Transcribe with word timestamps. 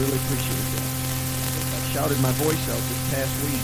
Really 0.00 0.16
appreciate 0.16 0.66
that. 0.74 0.88
I 1.70 1.78
shouted 1.92 2.18
my 2.20 2.32
voice 2.32 2.68
out 2.68 2.82
this 2.82 3.10
past 3.14 3.30
week. 3.46 3.62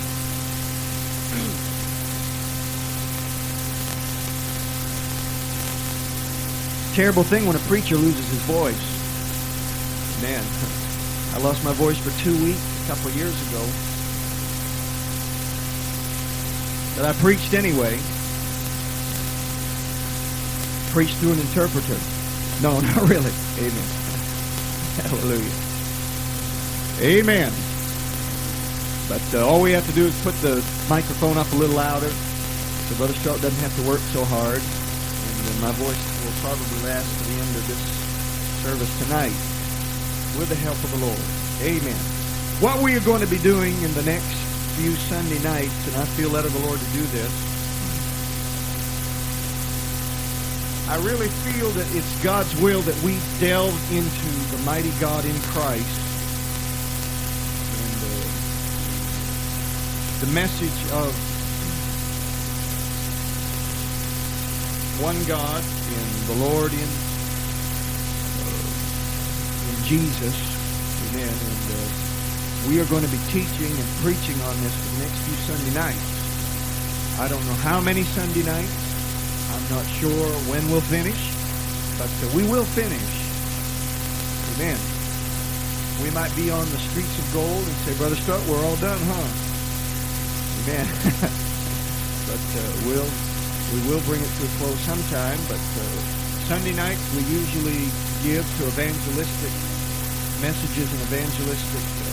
Terrible 6.95 7.22
thing 7.24 7.46
when 7.46 7.56
a 7.56 7.61
preacher 7.61 7.96
loses 7.96 8.29
his 8.30 8.40
voice. 8.43 8.79
Man, 10.22 10.45
I 11.34 11.38
lost 11.38 11.64
my 11.64 11.72
voice 11.72 11.98
for 11.98 12.11
two 12.22 12.36
weeks 12.44 12.60
a 12.84 12.86
couple 12.86 13.10
years 13.12 13.34
ago. 13.48 13.64
But 16.96 17.06
I 17.06 17.12
preached 17.20 17.54
anyway. 17.54 17.98
Preached 20.92 21.16
through 21.18 21.32
an 21.32 21.40
interpreter. 21.40 21.96
No, 22.60 22.80
not 22.80 23.08
really. 23.08 23.32
Amen. 23.58 23.88
Hallelujah. 25.07 25.69
Amen. 27.00 27.53
But 29.08 29.25
uh, 29.32 29.49
all 29.49 29.63
we 29.63 29.72
have 29.72 29.86
to 29.86 29.93
do 29.93 30.04
is 30.04 30.22
put 30.22 30.35
the 30.43 30.63
microphone 30.89 31.39
up 31.39 31.50
a 31.53 31.57
little 31.57 31.77
louder 31.77 32.11
so 32.91 32.97
Brother 32.97 33.14
Strout 33.14 33.41
doesn't 33.41 33.62
have 33.62 33.75
to 33.81 33.89
work 33.89 34.00
so 34.11 34.25
hard. 34.25 34.58
And 34.58 35.47
then 35.47 35.61
my 35.62 35.70
voice 35.78 36.03
will 36.20 36.36
probably 36.42 36.83
last 36.83 37.06
to 37.06 37.25
the 37.25 37.39
end 37.39 37.56
of 37.56 37.64
this 37.70 37.83
service 38.67 38.92
tonight 39.06 39.39
with 40.36 40.50
the 40.50 40.58
help 40.58 40.77
of 40.83 40.91
the 40.91 41.06
Lord. 41.06 41.22
Amen. 41.62 41.97
What 42.58 42.83
we 42.83 42.97
are 42.97 43.06
going 43.06 43.22
to 43.22 43.30
be 43.30 43.39
doing 43.39 43.80
in 43.80 43.94
the 43.94 44.03
next 44.03 44.34
few 44.75 44.91
Sunday 45.06 45.39
nights, 45.41 45.86
and 45.86 45.97
I 45.97 46.05
feel 46.19 46.30
led 46.30 46.44
of 46.44 46.53
the 46.53 46.67
Lord 46.67 46.80
to 46.80 46.91
do 46.92 47.03
this, 47.14 47.33
I 50.91 50.97
really 51.06 51.28
feel 51.48 51.70
that 51.70 51.86
it's 51.94 52.25
God's 52.25 52.53
will 52.61 52.83
that 52.83 53.00
we 53.03 53.20
delve 53.39 53.72
into 53.94 54.30
the 54.50 54.61
mighty 54.64 54.91
God 54.98 55.25
in 55.25 55.39
Christ 55.55 56.09
the 60.20 60.26
message 60.36 60.92
of 60.92 61.08
one 65.00 65.16
God 65.24 65.64
in 65.64 66.06
the 66.28 66.36
Lord 66.44 66.70
in, 66.74 66.90
uh, 68.36 68.52
in 69.64 69.77
Jesus. 69.88 70.36
Amen. 71.08 71.32
And 71.32 71.64
uh, 71.72 72.68
we 72.68 72.80
are 72.80 72.84
going 72.92 73.02
to 73.02 73.08
be 73.08 73.16
teaching 73.32 73.72
and 73.72 73.88
preaching 74.04 74.36
on 74.44 74.60
this 74.60 74.77
for 74.77 74.88
the 74.92 75.08
next 75.08 75.16
few 75.24 75.36
Sunday 75.48 75.72
nights. 75.72 77.18
I 77.18 77.27
don't 77.27 77.44
know 77.46 77.56
how 77.64 77.80
many 77.80 78.02
Sunday 78.02 78.44
nights. 78.44 78.77
I'm 79.56 79.66
not 79.72 79.86
sure 80.05 80.28
when 80.52 80.60
we'll 80.70 80.84
finish, 80.84 81.32
but 81.96 82.12
uh, 82.12 82.36
we 82.36 82.44
will 82.44 82.68
finish. 82.77 83.08
Amen. 84.52 84.77
We 86.05 86.10
might 86.10 86.36
be 86.36 86.50
on 86.50 86.68
the 86.68 86.78
streets 86.92 87.18
of 87.18 87.32
gold 87.32 87.64
and 87.64 87.77
say, 87.88 87.96
Brother 87.96 88.16
Strout, 88.16 88.46
we're 88.46 88.62
all 88.66 88.77
done, 88.77 89.00
huh? 89.00 89.49
Amen. 90.61 90.84
but 92.28 92.44
uh, 92.53 92.62
we'll 92.84 93.08
we 93.72 93.80
will 93.89 94.03
bring 94.05 94.20
it 94.20 94.28
to 94.28 94.42
a 94.44 94.53
close 94.61 94.77
sometime. 94.84 95.41
But 95.48 95.56
uh, 95.56 95.84
Sunday 96.52 96.77
nights 96.77 97.00
we 97.17 97.25
usually 97.33 97.89
give 98.20 98.44
to 98.44 98.62
evangelistic 98.69 99.55
messages 100.44 100.84
and 100.92 101.00
evangelistic 101.08 101.80
uh, 101.80 102.08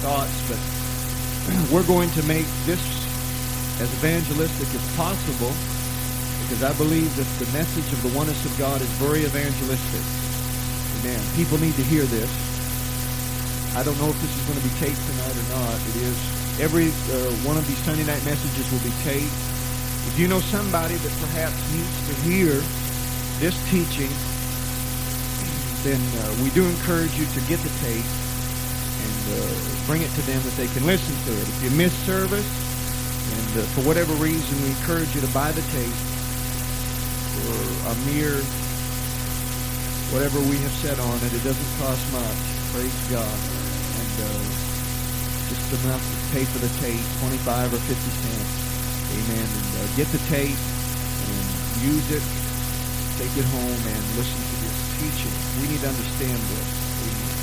thoughts. 0.00 0.32
But 0.48 0.60
we're 1.72 1.84
going 1.84 2.08
to 2.16 2.22
make 2.24 2.48
this 2.64 2.80
as 3.84 3.92
evangelistic 4.00 4.68
as 4.72 4.84
possible 4.96 5.52
because 6.48 6.64
I 6.64 6.72
believe 6.80 7.12
that 7.20 7.28
the 7.36 7.52
message 7.52 7.92
of 7.92 8.00
the 8.00 8.16
oneness 8.16 8.40
of 8.48 8.56
God 8.56 8.80
is 8.80 8.88
very 8.96 9.28
evangelistic. 9.28 10.04
Amen. 11.00 11.20
People 11.36 11.58
need 11.60 11.76
to 11.76 11.84
hear 11.84 12.04
this. 12.08 12.32
I 13.76 13.84
don't 13.84 13.96
know 14.00 14.08
if 14.08 14.18
this 14.24 14.32
is 14.32 14.42
going 14.48 14.56
to 14.56 14.64
be 14.64 14.74
taped 14.80 15.04
tonight 15.04 15.36
or 15.36 15.46
not. 15.52 15.76
It 15.92 15.96
is. 16.08 16.49
Every 16.60 16.92
uh, 16.92 17.32
one 17.48 17.56
of 17.56 17.64
these 17.64 17.80
Sunday 17.88 18.04
night 18.04 18.20
messages 18.28 18.68
will 18.68 18.84
be 18.84 18.92
taped. 19.00 19.32
If 20.12 20.20
you 20.20 20.28
know 20.28 20.44
somebody 20.52 20.92
that 20.92 21.12
perhaps 21.16 21.56
needs 21.72 21.96
to 22.04 22.14
hear 22.20 22.52
this 23.40 23.56
teaching, 23.72 24.12
then 25.80 25.96
uh, 26.20 26.36
we 26.44 26.52
do 26.52 26.60
encourage 26.68 27.16
you 27.16 27.24
to 27.24 27.40
get 27.48 27.56
the 27.64 27.72
tape 27.80 28.04
and 28.04 29.20
uh, 29.32 29.48
bring 29.88 30.04
it 30.04 30.12
to 30.20 30.22
them 30.28 30.36
that 30.44 30.52
they 30.60 30.68
can 30.76 30.84
listen 30.84 31.16
to 31.24 31.32
it. 31.32 31.48
If 31.48 31.64
you 31.64 31.70
miss 31.80 31.96
service, 32.04 32.44
and 32.44 33.50
uh, 33.56 33.64
for 33.72 33.80
whatever 33.88 34.12
reason, 34.20 34.52
we 34.60 34.76
encourage 34.76 35.08
you 35.16 35.24
to 35.24 35.32
buy 35.32 35.52
the 35.56 35.64
tape 35.72 35.98
for 37.40 37.56
a 37.88 37.94
mere 38.04 38.36
whatever 40.12 40.36
we 40.44 40.60
have 40.60 40.76
said 40.84 41.00
on 41.00 41.16
it. 41.24 41.32
It 41.32 41.40
doesn't 41.40 41.72
cost 41.80 42.04
much. 42.12 42.40
Praise 42.76 43.00
God. 43.08 43.38
And 43.96 44.12
uh, 44.28 44.44
just 45.48 45.84
enough 45.88 46.19
pay 46.30 46.46
for 46.46 46.58
the 46.62 46.70
tape, 46.78 47.02
25 47.20 47.74
or 47.74 47.78
50 47.78 47.94
cents. 47.94 48.52
Amen. 49.10 49.46
And 49.46 49.70
uh, 49.82 49.96
get 49.98 50.06
the 50.14 50.22
tape 50.30 50.54
and 50.54 51.44
use 51.82 52.06
it. 52.14 52.22
Take 53.18 53.34
it 53.34 53.46
home 53.50 53.82
and 53.82 54.02
listen 54.14 54.38
to 54.38 54.56
this 54.62 54.78
teaching. 55.02 55.34
We 55.60 55.74
need 55.74 55.82
to 55.82 55.90
understand 55.90 56.38
this. 56.54 56.68
Amen. 57.02 57.34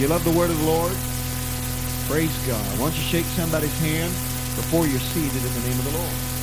You 0.00 0.08
love 0.08 0.24
the 0.24 0.32
word 0.32 0.50
of 0.50 0.58
the 0.58 0.66
Lord? 0.66 0.96
Praise 2.08 2.34
God. 2.48 2.64
Why 2.80 2.88
don't 2.88 2.96
you 2.96 3.06
shake 3.06 3.26
somebody's 3.36 3.76
hand 3.78 4.10
before 4.56 4.86
you're 4.86 5.04
seated 5.12 5.44
in 5.44 5.52
the 5.54 5.64
name 5.68 5.78
of 5.78 5.84
the 5.92 5.96
Lord? 6.00 6.39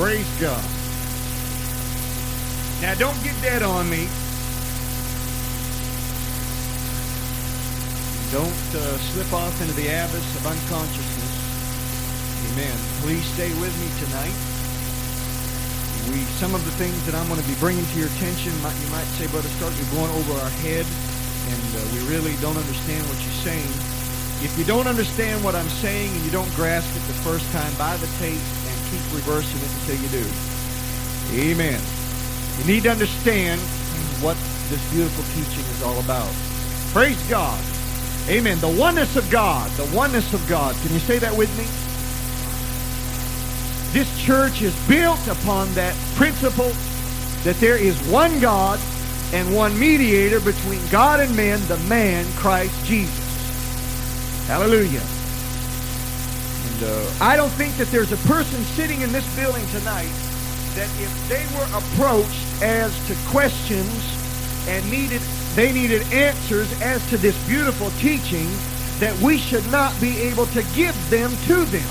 Praise 0.00 0.24
God. 0.40 0.64
Now, 2.80 2.96
don't 2.96 3.20
get 3.20 3.36
dead 3.44 3.60
on 3.60 3.84
me. 3.84 4.08
Don't 8.32 8.48
uh, 8.80 8.96
slip 9.12 9.28
off 9.36 9.52
into 9.60 9.76
the 9.76 9.92
abyss 9.92 10.24
of 10.40 10.46
unconsciousness. 10.48 11.34
Amen. 12.48 12.72
Please 13.04 13.28
stay 13.36 13.52
with 13.60 13.76
me 13.76 13.92
tonight. 14.00 14.32
We 16.08 16.24
some 16.40 16.54
of 16.56 16.64
the 16.64 16.72
things 16.80 16.96
that 17.04 17.14
I'm 17.14 17.28
going 17.28 17.36
to 17.36 17.46
be 17.46 17.60
bringing 17.60 17.84
to 17.84 17.96
your 18.00 18.08
attention, 18.16 18.56
might, 18.64 18.72
you 18.80 18.88
might 18.88 19.04
say, 19.20 19.28
Brother 19.28 19.52
Stark, 19.60 19.76
you're 19.76 20.00
going 20.00 20.16
over 20.16 20.32
our 20.40 20.54
head, 20.64 20.88
and 20.88 21.68
uh, 21.76 21.84
we 21.92 22.00
really 22.08 22.32
don't 22.40 22.56
understand 22.56 23.04
what 23.04 23.20
you're 23.20 23.44
saying. 23.44 23.68
If 24.40 24.56
you 24.56 24.64
don't 24.64 24.88
understand 24.88 25.44
what 25.44 25.54
I'm 25.54 25.68
saying 25.84 26.08
and 26.08 26.24
you 26.24 26.32
don't 26.32 26.48
grasp 26.56 26.88
it 26.96 27.04
the 27.04 27.20
first 27.20 27.44
time, 27.52 27.68
buy 27.76 28.00
the 28.00 28.08
tape 28.16 28.40
keep 28.90 29.02
reversing 29.14 29.60
it 29.62 29.70
until 29.80 29.98
you 30.02 30.10
do. 30.10 30.26
Amen. 31.50 31.80
You 32.58 32.64
need 32.66 32.82
to 32.84 32.90
understand 32.90 33.60
what 34.20 34.36
this 34.68 34.82
beautiful 34.90 35.24
teaching 35.34 35.64
is 35.70 35.82
all 35.82 35.98
about. 36.00 36.30
Praise 36.92 37.20
God. 37.28 37.58
Amen. 38.28 38.58
The 38.58 38.68
oneness 38.68 39.16
of 39.16 39.30
God. 39.30 39.70
The 39.72 39.96
oneness 39.96 40.34
of 40.34 40.46
God. 40.48 40.74
Can 40.82 40.92
you 40.92 40.98
say 40.98 41.18
that 41.18 41.36
with 41.36 41.50
me? 41.56 41.64
This 43.92 44.10
church 44.22 44.62
is 44.62 44.74
built 44.86 45.26
upon 45.26 45.72
that 45.74 45.94
principle 46.16 46.70
that 47.44 47.56
there 47.56 47.76
is 47.76 47.96
one 48.08 48.38
God 48.40 48.78
and 49.32 49.54
one 49.54 49.78
mediator 49.78 50.40
between 50.40 50.84
God 50.88 51.20
and 51.20 51.34
men, 51.36 51.60
the 51.66 51.78
man, 51.88 52.24
Christ 52.34 52.84
Jesus. 52.84 53.18
Hallelujah. 54.46 55.02
I 57.20 57.36
don't 57.36 57.50
think 57.50 57.76
that 57.76 57.88
there's 57.88 58.12
a 58.12 58.16
person 58.28 58.62
sitting 58.72 59.02
in 59.02 59.12
this 59.12 59.26
building 59.36 59.66
tonight 59.68 60.12
that 60.74 60.88
if 60.96 61.12
they 61.28 61.44
were 61.56 61.68
approached 61.76 62.62
as 62.62 62.94
to 63.08 63.14
questions 63.28 63.92
and 64.68 64.88
needed 64.90 65.20
they 65.54 65.72
needed 65.72 66.00
answers 66.12 66.70
as 66.80 67.04
to 67.10 67.18
this 67.18 67.36
beautiful 67.48 67.90
teaching 67.98 68.48
that 69.00 69.12
we 69.20 69.36
should 69.36 69.66
not 69.72 69.98
be 70.00 70.16
able 70.20 70.46
to 70.46 70.62
give 70.74 70.94
them 71.10 71.30
to 71.48 71.64
them. 71.68 71.90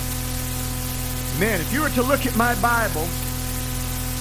Man, 1.39 1.59
if 1.59 1.71
you 1.73 1.81
were 1.81 1.89
to 1.89 2.03
look 2.03 2.25
at 2.25 2.35
my 2.37 2.55
Bible, 2.61 3.05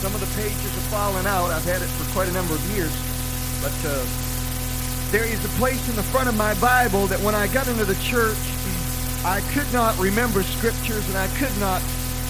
some 0.03 0.15
of 0.15 0.21
the 0.21 0.31
pages 0.41 0.75
have 0.75 0.89
fallen 0.91 1.27
out. 1.27 1.51
I've 1.51 1.65
had 1.65 1.83
it 1.83 1.89
for 1.97 2.13
quite 2.13 2.29
a 2.29 2.33
number 2.33 2.55
of 2.55 2.63
years. 2.77 2.93
But 3.63 3.75
uh, 3.87 4.05
there 5.11 5.25
is 5.25 5.43
a 5.45 5.49
place 5.57 5.89
in 5.89 5.97
the 5.97 6.03
front 6.03 6.29
of 6.29 6.37
my 6.37 6.55
Bible 6.61 7.07
that 7.07 7.21
when 7.21 7.35
I 7.35 7.47
got 7.49 7.69
into 7.69 7.85
the 7.85 7.97
church, 8.03 8.37
I 9.25 9.41
could 9.53 9.71
not 9.73 9.99
remember 9.99 10.43
scriptures 10.43 11.07
and 11.09 11.17
I 11.17 11.27
could 11.39 11.57
not 11.59 11.83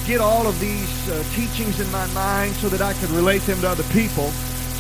get 0.06 0.20
all 0.20 0.46
of 0.46 0.58
these 0.58 1.08
uh, 1.10 1.22
teachings 1.34 1.80
in 1.80 1.90
my 1.92 2.06
mind 2.08 2.54
so 2.56 2.68
that 2.70 2.80
I 2.80 2.94
could 2.94 3.10
relate 3.10 3.42
them 3.42 3.60
to 3.60 3.68
other 3.68 3.84
people. 3.92 4.30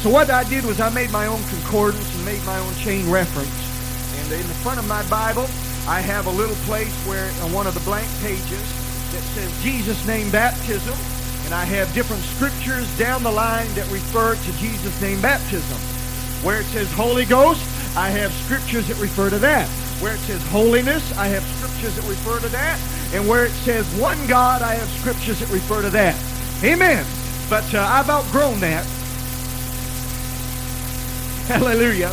So 0.00 0.08
what 0.08 0.30
I 0.30 0.48
did 0.48 0.64
was 0.64 0.80
I 0.80 0.88
made 0.90 1.10
my 1.10 1.26
own 1.26 1.42
concordance 1.44 2.14
and 2.14 2.24
made 2.24 2.42
my 2.44 2.58
own 2.58 2.74
chain 2.76 3.10
reference. 3.10 3.52
And 4.20 4.32
in 4.32 4.48
the 4.48 4.54
front 4.64 4.78
of 4.78 4.88
my 4.88 5.06
Bible, 5.10 5.46
I 5.86 6.00
have 6.00 6.26
a 6.26 6.30
little 6.30 6.56
place 6.64 6.94
where 7.06 7.30
on 7.42 7.52
one 7.52 7.66
of 7.66 7.74
the 7.74 7.80
blank 7.80 8.08
pages 8.22 8.62
that 9.12 9.22
says 9.34 9.62
Jesus 9.62 10.06
name 10.06 10.30
baptism. 10.30 10.96
And 11.44 11.54
I 11.54 11.64
have 11.64 11.92
different 11.94 12.22
scriptures 12.22 12.86
down 12.98 13.22
the 13.22 13.30
line 13.30 13.72
that 13.74 13.90
refer 13.90 14.34
to 14.34 14.52
Jesus 14.58 15.00
name 15.00 15.20
baptism. 15.20 15.78
Where 16.44 16.60
it 16.60 16.66
says 16.66 16.90
Holy 16.92 17.24
Ghost, 17.24 17.60
I 17.96 18.10
have 18.10 18.32
scriptures 18.32 18.86
that 18.88 18.98
refer 18.98 19.30
to 19.30 19.38
that. 19.38 19.68
Where 20.00 20.14
it 20.14 20.20
says 20.20 20.42
holiness, 20.48 21.16
I 21.16 21.26
have 21.28 21.42
scriptures 21.56 21.96
that 21.96 22.08
refer 22.08 22.40
to 22.40 22.48
that. 22.50 22.78
And 23.14 23.28
where 23.28 23.46
it 23.46 23.50
says 23.50 23.86
one 24.00 24.18
God, 24.26 24.62
I 24.62 24.74
have 24.74 24.88
scriptures 25.00 25.40
that 25.40 25.50
refer 25.50 25.82
to 25.82 25.90
that. 25.90 26.14
Amen. 26.62 27.04
But 27.50 27.74
uh, 27.74 27.80
I've 27.80 28.10
outgrown 28.10 28.60
that. 28.60 28.84
Hallelujah. 31.48 32.12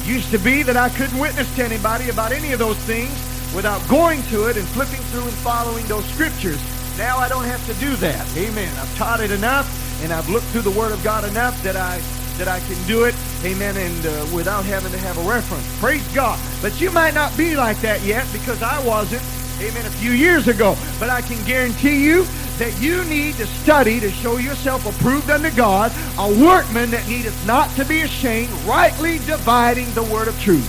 It 0.00 0.06
used 0.06 0.30
to 0.30 0.38
be 0.38 0.62
that 0.62 0.76
I 0.76 0.88
couldn't 0.88 1.18
witness 1.18 1.54
to 1.56 1.64
anybody 1.64 2.10
about 2.10 2.32
any 2.32 2.52
of 2.52 2.58
those 2.58 2.78
things 2.78 3.12
without 3.54 3.86
going 3.88 4.22
to 4.24 4.48
it 4.48 4.56
and 4.56 4.66
flipping 4.68 5.00
through 5.12 5.24
and 5.24 5.32
following 5.32 5.84
those 5.86 6.04
scriptures. 6.06 6.60
Now 6.98 7.18
I 7.18 7.28
don't 7.28 7.44
have 7.44 7.64
to 7.66 7.74
do 7.74 7.94
that. 7.96 8.26
Amen. 8.36 8.72
I've 8.78 8.96
taught 8.96 9.20
it 9.20 9.30
enough 9.30 9.68
and 10.02 10.12
I've 10.12 10.28
looked 10.28 10.46
through 10.46 10.62
the 10.62 10.70
Word 10.70 10.92
of 10.92 11.02
God 11.04 11.24
enough 11.24 11.62
that 11.62 11.76
I 11.76 12.00
that 12.38 12.48
I 12.48 12.60
can 12.60 12.82
do 12.86 13.04
it. 13.04 13.14
Amen. 13.44 13.76
And 13.76 14.06
uh, 14.06 14.26
without 14.34 14.64
having 14.64 14.92
to 14.92 14.98
have 14.98 15.18
a 15.18 15.28
reference. 15.28 15.66
Praise 15.78 16.06
God. 16.14 16.38
But 16.62 16.80
you 16.80 16.90
might 16.90 17.14
not 17.14 17.36
be 17.36 17.56
like 17.56 17.80
that 17.80 18.02
yet 18.02 18.26
because 18.32 18.62
I 18.62 18.84
wasn't. 18.84 19.22
Amen. 19.60 19.86
A 19.86 19.90
few 19.90 20.12
years 20.12 20.48
ago. 20.48 20.76
But 20.98 21.10
I 21.10 21.22
can 21.22 21.42
guarantee 21.44 22.04
you 22.04 22.24
that 22.58 22.78
you 22.80 23.04
need 23.04 23.34
to 23.36 23.46
study 23.46 24.00
to 24.00 24.10
show 24.10 24.38
yourself 24.38 24.86
approved 24.86 25.30
unto 25.30 25.50
God, 25.50 25.92
a 26.18 26.28
workman 26.44 26.90
that 26.90 27.06
needeth 27.06 27.46
not 27.46 27.68
to 27.76 27.84
be 27.84 28.00
ashamed, 28.00 28.50
rightly 28.64 29.18
dividing 29.18 29.90
the 29.92 30.02
word 30.04 30.28
of 30.28 30.40
truth. 30.40 30.66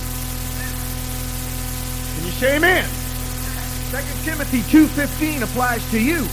Can 2.16 2.26
you 2.26 2.32
say 2.32 2.56
amen? 2.56 2.84
2 3.90 3.96
Timothy 4.30 4.60
2.15 4.60 5.42
applies 5.42 5.90
to 5.90 6.00
you. 6.02 6.26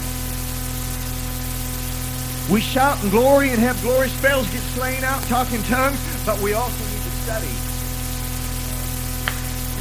We 2.50 2.62
shout 2.62 3.02
and 3.02 3.10
glory 3.10 3.50
and 3.50 3.60
have 3.60 3.82
glory 3.82 4.10
spells 4.10 4.46
get 4.52 4.62
slain 4.78 5.04
out, 5.04 5.22
talking 5.24 5.64
tongues, 5.64 5.98
but 6.26 6.40
we 6.42 6.54
also 6.54 6.78
need 6.94 7.02
to 7.02 7.14
study. 7.26 7.50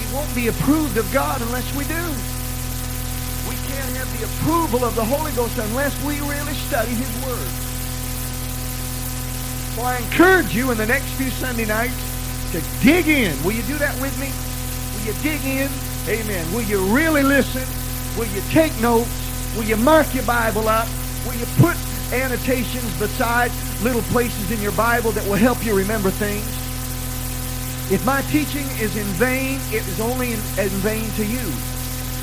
We 0.01 0.05
won't 0.17 0.35
be 0.35 0.49
approved 0.49 0.97
of 0.97 1.05
God 1.13 1.43
unless 1.43 1.69
we 1.77 1.85
do. 1.85 2.05
We 3.45 3.57
can't 3.69 3.97
have 4.01 4.09
the 4.17 4.25
approval 4.25 4.83
of 4.83 4.95
the 4.97 5.05
Holy 5.05 5.33
Ghost 5.33 5.59
unless 5.59 5.93
we 6.05 6.21
really 6.25 6.55
study 6.55 6.93
His 6.97 7.13
Word. 7.29 7.53
So 9.77 9.83
I 9.83 9.99
encourage 9.99 10.55
you 10.55 10.71
in 10.71 10.79
the 10.79 10.87
next 10.87 11.09
few 11.21 11.29
Sunday 11.29 11.67
nights 11.67 12.01
to 12.53 12.63
dig 12.81 13.09
in. 13.09 13.37
Will 13.45 13.53
you 13.53 13.63
do 13.65 13.77
that 13.77 13.93
with 14.01 14.17
me? 14.19 14.33
Will 14.97 15.13
you 15.13 15.15
dig 15.21 15.45
in? 15.45 15.69
Amen. 16.09 16.51
Will 16.55 16.63
you 16.63 16.81
really 16.97 17.23
listen? 17.23 17.67
Will 18.19 18.31
you 18.33 18.41
take 18.49 18.73
notes? 18.81 19.11
Will 19.55 19.65
you 19.65 19.77
mark 19.77 20.15
your 20.15 20.25
Bible 20.25 20.67
up? 20.67 20.89
Will 21.27 21.35
you 21.35 21.47
put 21.59 21.77
annotations 22.13 22.99
beside 22.99 23.51
little 23.83 24.03
places 24.03 24.51
in 24.51 24.61
your 24.61 24.73
Bible 24.73 25.13
that 25.13 25.27
will 25.27 25.37
help 25.37 25.65
you 25.65 25.77
remember 25.77 26.11
things. 26.11 26.47
If 27.91 28.05
my 28.07 28.23
teaching 28.23 28.67
is 28.81 28.97
in 28.97 29.07
vain, 29.15 29.61
it 29.69 29.87
is 29.87 30.01
only 30.01 30.33
in, 30.33 30.41
in 30.59 30.69
vain 30.81 31.11
to 31.13 31.25
you. 31.25 31.53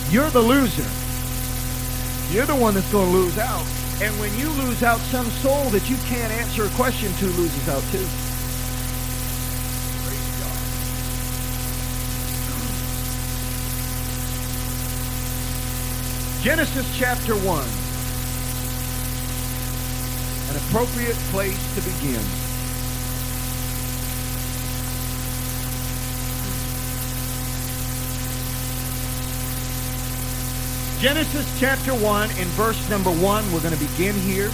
You're 0.09 0.29
the 0.29 0.41
loser. 0.41 0.87
You're 2.33 2.45
the 2.45 2.55
one 2.55 2.73
that's 2.73 2.91
going 2.91 3.11
to 3.11 3.13
lose 3.13 3.37
out. 3.37 3.65
And 4.01 4.17
when 4.19 4.35
you 4.37 4.49
lose 4.63 4.81
out, 4.81 4.99
some 4.99 5.27
soul 5.27 5.69
that 5.69 5.89
you 5.89 5.97
can't 6.07 6.31
answer 6.33 6.65
a 6.65 6.69
question 6.69 7.13
to 7.13 7.25
loses 7.25 7.69
out 7.69 7.83
too. 7.91 8.07
Genesis 16.41 16.97
chapter 16.97 17.35
1 17.35 17.63
an 17.63 17.90
appropriate 20.71 21.17
place 21.31 21.75
to 21.75 21.81
begin. 21.81 22.23
Genesis 31.01 31.59
chapter 31.59 31.93
1 31.93 32.31
in 32.39 32.47
verse 32.55 32.89
number 32.89 33.11
1, 33.11 33.51
we're 33.51 33.59
going 33.59 33.73
to 33.73 33.85
begin 33.85 34.15
here. 34.15 34.47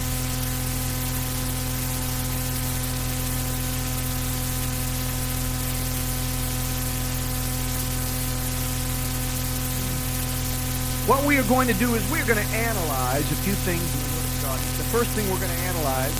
What 11.06 11.24
we 11.24 11.38
are 11.38 11.44
going 11.44 11.68
to 11.68 11.74
do 11.74 11.94
is 11.94 12.02
we're 12.10 12.26
going 12.26 12.44
to 12.44 12.54
analyze 12.56 13.30
a 13.30 13.36
few 13.36 13.54
things 13.54 14.17
God. 14.48 14.58
The 14.80 14.88
first 14.88 15.10
thing 15.10 15.28
we're 15.28 15.40
going 15.40 15.52
to 15.52 15.64
analyze 15.68 16.16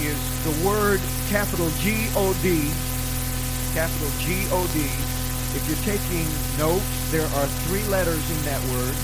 is 0.00 0.16
the 0.44 0.66
word 0.66 1.00
capital 1.28 1.68
G-O-D, 1.80 2.70
capital 3.74 4.08
G-O-D. 4.24 4.78
If 5.52 5.62
you're 5.68 5.84
taking 5.84 6.24
notes, 6.56 6.88
there 7.10 7.26
are 7.26 7.46
three 7.68 7.84
letters 7.84 8.24
in 8.30 8.42
that 8.44 8.60
word. 8.72 8.94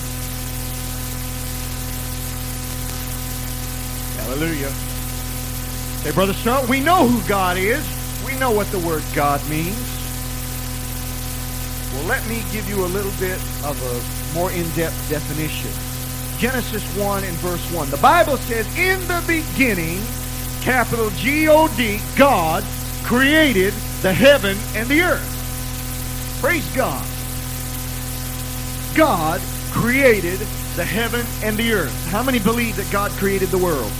Hallelujah. 4.25 4.71
Hey, 6.01 6.11
Brother 6.11 6.33
Strong, 6.33 6.67
we 6.67 6.79
know 6.79 7.07
who 7.07 7.27
God 7.27 7.57
is. 7.57 7.85
We 8.25 8.35
know 8.39 8.49
what 8.49 8.67
the 8.71 8.79
word 8.79 9.03
God 9.13 9.47
means. 9.47 9.77
Well, 11.93 12.05
let 12.05 12.27
me 12.27 12.43
give 12.51 12.67
you 12.67 12.83
a 12.83 12.89
little 12.89 13.13
bit 13.19 13.37
of 13.63 13.77
a 13.77 14.33
more 14.33 14.51
in-depth 14.51 15.09
definition. 15.09 15.94
Genesis 16.37 16.83
1 16.97 17.23
and 17.23 17.33
verse 17.37 17.71
1. 17.71 17.89
The 17.89 17.97
Bible 17.97 18.37
says, 18.37 18.65
In 18.77 18.99
the 19.07 19.23
beginning, 19.27 20.01
capital 20.61 21.09
G-O-D, 21.11 21.99
God 22.17 22.63
created 23.03 23.73
the 24.01 24.13
heaven 24.13 24.57
and 24.75 24.87
the 24.89 25.01
earth. 25.01 26.37
Praise 26.41 26.65
God. 26.75 27.05
God 28.95 29.41
created 29.71 30.39
the 30.75 30.85
heaven 30.85 31.25
and 31.43 31.57
the 31.57 31.73
earth. 31.73 32.07
How 32.07 32.23
many 32.23 32.39
believe 32.39 32.75
that 32.77 32.91
God 32.91 33.11
created 33.11 33.49
the 33.49 33.57
world? 33.57 33.91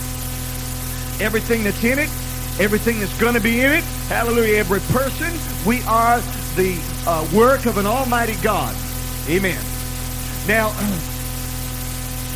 Everything 1.22 1.64
that's 1.64 1.84
in 1.84 2.00
it, 2.00 2.10
everything 2.60 3.00
that's 3.00 3.18
going 3.20 3.34
to 3.36 3.42
be 3.42 3.62
in 3.62 3.72
it, 3.72 3.84
hallelujah, 4.08 4.58
every 4.58 4.80
person, 4.92 5.32
we 5.66 5.82
are 5.84 6.20
the 6.56 6.80
uh, 7.08 7.28
work 7.34 7.66
of 7.66 7.78
an 7.78 7.86
almighty 7.86 8.36
God. 8.42 8.76
Amen. 9.30 9.62
Now, 10.48 10.70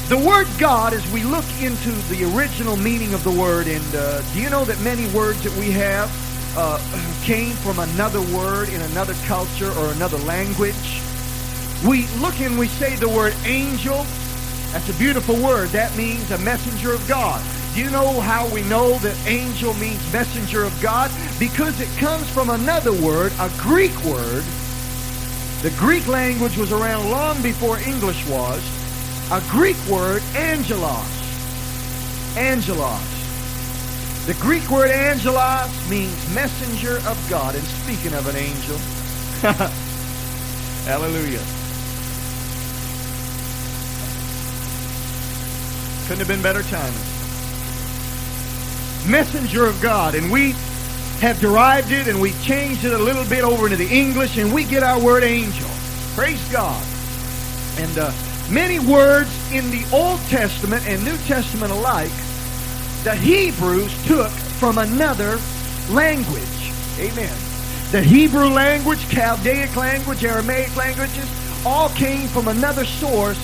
The 0.09 0.17
word 0.17 0.47
God, 0.57 0.93
as 0.93 1.07
we 1.11 1.21
look 1.21 1.45
into 1.61 1.91
the 2.09 2.23
original 2.35 2.75
meaning 2.75 3.13
of 3.13 3.23
the 3.23 3.29
word, 3.29 3.67
and 3.67 3.85
uh, 3.93 4.23
do 4.33 4.41
you 4.41 4.49
know 4.49 4.65
that 4.65 4.81
many 4.81 5.05
words 5.13 5.43
that 5.43 5.55
we 5.55 5.69
have 5.69 6.09
uh, 6.57 6.79
came 7.23 7.51
from 7.57 7.77
another 7.77 8.19
word 8.35 8.69
in 8.69 8.81
another 8.81 9.13
culture 9.27 9.71
or 9.73 9.91
another 9.91 10.17
language? 10.25 11.03
We 11.85 12.07
look 12.17 12.41
and 12.41 12.57
we 12.57 12.69
say 12.69 12.95
the 12.95 13.07
word 13.07 13.35
angel. 13.45 14.03
That's 14.71 14.89
a 14.89 14.97
beautiful 14.97 15.35
word. 15.35 15.69
That 15.69 15.95
means 15.95 16.31
a 16.31 16.39
messenger 16.39 16.91
of 16.91 17.07
God. 17.07 17.39
Do 17.75 17.83
you 17.83 17.91
know 17.91 18.19
how 18.19 18.51
we 18.51 18.63
know 18.63 18.97
that 18.97 19.15
angel 19.27 19.75
means 19.75 20.01
messenger 20.11 20.63
of 20.63 20.73
God? 20.81 21.11
Because 21.37 21.79
it 21.79 21.99
comes 21.99 22.27
from 22.31 22.49
another 22.49 22.93
word, 22.93 23.31
a 23.39 23.51
Greek 23.59 23.95
word. 24.03 24.43
The 25.61 25.71
Greek 25.77 26.07
language 26.07 26.57
was 26.57 26.71
around 26.71 27.11
long 27.11 27.39
before 27.43 27.77
English 27.77 28.27
was 28.27 28.78
a 29.31 29.41
Greek 29.49 29.77
word, 29.85 30.23
angelos. 30.35 31.05
Angelos. 32.35 33.19
The 34.25 34.33
Greek 34.35 34.69
word 34.69 34.91
angelos 34.91 35.89
means 35.89 36.33
messenger 36.33 36.97
of 37.07 37.27
God. 37.29 37.55
And 37.55 37.63
speaking 37.63 38.13
of 38.13 38.27
an 38.27 38.35
angel, 38.35 38.77
hallelujah. 40.85 41.43
Couldn't 46.07 46.19
have 46.19 46.27
been 46.27 46.41
better 46.41 46.63
timing. 46.63 46.93
Messenger 49.09 49.65
of 49.65 49.79
God. 49.79 50.15
And 50.15 50.31
we 50.31 50.51
have 51.21 51.39
derived 51.39 51.91
it 51.91 52.07
and 52.07 52.19
we 52.19 52.31
changed 52.41 52.83
it 52.83 52.93
a 52.93 52.97
little 52.97 53.25
bit 53.25 53.43
over 53.43 53.65
into 53.65 53.77
the 53.77 53.89
English 53.89 54.37
and 54.37 54.53
we 54.53 54.63
get 54.63 54.81
our 54.81 54.99
word 54.99 55.23
angel. 55.23 55.69
Praise 56.15 56.43
God. 56.51 56.83
And 57.77 57.97
uh, 57.97 58.11
many 58.51 58.79
words 58.79 59.29
in 59.51 59.69
the 59.71 59.85
Old 59.93 60.19
Testament 60.21 60.87
and 60.87 61.03
New 61.03 61.17
Testament 61.25 61.71
alike, 61.71 62.11
the 63.03 63.15
Hebrews 63.15 64.05
took 64.05 64.29
from 64.29 64.77
another 64.77 65.39
language. 65.89 66.71
Amen. 66.99 67.35
The 67.91 68.01
Hebrew 68.01 68.47
language, 68.47 68.99
Chaldaic 69.09 69.75
language, 69.75 70.23
Aramaic 70.23 70.75
languages, 70.75 71.27
all 71.65 71.89
came 71.89 72.27
from 72.27 72.47
another 72.47 72.85
source 72.85 73.39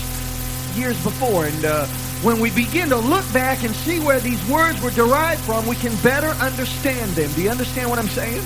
years 0.77 1.01
before. 1.03 1.45
And 1.45 1.65
uh, 1.65 1.85
when 2.21 2.39
we 2.39 2.51
begin 2.51 2.89
to 2.89 2.97
look 2.97 3.31
back 3.33 3.63
and 3.63 3.73
see 3.73 3.99
where 3.99 4.19
these 4.19 4.43
words 4.49 4.81
were 4.81 4.91
derived 4.91 5.41
from, 5.41 5.65
we 5.67 5.75
can 5.75 5.95
better 6.03 6.29
understand 6.43 7.11
them. 7.11 7.31
Do 7.33 7.41
you 7.41 7.49
understand 7.49 7.89
what 7.89 7.97
I'm 7.99 8.07
saying? 8.07 8.43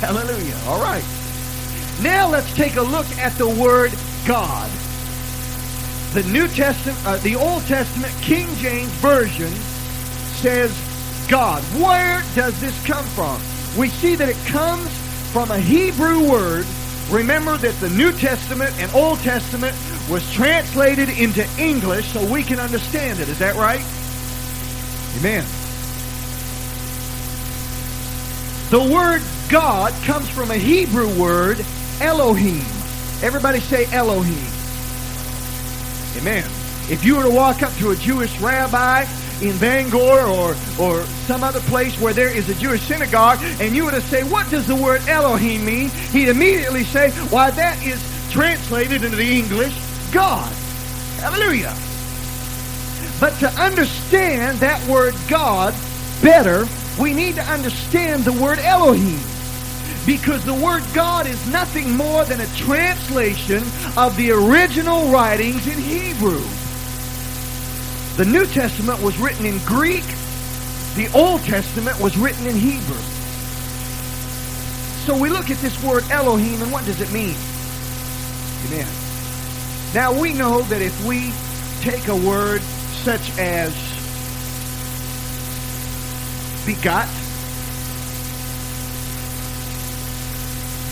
Hallelujah. 0.00 0.56
All 0.66 0.80
right. 0.80 1.04
Now 2.02 2.28
let's 2.28 2.52
take 2.54 2.76
a 2.76 2.82
look 2.82 3.06
at 3.18 3.32
the 3.34 3.48
word 3.48 3.92
God 4.26 4.70
the 6.16 6.24
New 6.32 6.48
Testament, 6.48 6.98
uh, 7.06 7.16
the 7.18 7.36
Old 7.36 7.62
Testament 7.66 8.12
King 8.22 8.48
James 8.56 8.90
Version 9.00 9.52
says 10.40 10.72
God. 11.28 11.62
Where 11.80 12.22
does 12.34 12.58
this 12.60 12.74
come 12.86 13.04
from? 13.04 13.40
We 13.78 13.88
see 13.88 14.14
that 14.16 14.28
it 14.28 14.36
comes 14.46 14.88
from 15.32 15.50
a 15.50 15.58
Hebrew 15.58 16.28
word 16.28 16.66
Remember 17.10 17.56
that 17.56 17.74
the 17.76 17.88
New 17.90 18.10
Testament 18.10 18.74
and 18.80 18.92
Old 18.92 19.20
Testament 19.20 19.76
was 20.10 20.28
translated 20.32 21.08
into 21.08 21.46
English 21.56 22.06
so 22.06 22.32
we 22.32 22.42
can 22.42 22.58
understand 22.58 23.20
it. 23.20 23.28
Is 23.28 23.38
that 23.38 23.54
right? 23.54 23.84
Amen. 25.18 25.44
The 28.70 28.92
word 28.92 29.22
God 29.48 29.92
comes 30.04 30.28
from 30.28 30.50
a 30.50 30.56
Hebrew 30.56 31.16
word, 31.16 31.64
Elohim. 32.00 32.64
Everybody 33.22 33.60
say 33.60 33.86
Elohim. 33.92 34.55
Amen. 36.16 36.44
If 36.88 37.04
you 37.04 37.16
were 37.16 37.24
to 37.24 37.30
walk 37.30 37.62
up 37.62 37.74
to 37.74 37.90
a 37.90 37.96
Jewish 37.96 38.38
rabbi 38.40 39.04
in 39.42 39.58
Bangor 39.58 40.26
or, 40.26 40.54
or 40.80 41.02
some 41.26 41.44
other 41.44 41.60
place 41.60 41.98
where 42.00 42.12
there 42.12 42.34
is 42.34 42.48
a 42.48 42.54
Jewish 42.54 42.82
synagogue 42.82 43.38
and 43.60 43.74
you 43.74 43.84
were 43.84 43.90
to 43.90 44.00
say, 44.00 44.22
what 44.22 44.48
does 44.50 44.66
the 44.66 44.76
word 44.76 45.02
Elohim 45.08 45.64
mean? 45.64 45.90
He'd 46.12 46.28
immediately 46.28 46.84
say, 46.84 47.10
why 47.28 47.50
that 47.50 47.82
is 47.84 48.00
translated 48.30 49.04
into 49.04 49.16
the 49.16 49.38
English, 49.38 49.76
God. 50.12 50.50
Hallelujah. 51.20 51.76
But 53.20 53.38
to 53.40 53.48
understand 53.60 54.58
that 54.58 54.86
word 54.88 55.14
God 55.28 55.74
better, 56.22 56.66
we 57.00 57.12
need 57.14 57.34
to 57.34 57.42
understand 57.42 58.24
the 58.24 58.32
word 58.32 58.58
Elohim. 58.58 59.20
Because 60.06 60.44
the 60.44 60.54
word 60.54 60.84
God 60.94 61.26
is 61.26 61.50
nothing 61.50 61.96
more 61.96 62.24
than 62.24 62.40
a 62.40 62.46
translation 62.54 63.64
of 63.96 64.16
the 64.16 64.30
original 64.30 65.10
writings 65.10 65.66
in 65.66 65.78
Hebrew. 65.78 66.42
The 68.16 68.24
New 68.24 68.46
Testament 68.46 69.02
was 69.02 69.18
written 69.18 69.44
in 69.44 69.58
Greek. 69.66 70.04
The 70.94 71.10
Old 71.12 71.42
Testament 71.42 72.00
was 72.00 72.16
written 72.16 72.46
in 72.46 72.54
Hebrew. 72.54 73.02
So 75.04 75.16
we 75.20 75.28
look 75.28 75.50
at 75.50 75.58
this 75.58 75.82
word 75.82 76.04
Elohim 76.10 76.62
and 76.62 76.72
what 76.72 76.84
does 76.84 77.00
it 77.00 77.12
mean? 77.12 77.34
Amen. 78.66 78.88
Now 79.92 80.18
we 80.18 80.32
know 80.32 80.62
that 80.62 80.82
if 80.82 81.04
we 81.04 81.32
take 81.80 82.08
a 82.08 82.16
word 82.16 82.62
such 83.02 83.36
as 83.38 83.72
begot 86.64 87.08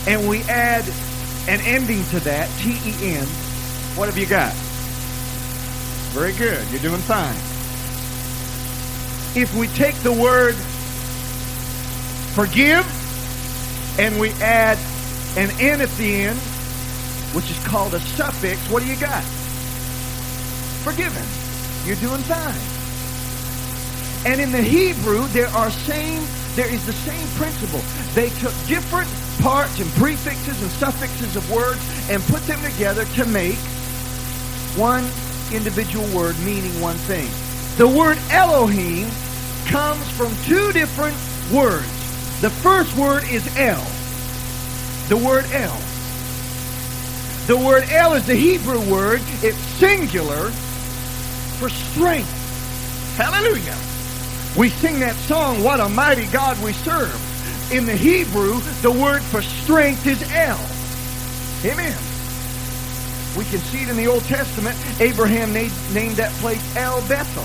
and 0.06 0.28
we 0.28 0.42
add 0.42 0.84
an 1.48 1.60
ending 1.60 2.04
to 2.06 2.20
that, 2.20 2.48
T-E-N, 2.60 3.26
what 3.96 4.08
have 4.08 4.18
you 4.18 4.26
got? 4.26 4.52
Very 6.12 6.32
good. 6.32 6.66
You're 6.70 6.80
doing 6.80 7.00
fine. 7.00 7.34
If 9.36 9.54
we 9.56 9.66
take 9.68 9.96
the 9.96 10.12
word 10.12 10.54
forgive 12.34 12.86
and 13.98 14.18
we 14.20 14.30
add 14.42 14.78
an 15.36 15.50
N 15.60 15.80
at 15.80 15.90
the 15.90 16.14
end, 16.14 16.38
which 17.34 17.50
is 17.50 17.58
called 17.66 17.94
a 17.94 18.00
suffix, 18.00 18.60
what 18.70 18.82
do 18.82 18.88
you 18.88 18.98
got? 18.98 19.24
Forgiven. 20.82 21.24
You're 21.86 21.96
doing 21.96 22.22
fine. 22.22 22.54
And 24.26 24.40
in 24.40 24.52
the 24.52 24.62
Hebrew, 24.62 25.26
there 25.28 25.48
are 25.48 25.70
same, 25.70 26.22
there 26.54 26.72
is 26.72 26.84
the 26.86 26.92
same 26.92 27.26
principle. 27.36 27.80
They 28.14 28.30
took 28.40 28.54
different 28.66 29.08
parts 29.40 29.78
and 29.80 29.90
prefixes 29.92 30.60
and 30.62 30.70
suffixes 30.72 31.36
of 31.36 31.50
words 31.50 31.80
and 32.10 32.22
put 32.24 32.42
them 32.46 32.60
together 32.62 33.04
to 33.16 33.24
make 33.26 33.56
one 34.76 35.04
individual 35.52 36.06
word 36.16 36.38
meaning 36.40 36.80
one 36.80 36.96
thing. 36.96 37.28
The 37.76 37.88
word 37.88 38.18
Elohim 38.30 39.08
comes 39.66 40.08
from 40.10 40.34
two 40.44 40.72
different 40.72 41.16
words. 41.52 41.88
The 42.40 42.50
first 42.50 42.96
word 42.96 43.24
is 43.24 43.46
El. 43.56 43.82
The 45.08 45.16
word 45.16 45.44
El. 45.52 45.76
The 47.46 47.56
word 47.56 47.84
El 47.90 48.14
is 48.14 48.26
the 48.26 48.34
Hebrew 48.34 48.80
word. 48.90 49.20
It's 49.42 49.56
singular 49.78 50.50
for 51.58 51.68
strength. 51.68 52.30
Hallelujah. 53.16 53.76
We 54.58 54.70
sing 54.70 55.00
that 55.00 55.14
song, 55.26 55.62
What 55.62 55.80
a 55.80 55.88
Mighty 55.88 56.26
God 56.26 56.62
We 56.62 56.72
Serve. 56.72 57.23
In 57.74 57.86
the 57.86 57.96
Hebrew, 57.96 58.60
the 58.82 58.90
word 58.92 59.20
for 59.20 59.42
strength 59.42 60.06
is 60.06 60.22
El. 60.30 60.56
Amen. 61.68 61.98
We 63.36 63.44
can 63.46 63.58
see 63.58 63.82
it 63.82 63.88
in 63.88 63.96
the 63.96 64.06
Old 64.06 64.22
Testament. 64.26 64.78
Abraham 65.00 65.52
named 65.52 66.14
that 66.14 66.30
place 66.34 66.62
El 66.76 67.00
Bethel. 67.08 67.42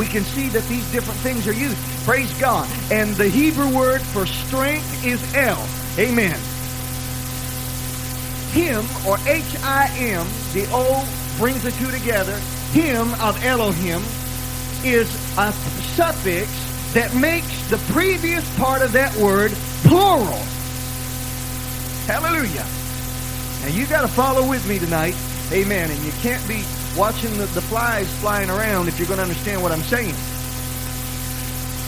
We 0.00 0.06
can 0.06 0.24
see 0.24 0.48
that 0.48 0.64
these 0.64 0.90
different 0.92 1.20
things 1.20 1.46
are 1.46 1.52
used. 1.52 1.76
Praise 2.06 2.32
God. 2.40 2.66
And 2.90 3.14
the 3.16 3.28
Hebrew 3.28 3.68
word 3.68 4.00
for 4.00 4.24
strength 4.24 5.04
is 5.04 5.20
El. 5.34 5.62
Amen. 5.98 6.40
Him, 8.52 8.86
or 9.06 9.18
H-I-M, 9.28 10.26
the 10.54 10.66
O 10.72 11.06
brings 11.36 11.62
the 11.62 11.72
two 11.72 11.90
together. 11.90 12.38
Him 12.72 13.12
of 13.20 13.44
Elohim 13.44 14.00
is 14.82 15.14
a 15.36 15.52
suffix 15.52 16.63
that 16.94 17.12
makes 17.14 17.68
the 17.70 17.78
previous 17.92 18.44
part 18.56 18.80
of 18.80 18.92
that 18.92 19.14
word 19.16 19.50
plural. 19.82 20.40
Hallelujah. 22.06 22.64
Now 23.62 23.68
you 23.76 23.86
got 23.86 24.02
to 24.02 24.08
follow 24.08 24.48
with 24.48 24.66
me 24.68 24.78
tonight. 24.78 25.16
Amen. 25.52 25.90
And 25.90 26.00
you 26.04 26.12
can't 26.22 26.46
be 26.46 26.64
watching 26.96 27.36
the, 27.36 27.46
the 27.46 27.60
flies 27.60 28.08
flying 28.20 28.48
around 28.48 28.86
if 28.86 28.98
you're 28.98 29.08
going 29.08 29.18
to 29.18 29.24
understand 29.24 29.60
what 29.60 29.72
I'm 29.72 29.82
saying. 29.82 30.14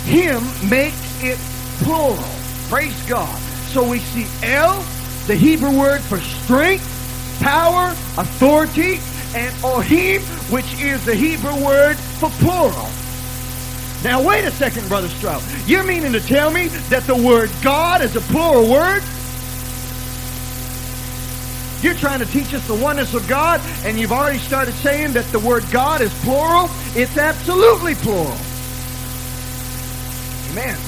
Him 0.07 0.43
makes 0.69 1.23
it 1.23 1.39
plural. 1.85 2.19
Praise 2.69 3.01
God. 3.07 3.39
So 3.71 3.89
we 3.89 4.01
see 4.01 4.27
El, 4.45 4.83
the 5.29 5.37
Hebrew 5.37 5.79
word 5.79 6.01
for 6.01 6.19
strength, 6.19 6.85
power, 7.41 7.91
authority, 8.19 8.95
and 9.35 9.55
Ohim, 9.63 10.21
which 10.51 10.81
is 10.81 11.05
the 11.05 11.15
Hebrew 11.15 11.65
word 11.65 11.97
for 11.97 12.31
plural. 12.31 12.89
Now 14.07 14.23
wait 14.23 14.45
a 14.45 14.53
second, 14.53 14.87
Brother 14.87 15.09
Strout. 15.09 15.43
You're 15.67 15.83
meaning 15.83 16.13
to 16.13 16.21
tell 16.21 16.49
me 16.53 16.69
that 16.91 17.03
the 17.09 17.17
word 17.17 17.51
God 17.61 18.03
is 18.03 18.15
a 18.15 18.21
plural 18.21 18.71
word? 18.71 19.03
You're 21.83 21.95
trying 21.95 22.21
to 22.21 22.27
teach 22.27 22.55
us 22.55 22.65
the 22.69 22.77
oneness 22.77 23.15
of 23.15 23.27
God, 23.27 23.61
and 23.85 23.99
you've 23.99 24.13
already 24.13 24.39
started 24.39 24.75
saying 24.75 25.15
that 25.15 25.25
the 25.33 25.41
word 25.41 25.65
God 25.73 26.03
is 26.03 26.15
plural. 26.23 26.71
It's 26.95 27.19
absolutely 27.19 27.97
plural. 27.97 28.39
Amen. 30.53 30.79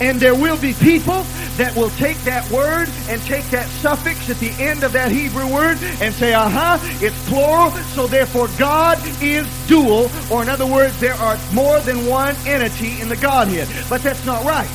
And 0.00 0.20
there 0.20 0.34
will 0.34 0.58
be 0.60 0.74
people 0.74 1.24
that 1.56 1.74
will 1.74 1.90
take 1.90 2.18
that 2.24 2.48
word 2.50 2.88
and 3.08 3.20
take 3.22 3.44
that 3.46 3.66
suffix 3.68 4.28
at 4.28 4.36
the 4.38 4.50
end 4.62 4.84
of 4.84 4.92
that 4.92 5.10
Hebrew 5.10 5.50
word 5.52 5.78
and 6.00 6.14
say, 6.14 6.34
uh-huh, 6.34 6.78
it's 7.00 7.28
plural, 7.28 7.70
so 7.94 8.06
therefore 8.06 8.48
God 8.58 8.98
is 9.22 9.46
dual, 9.66 10.10
or 10.30 10.42
in 10.42 10.50
other 10.50 10.66
words, 10.66 10.98
there 11.00 11.14
are 11.14 11.38
more 11.54 11.80
than 11.80 12.06
one 12.06 12.36
entity 12.46 13.00
in 13.00 13.08
the 13.08 13.16
Godhead. 13.16 13.68
But 13.88 14.02
that's 14.02 14.24
not 14.26 14.44
right. 14.44 14.68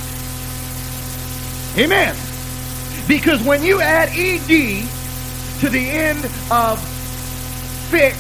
Amen. 1.78 2.16
Because 3.08 3.44
when 3.44 3.64
you 3.64 3.80
add 3.80 4.10
ED 4.10 4.88
to 5.60 5.70
the 5.70 5.90
end 5.90 6.26
of 6.50 6.80
fix, 7.90 8.18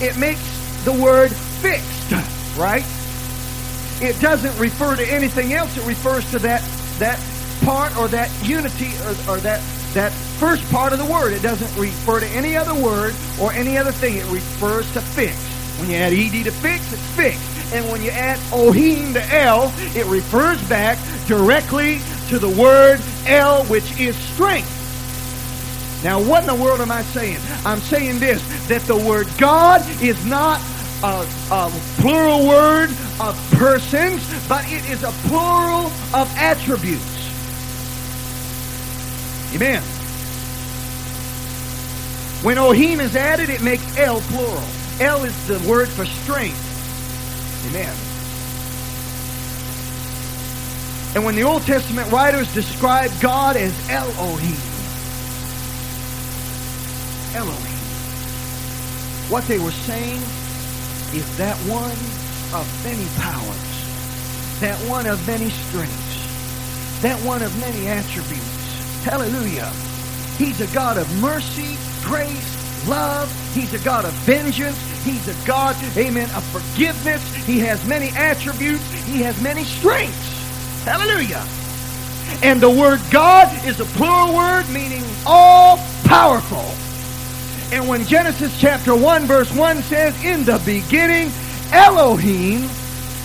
it 0.00 0.16
makes 0.16 0.84
the 0.84 0.92
word 0.92 1.32
fixed, 1.32 2.12
right? 2.56 2.84
It 4.00 4.20
doesn't 4.20 4.58
refer 4.58 4.96
to 4.96 5.06
anything 5.06 5.52
else. 5.52 5.76
It 5.76 5.86
refers 5.86 6.28
to 6.30 6.38
that 6.40 6.62
that 6.98 7.18
part 7.64 7.96
or 7.96 8.08
that 8.08 8.30
unity 8.42 8.90
or, 9.04 9.34
or 9.34 9.38
that 9.40 9.62
that 9.94 10.12
first 10.12 10.68
part 10.70 10.92
of 10.92 10.98
the 10.98 11.04
word. 11.04 11.32
It 11.32 11.42
doesn't 11.42 11.80
refer 11.80 12.20
to 12.20 12.26
any 12.28 12.56
other 12.56 12.74
word 12.74 13.14
or 13.40 13.52
any 13.52 13.76
other 13.76 13.92
thing. 13.92 14.16
It 14.16 14.26
refers 14.26 14.90
to 14.92 15.00
fix. 15.00 15.34
When 15.78 15.90
you 15.90 15.96
add 15.96 16.12
ed 16.12 16.44
to 16.44 16.52
fix, 16.52 16.92
it's 16.92 17.06
fixed. 17.16 17.72
And 17.72 17.88
when 17.90 18.02
you 18.02 18.10
add 18.10 18.38
ohim 18.50 19.12
to 19.14 19.34
el, 19.34 19.72
it 19.96 20.06
refers 20.06 20.60
back 20.68 20.98
directly 21.26 22.00
to 22.28 22.38
the 22.38 22.48
word 22.48 23.00
el, 23.26 23.64
which 23.64 23.98
is 23.98 24.16
strength. 24.16 24.76
Now, 26.02 26.20
what 26.20 26.42
in 26.42 26.46
the 26.46 26.54
world 26.54 26.80
am 26.80 26.90
I 26.90 27.02
saying? 27.02 27.38
I'm 27.64 27.80
saying 27.80 28.18
this, 28.20 28.42
that 28.68 28.82
the 28.82 28.96
word 28.96 29.28
God 29.38 29.82
is 30.02 30.24
not 30.24 30.60
a, 31.02 31.26
a, 31.50 31.70
plural 31.98 32.46
word 32.46 32.90
of 33.20 33.50
persons, 33.52 34.22
but 34.48 34.64
it 34.66 34.88
is 34.90 35.02
a 35.02 35.10
plural 35.28 35.86
of 36.14 36.30
attributes. 36.36 37.02
Amen. 39.54 39.82
When 42.42 42.56
Ohim 42.56 43.00
is 43.00 43.16
added, 43.16 43.50
it 43.50 43.62
makes 43.62 43.84
El 43.96 44.20
plural. 44.20 44.62
El 45.00 45.24
is 45.24 45.46
the 45.46 45.58
word 45.68 45.88
for 45.88 46.04
strength. 46.04 46.58
Amen. 47.68 47.94
And 51.14 51.24
when 51.24 51.34
the 51.34 51.42
Old 51.42 51.62
Testament 51.62 52.10
writers 52.12 52.52
describe 52.54 53.10
God 53.20 53.56
as 53.56 53.72
Elohim, 53.88 54.56
Elohim. 57.34 57.66
What 59.30 59.44
they 59.44 59.58
were 59.58 59.70
saying 59.70 60.20
is 61.14 61.36
that 61.38 61.56
one 61.68 61.90
of 62.54 62.66
many 62.84 63.06
powers, 63.16 64.60
that 64.60 64.78
one 64.88 65.06
of 65.06 65.24
many 65.26 65.50
strengths, 65.50 67.02
that 67.02 67.18
one 67.24 67.42
of 67.42 67.58
many 67.60 67.88
attributes. 67.88 69.04
Hallelujah. 69.04 69.70
He's 70.36 70.60
a 70.60 70.72
God 70.74 70.98
of 70.98 71.08
mercy, 71.20 71.76
grace, 72.04 72.88
love. 72.88 73.30
He's 73.54 73.72
a 73.74 73.84
God 73.84 74.04
of 74.04 74.12
vengeance. 74.24 74.78
He's 75.04 75.26
a 75.28 75.46
God, 75.46 75.76
amen, 75.96 76.30
of 76.36 76.44
forgiveness. 76.44 77.22
He 77.44 77.58
has 77.60 77.84
many 77.86 78.08
attributes. 78.10 78.88
He 79.04 79.22
has 79.22 79.40
many 79.42 79.64
strengths. 79.64 80.84
Hallelujah. 80.84 81.44
And 82.42 82.60
the 82.60 82.70
word 82.70 83.00
God 83.10 83.48
is 83.66 83.80
a 83.80 83.84
plural 83.84 84.34
word 84.34 84.68
meaning 84.70 85.04
all 85.26 85.78
powerful. 86.04 86.64
And 87.72 87.86
when 87.86 88.04
Genesis 88.04 88.58
chapter 88.60 88.96
1 88.96 89.26
verse 89.26 89.52
1 89.54 89.82
says, 89.82 90.24
In 90.24 90.44
the 90.44 90.60
beginning, 90.64 91.30
Elohim 91.72 92.68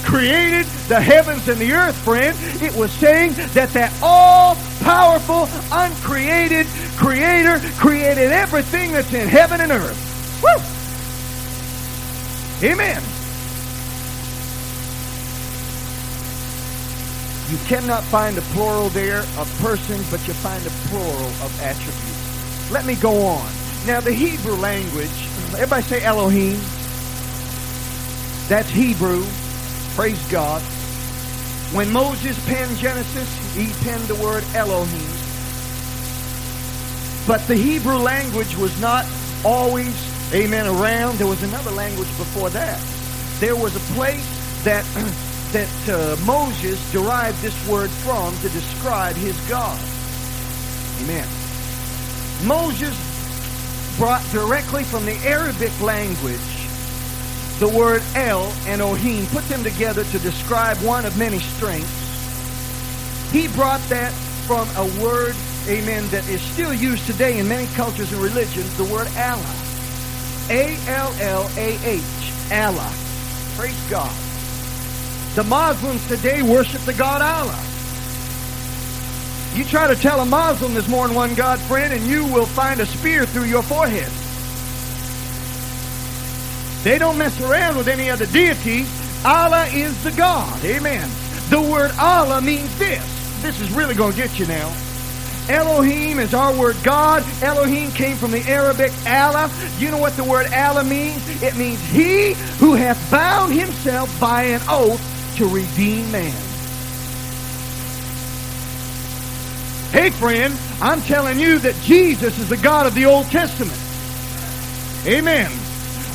created 0.03 0.67
the 0.87 1.01
heavens 1.01 1.47
and 1.47 1.59
the 1.59 1.73
earth, 1.73 1.95
friend, 1.95 2.37
it 2.61 2.75
was 2.75 2.91
saying 2.91 3.33
that 3.53 3.69
that 3.69 3.91
all-powerful, 4.03 5.49
uncreated 5.71 6.67
creator 6.95 7.59
created 7.77 8.31
everything 8.31 8.91
that's 8.91 9.11
in 9.13 9.27
heaven 9.27 9.61
and 9.61 9.71
earth. 9.71 10.41
Woo! 10.43 10.61
Amen. 12.69 13.01
You 17.49 17.57
cannot 17.67 18.03
find 18.03 18.37
a 18.37 18.41
plural 18.53 18.89
there 18.89 19.21
of 19.39 19.57
persons, 19.59 20.09
but 20.11 20.25
you 20.27 20.33
find 20.35 20.63
a 20.65 20.71
plural 20.89 21.29
of 21.43 21.61
attributes. 21.61 22.71
Let 22.71 22.85
me 22.85 22.95
go 22.95 23.25
on. 23.25 23.64
Now, 23.85 23.99
the 23.99 24.11
Hebrew 24.11 24.55
language, 24.55 25.11
everybody 25.53 25.83
say 25.83 26.03
Elohim. 26.03 26.57
That's 28.49 28.67
Hebrew. 28.69 29.23
Praise 29.93 30.31
God. 30.31 30.63
When 31.71 31.93
Moses 31.93 32.43
penned 32.47 32.75
Genesis, 32.77 33.29
he 33.53 33.67
penned 33.83 34.05
the 34.05 34.15
word 34.15 34.43
Elohim. 34.55 35.11
But 37.27 37.45
the 37.47 37.55
Hebrew 37.55 37.97
language 37.97 38.57
was 38.57 38.79
not 38.81 39.05
always, 39.43 39.93
amen, 40.33 40.65
around. 40.65 41.19
There 41.19 41.27
was 41.27 41.43
another 41.43 41.69
language 41.69 42.09
before 42.17 42.49
that. 42.49 42.81
There 43.39 43.55
was 43.55 43.75
a 43.75 43.93
place 43.93 44.25
that, 44.63 44.83
that 45.51 45.89
uh, 45.89 46.25
Moses 46.25 46.91
derived 46.91 47.39
this 47.43 47.67
word 47.67 47.91
from 47.91 48.35
to 48.37 48.49
describe 48.49 49.15
his 49.15 49.39
God. 49.47 49.79
Amen. 51.03 51.27
Moses 52.45 52.95
brought 53.97 54.23
directly 54.31 54.83
from 54.83 55.05
the 55.05 55.15
Arabic 55.25 55.79
language 55.81 56.55
the 57.59 57.69
word 57.69 58.03
El 58.15 58.43
and 58.67 58.81
Ohim, 58.81 59.31
put 59.31 59.43
them 59.45 59.63
together 59.63 60.03
to 60.03 60.19
describe 60.19 60.75
one 60.79 61.05
of 61.05 61.17
many 61.17 61.39
strengths. 61.39 63.31
He 63.31 63.47
brought 63.47 63.79
that 63.87 64.11
from 64.45 64.67
a 64.75 64.83
word, 65.01 65.35
amen, 65.67 66.05
that 66.09 66.27
is 66.27 66.41
still 66.41 66.73
used 66.73 67.05
today 67.05 67.39
in 67.39 67.47
many 67.47 67.67
cultures 67.73 68.11
and 68.11 68.21
religions, 68.21 68.75
the 68.77 68.83
word 68.83 69.07
Allah. 69.17 69.55
A-L-L-A-H. 70.49 72.01
Allah. 72.51 72.93
Praise 73.55 73.89
God. 73.89 74.13
The 75.35 75.43
Muslims 75.43 76.05
today 76.07 76.43
worship 76.43 76.81
the 76.81 76.93
God 76.93 77.21
Allah. 77.21 77.74
You 79.55 79.63
try 79.63 79.87
to 79.87 79.95
tell 79.95 80.19
a 80.19 80.25
Muslim 80.25 80.73
there's 80.73 80.89
more 80.89 81.07
than 81.07 81.15
one 81.15 81.33
God, 81.33 81.59
friend, 81.59 81.93
and 81.93 82.03
you 82.03 82.25
will 82.25 82.45
find 82.45 82.81
a 82.81 82.85
spear 82.85 83.25
through 83.25 83.45
your 83.45 83.63
forehead. 83.63 84.11
They 86.83 86.99
don't 86.99 87.17
mess 87.17 87.39
around 87.39 87.77
with 87.77 87.87
any 87.87 88.09
other 88.09 88.25
deity. 88.25 88.85
Allah 89.23 89.65
is 89.67 90.03
the 90.03 90.11
God. 90.11 90.63
Amen. 90.65 91.09
The 91.49 91.61
word 91.61 91.91
Allah 91.97 92.41
means 92.41 92.77
this. 92.77 93.41
This 93.41 93.61
is 93.61 93.71
really 93.71 93.95
going 93.95 94.11
to 94.11 94.17
get 94.17 94.37
you 94.37 94.45
now. 94.45 94.75
Elohim 95.47 96.19
is 96.19 96.33
our 96.33 96.53
word 96.53 96.75
God. 96.83 97.23
Elohim 97.41 97.91
came 97.91 98.17
from 98.17 98.31
the 98.31 98.41
Arabic 98.49 98.91
Allah. 99.07 99.49
You 99.77 99.89
know 99.89 99.99
what 99.99 100.17
the 100.17 100.23
word 100.25 100.51
Allah 100.53 100.83
means? 100.83 101.41
It 101.41 101.55
means 101.55 101.79
he 101.91 102.33
who 102.57 102.73
hath 102.73 103.09
bound 103.09 103.53
himself 103.53 104.19
by 104.19 104.43
an 104.43 104.61
oath 104.67 105.01
to 105.37 105.47
redeem 105.47 106.11
man. 106.11 106.54
Hey 109.95 110.09
friend, 110.09 110.53
I'm 110.81 111.01
telling 111.03 111.39
you 111.39 111.57
that 111.59 111.75
Jesus 111.75 112.37
is 112.37 112.49
the 112.49 112.57
God 112.57 112.85
of 112.85 112.93
the 112.95 113.05
Old 113.05 113.27
Testament. 113.27 113.79
Amen 115.07 115.51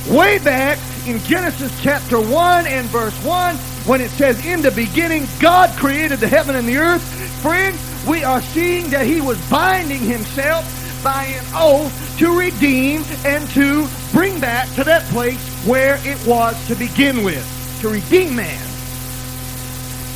way 0.08 0.38
back 0.38 0.78
in 1.06 1.18
Genesis 1.20 1.72
chapter 1.82 2.20
1 2.20 2.66
and 2.66 2.86
verse 2.88 3.16
1 3.24 3.56
when 3.86 4.00
it 4.00 4.10
says, 4.10 4.44
In 4.44 4.62
the 4.62 4.70
beginning, 4.70 5.26
God 5.40 5.70
created 5.78 6.18
the 6.18 6.28
heaven 6.28 6.56
and 6.56 6.66
the 6.66 6.76
earth. 6.76 7.02
Friend, 7.42 7.76
we 8.08 8.24
are 8.24 8.40
seeing 8.40 8.90
that 8.90 9.06
he 9.06 9.20
was 9.20 9.38
binding 9.50 10.00
himself 10.00 10.64
by 11.02 11.24
an 11.24 11.44
oath 11.54 12.18
to 12.18 12.36
redeem 12.36 13.02
and 13.24 13.48
to 13.50 13.88
bring 14.12 14.40
back 14.40 14.68
to 14.74 14.84
that 14.84 15.04
place 15.04 15.40
where 15.64 15.98
it 16.06 16.24
was 16.26 16.54
to 16.68 16.74
begin 16.74 17.22
with, 17.22 17.46
to 17.80 17.88
redeem 17.88 18.36
man. 18.36 18.68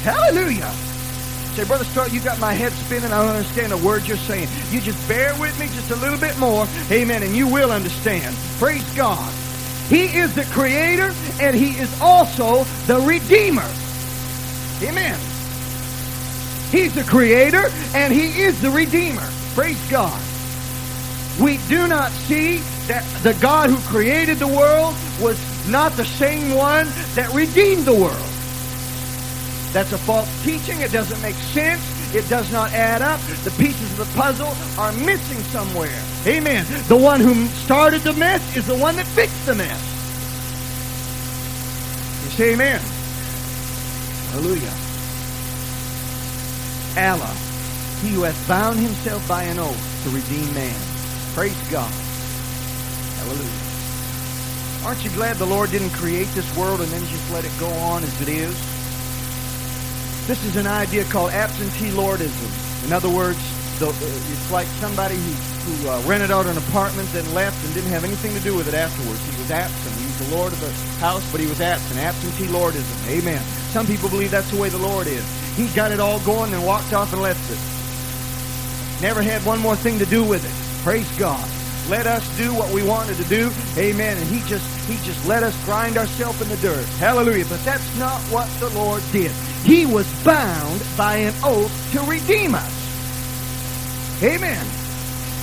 Hallelujah. 0.02 0.83
Say, 1.54 1.64
Brother 1.64 1.84
Stark, 1.84 2.12
you 2.12 2.20
got 2.20 2.40
my 2.40 2.52
head 2.52 2.72
spinning. 2.72 3.12
I 3.12 3.22
don't 3.22 3.36
understand 3.36 3.72
a 3.72 3.76
word 3.76 4.08
you're 4.08 4.16
saying. 4.16 4.48
You 4.70 4.80
just 4.80 5.08
bear 5.08 5.38
with 5.38 5.56
me 5.60 5.66
just 5.66 5.92
a 5.92 5.96
little 5.96 6.18
bit 6.18 6.36
more. 6.36 6.66
Amen. 6.90 7.22
And 7.22 7.36
you 7.36 7.46
will 7.46 7.70
understand. 7.70 8.34
Praise 8.58 8.82
God. 8.94 9.32
He 9.88 10.06
is 10.16 10.34
the 10.34 10.44
creator 10.46 11.14
and 11.40 11.54
he 11.54 11.78
is 11.78 12.00
also 12.00 12.64
the 12.88 12.98
redeemer. 13.00 13.68
Amen. 14.82 15.16
He's 16.72 16.92
the 16.92 17.04
creator 17.04 17.70
and 17.94 18.12
he 18.12 18.42
is 18.42 18.60
the 18.60 18.70
redeemer. 18.70 19.28
Praise 19.54 19.80
God. 19.88 20.20
We 21.40 21.58
do 21.68 21.86
not 21.86 22.10
see 22.10 22.56
that 22.88 23.04
the 23.22 23.34
God 23.34 23.70
who 23.70 23.76
created 23.88 24.38
the 24.38 24.48
world 24.48 24.96
was 25.20 25.38
not 25.68 25.92
the 25.92 26.04
same 26.04 26.56
one 26.56 26.88
that 27.14 27.32
redeemed 27.32 27.84
the 27.84 27.94
world. 27.94 28.33
That's 29.74 29.92
a 29.92 29.98
false 29.98 30.30
teaching. 30.44 30.80
It 30.82 30.92
doesn't 30.92 31.20
make 31.20 31.34
sense. 31.34 31.82
It 32.14 32.28
does 32.28 32.52
not 32.52 32.72
add 32.72 33.02
up. 33.02 33.20
The 33.42 33.50
pieces 33.58 33.98
of 33.98 34.06
the 34.06 34.16
puzzle 34.16 34.54
are 34.78 34.92
missing 34.92 35.42
somewhere. 35.50 36.00
Amen. 36.28 36.64
The 36.86 36.96
one 36.96 37.18
who 37.20 37.46
started 37.66 38.02
the 38.02 38.12
mess 38.12 38.56
is 38.56 38.68
the 38.68 38.76
one 38.76 38.94
that 38.94 39.06
fixed 39.06 39.44
the 39.46 39.56
mess. 39.56 39.82
You 42.22 42.30
say 42.30 42.52
amen. 42.52 42.80
Hallelujah. 44.30 44.72
Allah, 46.96 47.34
he 48.00 48.14
who 48.14 48.22
hath 48.22 48.46
bound 48.46 48.78
himself 48.78 49.26
by 49.26 49.42
an 49.42 49.58
oath 49.58 50.04
to 50.04 50.10
redeem 50.10 50.54
man. 50.54 50.80
Praise 51.34 51.58
God. 51.68 51.90
Hallelujah. 53.18 54.86
Aren't 54.86 55.02
you 55.02 55.10
glad 55.10 55.36
the 55.38 55.46
Lord 55.46 55.72
didn't 55.72 55.90
create 55.90 56.28
this 56.28 56.56
world 56.56 56.80
and 56.80 56.88
then 56.92 57.04
just 57.06 57.32
let 57.32 57.44
it 57.44 57.50
go 57.58 57.66
on 57.66 58.04
as 58.04 58.20
it 58.22 58.28
is? 58.28 58.73
This 60.26 60.42
is 60.44 60.56
an 60.56 60.66
idea 60.66 61.04
called 61.04 61.32
absentee 61.32 61.90
lordism. 61.90 62.86
In 62.86 62.92
other 62.94 63.10
words, 63.10 63.38
the, 63.78 63.88
uh, 63.88 63.92
it's 63.92 64.50
like 64.50 64.66
somebody 64.80 65.16
who, 65.16 65.32
who 65.68 65.88
uh, 65.90 66.00
rented 66.08 66.30
out 66.30 66.46
an 66.46 66.56
apartment, 66.56 67.08
then 67.12 67.26
left, 67.34 67.62
and 67.64 67.74
didn't 67.74 67.90
have 67.90 68.04
anything 68.04 68.32
to 68.32 68.40
do 68.40 68.56
with 68.56 68.66
it 68.66 68.72
afterwards. 68.72 69.20
He 69.28 69.36
was 69.42 69.50
absent. 69.50 69.94
He 70.00 70.06
was 70.06 70.30
the 70.30 70.36
lord 70.36 70.52
of 70.52 70.60
the 70.60 70.70
house, 70.98 71.22
but 71.30 71.40
he 71.40 71.46
was 71.46 71.60
absent. 71.60 72.00
Absentee 72.00 72.46
lordism. 72.46 73.08
Amen. 73.08 73.42
Some 73.68 73.86
people 73.86 74.08
believe 74.08 74.30
that's 74.30 74.50
the 74.50 74.58
way 74.58 74.70
the 74.70 74.78
Lord 74.78 75.06
is. 75.06 75.24
He 75.56 75.66
got 75.74 75.92
it 75.92 76.00
all 76.00 76.20
going, 76.20 76.54
and 76.54 76.64
walked 76.64 76.94
off 76.94 77.12
and 77.12 77.20
left 77.20 77.44
it. 77.50 79.02
Never 79.02 79.20
had 79.20 79.44
one 79.44 79.58
more 79.58 79.76
thing 79.76 79.98
to 79.98 80.06
do 80.06 80.24
with 80.24 80.44
it. 80.44 80.84
Praise 80.84 81.10
God. 81.18 81.44
Let 81.88 82.06
us 82.06 82.24
do 82.38 82.54
what 82.54 82.72
we 82.72 82.82
wanted 82.82 83.16
to 83.16 83.24
do. 83.24 83.50
Amen. 83.76 84.16
And 84.16 84.26
he 84.26 84.40
just 84.48 84.64
he 84.88 84.96
just 85.06 85.26
let 85.26 85.42
us 85.42 85.54
grind 85.64 85.96
ourselves 85.96 86.40
in 86.40 86.48
the 86.48 86.56
dirt. 86.56 86.84
Hallelujah. 86.98 87.44
But 87.48 87.62
that's 87.64 87.98
not 87.98 88.20
what 88.32 88.48
the 88.60 88.70
Lord 88.70 89.02
did. 89.12 89.30
He 89.64 89.86
was 89.86 90.06
bound 90.24 90.82
by 90.96 91.16
an 91.16 91.34
oath 91.42 91.92
to 91.92 92.00
redeem 92.02 92.54
us. 92.54 94.22
Amen. 94.22 94.64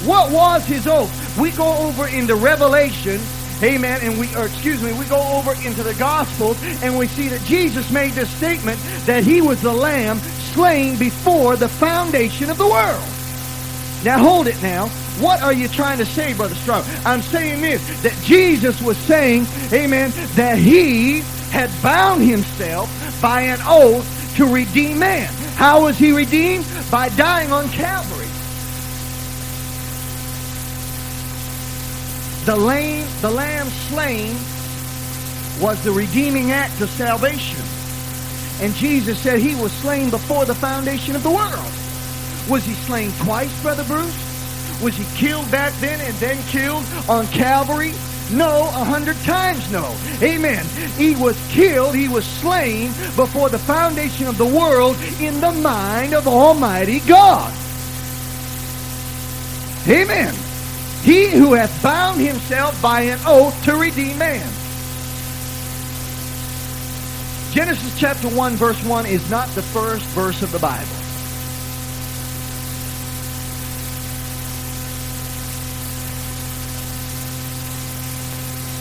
What 0.06 0.32
was 0.32 0.66
his 0.66 0.88
oath? 0.88 1.38
We 1.38 1.52
go 1.52 1.78
over 1.78 2.08
into 2.08 2.36
Revelation, 2.36 3.20
amen, 3.62 4.00
and 4.02 4.20
we, 4.20 4.34
or 4.36 4.46
excuse 4.46 4.82
me, 4.82 4.94
we 4.94 5.06
go 5.06 5.22
over 5.38 5.54
into 5.64 5.84
the 5.84 5.94
Gospels 5.94 6.58
and 6.82 6.98
we 6.98 7.06
see 7.08 7.28
that 7.28 7.42
Jesus 7.42 7.92
made 7.92 8.14
this 8.14 8.30
statement 8.32 8.80
that 9.06 9.24
he 9.24 9.42
was 9.42 9.62
the 9.62 9.72
lamb 9.72 10.18
slain 10.54 10.98
before 10.98 11.56
the 11.56 11.70
foundation 11.70 12.50
of 12.50 12.58
the 12.58 12.66
world. 12.66 13.04
Now 14.04 14.18
hold 14.18 14.48
it 14.48 14.60
now. 14.64 14.90
What 15.20 15.42
are 15.42 15.54
you 15.54 15.68
trying 15.68 15.98
to 16.00 16.06
say, 16.06 16.34
Brother 16.34 16.56
Strong? 16.56 16.84
I'm 17.06 17.22
saying 17.22 17.62
this, 17.62 18.02
that 18.04 18.14
Jesus 18.24 18.82
was 18.82 18.98
saying, 18.98 19.46
amen, 19.72 20.12
that 20.36 20.58
he 20.58 21.20
had 21.52 21.70
bound 21.84 22.24
himself 22.24 22.90
by 23.22 23.42
an 23.42 23.60
oath 23.66 24.36
to 24.38 24.52
redeem 24.52 25.00
man. 25.00 25.32
How 25.56 25.84
was 25.84 25.98
he 25.98 26.12
redeemed? 26.12 26.66
By 26.90 27.10
dying 27.10 27.52
on 27.52 27.70
Calvary. 27.70 28.28
The 32.46 32.56
lamb, 32.56 33.08
the 33.22 33.30
lamb 33.30 33.68
slain 33.68 34.34
was 35.62 35.84
the 35.84 35.92
redeeming 35.92 36.52
act 36.52 36.82
of 36.82 36.90
salvation. 36.90 37.60
And 38.62 38.74
Jesus 38.76 39.20
said 39.20 39.40
he 39.40 39.56
was 39.56 39.72
slain 39.74 40.10
before 40.10 40.46
the 40.46 40.56
foundation 40.56 41.16
of 41.16 41.22
the 41.22 41.30
world. 41.30 41.72
Was 42.50 42.64
he 42.64 42.74
slain 42.74 43.12
twice, 43.20 43.62
Brother 43.62 43.84
Bruce? 43.84 44.31
Was 44.82 44.96
he 44.96 45.06
killed 45.16 45.50
back 45.52 45.74
then 45.80 46.00
and 46.02 46.16
then 46.16 46.42
killed 46.44 46.84
on 47.08 47.28
Calvary? 47.28 47.94
No, 48.32 48.62
a 48.62 48.84
hundred 48.86 49.18
times 49.18 49.70
no. 49.72 49.96
Amen. 50.22 50.66
He 50.98 51.16
was 51.16 51.38
killed, 51.50 51.94
he 51.94 52.08
was 52.08 52.26
slain 52.26 52.88
before 53.16 53.50
the 53.50 53.60
foundation 53.60 54.28
of 54.28 54.38
the 54.38 54.46
world 54.46 54.96
in 55.20 55.40
the 55.42 55.52
mind 55.52 56.14
of 56.14 56.28
Almighty 56.28 57.00
God. 57.02 57.54
Amen. 59.88 60.34
He 61.04 61.30
who 61.30 61.54
hath 61.54 61.84
bound 61.84 62.22
himself 62.22 62.80
by 62.82 63.02
an 63.02 63.20
oath 63.26 63.64
to 63.66 63.76
redeem 63.76 64.18
man. 64.18 64.48
Genesis 67.52 68.00
chapter 68.00 68.30
1 68.30 68.54
verse 68.54 68.82
1 68.86 69.06
is 69.08 69.30
not 69.30 69.50
the 69.50 69.62
first 69.62 70.06
verse 70.06 70.42
of 70.42 70.52
the 70.52 70.60
Bible. 70.60 71.01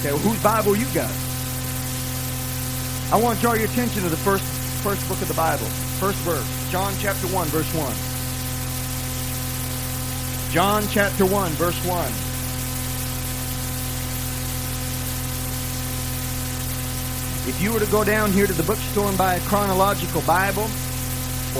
Okay, 0.01 0.13
well, 0.13 0.23
whose 0.23 0.43
Bible 0.43 0.75
you 0.75 0.87
got? 0.95 1.13
I 3.13 3.21
want 3.23 3.37
to 3.37 3.43
draw 3.43 3.53
your 3.53 3.67
attention 3.67 4.03
to 4.03 4.09
the 4.09 4.17
first 4.17 4.45
first 4.81 5.07
book 5.07 5.21
of 5.21 5.29
the 5.29 5.35
Bible. 5.35 5.67
First 6.01 6.17
verse. 6.25 6.71
John 6.71 6.95
chapter 7.01 7.27
1, 7.27 7.49
verse 7.49 7.69
1. 7.75 7.93
John 10.55 10.89
chapter 10.89 11.27
1, 11.27 11.51
verse 11.53 11.77
1. 11.85 12.07
If 17.47 17.61
you 17.61 17.71
were 17.75 17.81
to 17.81 17.91
go 17.93 18.03
down 18.03 18.33
here 18.33 18.47
to 18.47 18.55
the 18.55 18.63
bookstore 18.63 19.07
and 19.07 19.19
buy 19.19 19.35
a 19.35 19.41
chronological 19.41 20.23
Bible, 20.23 20.65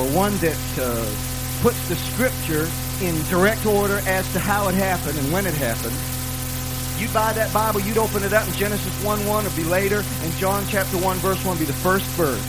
or 0.01 0.09
one 0.17 0.35
that 0.39 0.57
uh, 0.81 1.05
puts 1.61 1.87
the 1.91 1.97
scripture 1.97 2.71
in 3.05 3.23
direct 3.25 3.67
order 3.67 4.01
as 4.07 4.33
to 4.33 4.39
how 4.39 4.69
it 4.69 4.75
happened 4.75 5.19
and 5.19 5.31
when 5.31 5.45
it 5.45 5.53
happened, 5.53 5.97
you 7.01 7.09
buy 7.09 7.33
that 7.33 7.53
Bible, 7.53 7.81
you'd 7.81 7.97
open 7.97 8.23
it 8.23 8.33
up 8.35 8.47
in 8.47 8.53
Genesis 8.55 8.93
1 9.05 9.27
1 9.27 9.47
or 9.47 9.51
be 9.51 9.65
later, 9.65 10.05
and 10.23 10.33
John 10.35 10.65
chapter 10.69 10.99
1 10.99 11.17
verse 11.19 11.43
1 11.45 11.57
be 11.57 11.65
the 11.65 11.73
first 11.73 12.05
verse. 12.21 12.45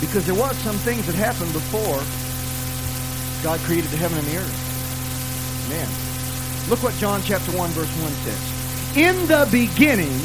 Because 0.00 0.26
there 0.26 0.34
was 0.34 0.56
some 0.58 0.76
things 0.78 1.06
that 1.06 1.14
happened 1.14 1.52
before 1.52 2.02
God 3.42 3.60
created 3.60 3.90
the 3.90 3.96
heaven 3.96 4.18
and 4.18 4.26
the 4.26 4.38
earth. 4.38 5.68
Man. 5.70 5.88
Look 6.68 6.82
what 6.82 6.94
John 6.94 7.22
chapter 7.22 7.52
1 7.52 7.70
verse 7.70 7.88
1 8.02 8.12
says. 8.26 8.96
In 8.96 9.26
the 9.28 9.48
beginning 9.52 10.18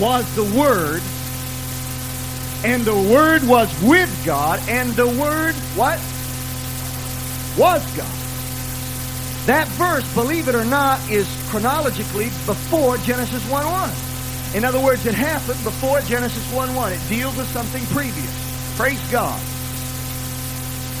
was 0.00 0.26
the 0.34 0.44
Word, 0.58 1.02
and 2.64 2.84
the 2.84 2.94
Word 2.94 3.46
was 3.46 3.70
with 3.82 4.10
God, 4.24 4.60
and 4.68 4.90
the 4.94 5.06
Word, 5.06 5.54
what? 5.76 6.00
Was 7.56 7.84
God. 7.96 8.17
That 9.48 9.66
verse, 9.80 10.04
believe 10.12 10.48
it 10.48 10.54
or 10.54 10.66
not, 10.66 11.00
is 11.10 11.26
chronologically 11.48 12.26
before 12.44 12.98
Genesis 12.98 13.42
1-1. 13.46 14.54
In 14.54 14.62
other 14.62 14.78
words, 14.78 15.06
it 15.06 15.14
happened 15.14 15.64
before 15.64 16.02
Genesis 16.02 16.44
1-1. 16.52 16.92
It 16.92 17.08
deals 17.08 17.34
with 17.34 17.48
something 17.48 17.82
previous. 17.86 18.76
Praise 18.76 19.00
God. 19.10 19.40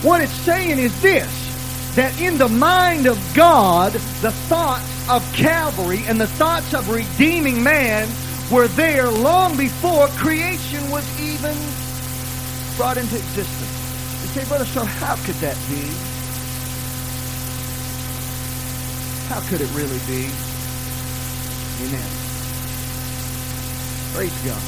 What 0.02 0.22
it's 0.22 0.32
saying 0.32 0.78
is 0.78 0.98
this, 1.02 1.28
that 1.94 2.18
in 2.22 2.38
the 2.38 2.48
mind 2.48 3.06
of 3.06 3.20
God, 3.34 3.92
the 3.92 4.32
thoughts 4.48 5.10
of 5.10 5.22
Calvary 5.34 6.00
and 6.06 6.18
the 6.18 6.26
thoughts 6.26 6.72
of 6.72 6.88
redeeming 6.88 7.62
man 7.62 8.08
were 8.50 8.68
there 8.68 9.10
long 9.10 9.58
before 9.58 10.08
creation 10.16 10.88
was 10.88 11.04
even 11.20 11.54
brought 12.78 12.96
into 12.96 13.14
existence. 13.14 14.22
You 14.22 14.28
say, 14.28 14.48
Brother 14.48 14.64
so 14.64 14.84
how 14.84 15.16
could 15.16 15.34
that 15.36 15.58
be? 15.68 16.17
How 19.28 19.40
could 19.48 19.60
it 19.60 19.68
really 19.76 20.00
be? 20.08 20.32
Amen. 21.84 22.08
Praise 24.14 24.32
God. 24.42 24.62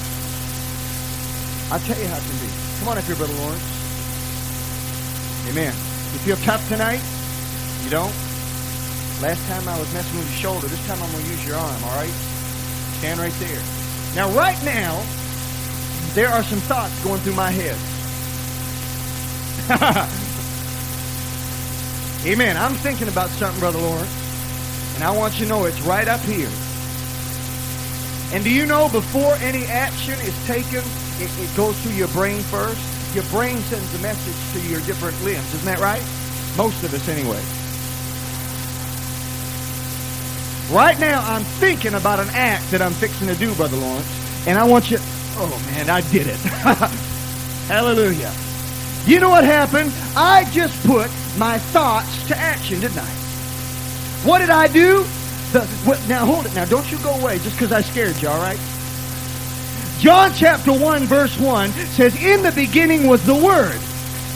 I'll 1.73 1.81
tell 1.81 1.99
you 1.99 2.07
how 2.07 2.17
it 2.17 2.23
can 2.23 2.39
be. 2.45 2.53
Come 2.79 2.89
on 2.89 2.99
up 2.99 3.05
here, 3.05 3.17
Brother 3.17 3.33
Lawrence. 3.41 3.65
Amen. 5.49 5.73
You 6.13 6.19
feel 6.21 6.37
tough 6.45 6.61
tonight? 6.69 7.01
You 7.85 7.91
don't? 7.91 8.15
Last 9.23 9.41
time 9.49 9.67
I 9.67 9.79
was 9.79 9.91
messing 9.95 10.19
with 10.19 10.29
your 10.29 10.39
shoulder. 10.39 10.67
This 10.69 10.87
time 10.87 11.03
I'm 11.03 11.11
going 11.11 11.25
to 11.25 11.31
use 11.31 11.47
your 11.47 11.57
arm, 11.57 11.85
all 11.85 11.97
right? 11.97 12.13
Stand 12.99 13.19
right 13.19 13.33
there. 13.41 13.63
Now, 14.15 14.29
right 14.37 14.63
now, 14.63 15.03
there 16.15 16.29
are 16.29 16.43
some 16.43 16.61
thoughts 16.61 16.93
going 17.03 17.21
through 17.23 17.35
my 17.35 17.51
head. 17.51 17.79
Amen. 22.27 22.57
I'm 22.57 22.75
thinking 22.75 23.09
about 23.09 23.31
something, 23.31 23.61
Brother 23.61 23.79
Lawrence. 23.79 24.20
And 25.01 25.09
I 25.09 25.17
want 25.17 25.41
you 25.41 25.47
to 25.47 25.49
know 25.49 25.65
it's 25.65 25.81
right 25.81 26.07
up 26.07 26.21
here. 26.21 26.51
And 28.35 28.45
do 28.45 28.51
you 28.51 28.67
know 28.67 28.91
before 28.91 29.33
any 29.37 29.65
action 29.65 30.13
is 30.21 30.37
taken, 30.47 30.85
it, 31.17 31.31
it 31.41 31.57
goes 31.57 31.81
through 31.81 31.93
your 31.93 32.09
brain 32.09 32.43
first? 32.43 32.79
Your 33.15 33.25
brain 33.31 33.57
sends 33.61 33.95
a 33.95 33.99
message 34.01 34.37
to 34.53 34.69
your 34.69 34.81
different 34.83 35.19
limbs. 35.25 35.55
Isn't 35.55 35.65
that 35.65 35.79
right? 35.79 36.03
Most 36.59 36.85
of 36.85 36.93
us, 36.93 37.09
anyway. 37.09 37.41
Right 40.71 41.01
now, 41.01 41.23
I'm 41.23 41.45
thinking 41.45 41.95
about 41.95 42.21
an 42.21 42.29
act 42.33 42.71
that 42.71 42.83
I'm 42.83 42.93
fixing 42.93 43.29
to 43.29 43.35
do, 43.37 43.55
Brother 43.55 43.79
Lawrence. 43.79 44.47
And 44.47 44.59
I 44.59 44.65
want 44.65 44.91
you... 44.91 44.99
Oh, 45.01 45.63
man, 45.73 45.89
I 45.89 46.03
did 46.11 46.27
it. 46.27 46.37
Hallelujah. 47.69 48.35
You 49.07 49.19
know 49.19 49.31
what 49.31 49.45
happened? 49.45 49.95
I 50.15 50.45
just 50.51 50.79
put 50.87 51.11
my 51.39 51.57
thoughts 51.57 52.29
to 52.29 52.37
action, 52.37 52.81
didn't 52.81 52.99
I? 52.99 53.20
What 54.25 54.39
did 54.39 54.51
I 54.51 54.69
do? 54.69 55.05
The, 55.53 55.67
what, 55.85 55.99
now 56.09 56.27
hold 56.27 56.47
it. 56.47 56.55
Now 56.55 56.65
don't 56.65 56.91
you 56.91 56.99
go 56.99 57.15
away 57.15 57.39
just 57.39 57.57
because 57.57 57.73
I 57.73 57.81
scared 57.81 58.21
you, 58.21 58.29
all 58.29 58.39
right? 58.39 58.59
John 59.99 60.33
chapter 60.35 60.73
1 60.73 61.05
verse 61.05 61.39
1 61.39 61.73
says, 61.73 62.23
In 62.23 62.43
the 62.43 62.53
beginning 62.53 63.07
was 63.07 63.25
the 63.25 63.35
Word. 63.35 63.81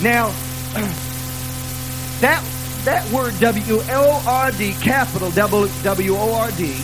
Now, 0.03 0.29
that, 2.21 2.45
that 2.85 3.11
word 3.13 3.39
W-O-R-D, 3.41 4.73
capital 4.83 5.31
W-O-R-D, 5.31 6.83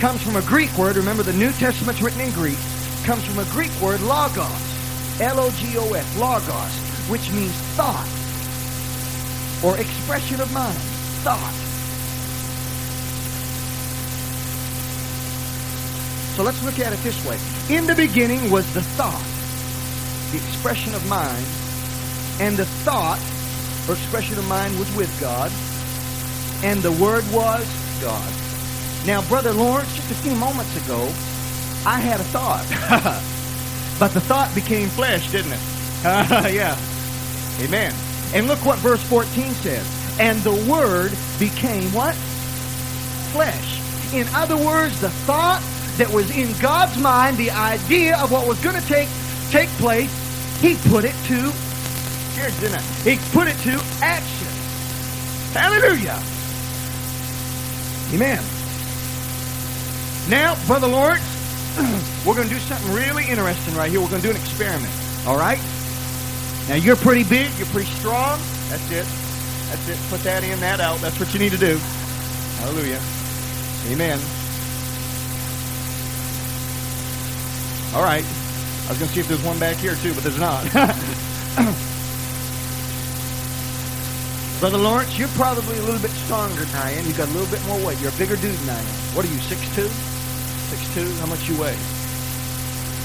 comes 0.00 0.22
from 0.22 0.36
a 0.36 0.42
Greek 0.42 0.76
word. 0.76 0.96
Remember, 0.96 1.22
the 1.22 1.32
New 1.32 1.52
Testament's 1.52 2.02
written 2.02 2.20
in 2.20 2.32
Greek. 2.32 2.58
Comes 3.04 3.24
from 3.24 3.38
a 3.38 3.44
Greek 3.50 3.70
word, 3.80 4.00
logos. 4.00 4.50
L-O-G-O-S, 5.20 6.16
logos, 6.16 7.08
which 7.08 7.30
means 7.32 7.52
thought 7.76 8.08
or 9.62 9.78
expression 9.78 10.40
of 10.40 10.52
mind. 10.52 10.76
Thought. 11.22 11.61
So 16.36 16.42
let's 16.42 16.62
look 16.64 16.78
at 16.78 16.92
it 16.92 16.98
this 17.00 17.24
way. 17.26 17.38
In 17.74 17.86
the 17.86 17.94
beginning 17.94 18.50
was 18.50 18.64
the 18.72 18.82
thought, 18.82 19.22
the 20.32 20.38
expression 20.38 20.94
of 20.94 21.06
mind, 21.08 21.44
and 22.40 22.56
the 22.56 22.64
thought 22.84 23.20
or 23.88 23.94
expression 23.94 24.38
of 24.38 24.48
mind 24.48 24.78
was 24.78 24.94
with 24.96 25.10
God, 25.20 25.52
and 26.64 26.80
the 26.82 26.92
Word 26.92 27.24
was 27.32 27.66
God. 28.00 28.32
Now, 29.06 29.20
Brother 29.28 29.52
Lawrence, 29.52 29.94
just 29.94 30.10
a 30.10 30.14
few 30.14 30.34
moments 30.36 30.74
ago, 30.84 31.02
I 31.84 32.00
had 32.00 32.20
a 32.20 32.24
thought. 32.24 32.64
but 33.98 34.12
the 34.14 34.20
thought 34.20 34.54
became 34.54 34.88
flesh, 34.88 35.30
didn't 35.30 35.52
it? 35.52 35.60
yeah. 36.54 36.78
Amen. 37.60 37.92
And 38.32 38.46
look 38.46 38.64
what 38.64 38.78
verse 38.78 39.02
14 39.02 39.52
says. 39.52 40.18
And 40.18 40.38
the 40.40 40.54
Word 40.70 41.12
became 41.38 41.92
what? 41.92 42.14
Flesh. 43.34 43.80
In 44.14 44.26
other 44.34 44.56
words, 44.56 45.00
the 45.00 45.10
thought 45.10 45.62
that 45.98 46.10
was 46.10 46.30
in 46.30 46.52
God's 46.60 46.96
mind, 46.98 47.36
the 47.36 47.50
idea 47.50 48.16
of 48.18 48.30
what 48.30 48.46
was 48.46 48.62
going 48.62 48.80
to 48.80 48.86
take 48.86 49.08
take 49.50 49.68
place, 49.80 50.10
he 50.60 50.76
put 50.88 51.04
it 51.04 51.14
to 51.26 51.52
here's 52.34 52.62
it? 52.62 52.80
He 53.04 53.16
put 53.32 53.48
it 53.48 53.56
to 53.64 53.82
action. 54.02 54.48
Hallelujah. 55.52 56.20
Amen. 58.14 58.42
Now, 60.28 60.54
Brother 60.66 60.88
Lawrence, 60.88 61.24
we're 62.26 62.34
going 62.34 62.48
to 62.48 62.54
do 62.54 62.60
something 62.60 62.92
really 62.92 63.26
interesting 63.28 63.74
right 63.74 63.90
here. 63.90 64.00
We're 64.00 64.08
going 64.08 64.22
to 64.22 64.28
do 64.28 64.34
an 64.34 64.40
experiment. 64.40 64.92
All 65.26 65.36
right? 65.36 65.60
Now, 66.68 66.76
you're 66.76 66.96
pretty 66.96 67.24
big. 67.24 67.50
You're 67.58 67.66
pretty 67.68 67.90
strong. 67.90 68.38
That's 68.68 68.90
it. 68.90 69.06
That's 69.68 69.88
it. 69.88 69.98
Put 70.10 70.20
that 70.22 70.44
in, 70.44 70.60
that 70.60 70.80
out. 70.80 70.98
That's 71.00 71.18
what 71.18 71.32
you 71.32 71.40
need 71.40 71.52
to 71.52 71.58
do. 71.58 71.78
Hallelujah. 72.60 73.00
Amen. 73.88 74.41
All 77.94 78.02
right. 78.02 78.24
I 78.24 78.88
was 78.88 78.98
going 78.98 79.08
to 79.08 79.14
see 79.14 79.20
if 79.20 79.28
there's 79.28 79.42
one 79.44 79.58
back 79.58 79.76
here 79.76 79.94
too, 79.96 80.14
but 80.14 80.24
there's 80.24 80.40
not. 80.40 80.64
Brother 84.60 84.78
Lawrence, 84.78 85.18
you're 85.18 85.28
probably 85.36 85.76
a 85.76 85.82
little 85.82 86.00
bit 86.00 86.10
stronger 86.24 86.64
than 86.64 86.82
I 86.82 86.92
am. 86.92 87.04
You've 87.04 87.18
got 87.18 87.28
a 87.28 87.32
little 87.32 87.50
bit 87.50 87.60
more 87.66 87.84
weight. 87.84 88.00
You're 88.00 88.12
a 88.12 88.16
bigger 88.16 88.36
dude 88.36 88.54
than 88.54 88.76
I 88.76 88.78
am. 88.78 88.86
What 89.14 89.24
are 89.24 89.28
you, 89.28 89.38
6'2"? 89.38 89.88
6'2"? 89.88 91.18
How 91.20 91.26
much 91.26 91.48
you 91.48 91.58
weigh? 91.60 91.76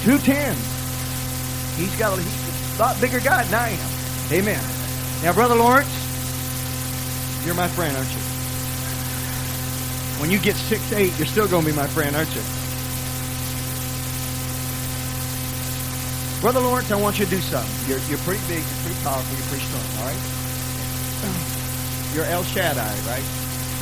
210. 0.05 0.55
He's 1.75 1.95
got 1.97 2.17
a, 2.17 2.21
he's 2.21 2.77
a 2.77 2.81
lot 2.81 3.01
bigger 3.01 3.19
guy 3.19 3.43
than 3.43 3.55
I 3.55 3.69
am. 3.69 3.89
Amen. 4.31 4.63
Now, 5.21 5.33
Brother 5.33 5.55
Lawrence, 5.55 5.89
you're 7.45 7.55
my 7.55 7.67
friend, 7.67 7.95
aren't 7.97 8.11
you? 8.11 8.21
When 10.21 10.31
you 10.31 10.39
get 10.39 10.55
six 10.55 10.91
eight, 10.93 11.17
you're 11.17 11.27
still 11.27 11.47
going 11.47 11.65
to 11.65 11.71
be 11.71 11.75
my 11.75 11.87
friend, 11.87 12.15
aren't 12.15 12.33
you? 12.35 12.41
Brother 16.41 16.59
Lawrence, 16.59 16.91
I 16.91 17.01
want 17.01 17.17
you 17.17 17.25
to 17.25 17.31
do 17.31 17.41
something. 17.41 17.89
You're, 17.89 17.99
you're 18.09 18.19
pretty 18.19 18.45
big, 18.47 18.61
you're 18.61 18.83
pretty 18.85 19.01
powerful, 19.01 19.35
you're 19.35 19.47
pretty 19.47 19.65
strong, 19.65 19.81
all 19.97 20.05
right? 20.05 20.21
You're 22.13 22.25
El 22.25 22.43
Shaddai, 22.43 22.93
right? 23.09 23.25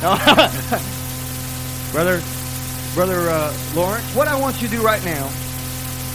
brother, 1.92 2.22
Brother 2.94 3.28
uh, 3.28 3.52
Lawrence, 3.74 4.06
what 4.14 4.26
I 4.26 4.40
want 4.40 4.62
you 4.62 4.68
to 4.68 4.76
do 4.76 4.82
right 4.82 5.04
now, 5.04 5.28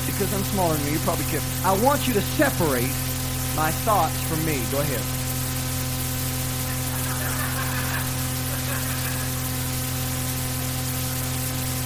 because 0.07 0.33
I'm 0.33 0.43
smaller 0.45 0.75
than 0.75 0.87
you, 0.87 0.93
you 0.93 0.99
probably 0.99 1.25
can. 1.25 1.41
I 1.63 1.77
want 1.83 2.07
you 2.07 2.13
to 2.15 2.21
separate 2.21 2.89
my 3.55 3.71
thoughts 3.85 4.19
from 4.23 4.43
me. 4.43 4.63
Go 4.71 4.79
ahead. 4.79 5.01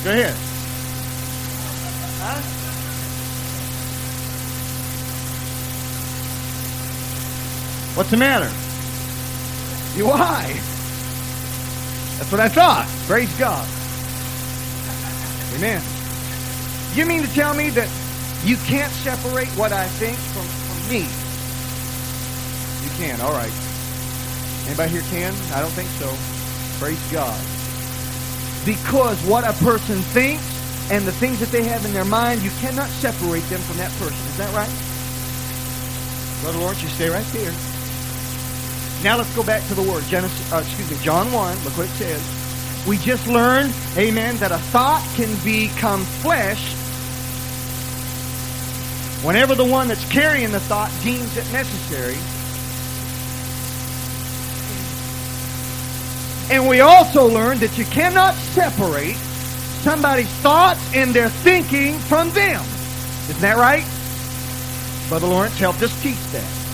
Go 0.06 0.12
ahead. 0.12 0.36
Huh? 2.22 2.65
What's 7.96 8.12
the 8.12 8.18
matter? 8.18 8.52
You 9.98 10.08
why? 10.08 10.44
That's 12.18 12.32
what 12.32 12.42
I 12.42 12.50
thought. 12.50 12.86
Praise 13.08 13.32
God. 13.40 13.66
Amen. 15.56 15.82
You 16.94 17.06
mean 17.06 17.24
to 17.24 17.34
tell 17.34 17.54
me 17.54 17.70
that 17.72 17.88
you 18.44 18.58
can't 18.68 18.92
separate 18.92 19.48
what 19.56 19.72
I 19.72 19.88
think 19.88 20.18
from, 20.36 20.44
from 20.44 20.80
me? 20.92 21.08
You 22.84 22.92
can, 23.00 23.22
all 23.22 23.32
right. 23.32 23.52
Anybody 24.68 24.92
here 24.92 25.08
can? 25.10 25.34
I 25.54 25.62
don't 25.62 25.72
think 25.72 25.88
so. 25.96 26.12
Praise 26.84 27.00
God. 27.12 27.40
Because 28.66 29.24
what 29.24 29.48
a 29.48 29.54
person 29.64 30.02
thinks 30.12 30.44
and 30.92 31.08
the 31.08 31.14
things 31.14 31.40
that 31.40 31.50
they 31.50 31.64
have 31.64 31.86
in 31.86 31.94
their 31.94 32.06
mind, 32.06 32.42
you 32.42 32.52
cannot 32.60 32.90
separate 32.90 33.48
them 33.48 33.62
from 33.62 33.78
that 33.78 33.92
person. 34.00 34.20
Is 34.28 34.38
that 34.38 34.54
right? 34.54 34.72
Brother 36.42 36.60
Lawrence, 36.60 36.84
you 36.84 36.90
stay 36.90 37.10
right 37.10 37.26
there. 37.32 37.75
Now 39.06 39.18
let's 39.18 39.36
go 39.36 39.44
back 39.44 39.64
to 39.68 39.76
the 39.76 39.84
word. 39.84 40.04
Genesis, 40.06 40.52
uh, 40.52 40.64
excuse 40.66 40.90
me, 40.90 40.98
John 41.04 41.32
1. 41.32 41.64
Look 41.64 41.78
what 41.78 41.86
it 41.86 41.92
says. 41.92 42.86
We 42.88 42.98
just 42.98 43.28
learned, 43.28 43.72
amen, 43.96 44.38
that 44.38 44.52
a 44.52 44.58
thought 44.58 45.08
can 45.16 45.30
become 45.44 46.04
flesh 46.04 46.74
whenever 49.24 49.54
the 49.54 49.64
one 49.64 49.90
that's 49.90 50.04
carrying 50.12 50.52
the 50.52 50.60
thought 50.60 50.92
deems 51.04 51.38
it 51.38 51.46
necessary. 51.54 52.18
And 56.50 56.68
we 56.68 56.80
also 56.82 57.28
learned 57.28 57.60
that 57.60 57.78
you 57.78 57.86
cannot 57.86 58.34
separate 58.34 59.18
somebody's 59.84 60.34
thoughts 60.42 60.82
and 60.96 61.14
their 61.14 61.30
thinking 61.30 62.00
from 62.00 62.32
them. 62.32 62.60
Isn't 63.30 63.42
that 63.42 63.58
right? 63.58 63.86
Brother 65.10 65.28
Lawrence 65.28 65.60
helped 65.60 65.84
us 65.84 66.02
teach 66.02 66.18
that. 66.32 66.65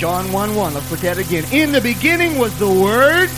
John 0.00 0.32
1 0.32 0.54
1. 0.54 0.72
Let's 0.72 0.90
look 0.90 1.04
at 1.04 1.18
it 1.18 1.26
again. 1.26 1.44
In 1.52 1.72
the 1.72 1.80
beginning 1.82 2.38
was 2.38 2.58
the 2.58 2.66
Word 2.66 3.28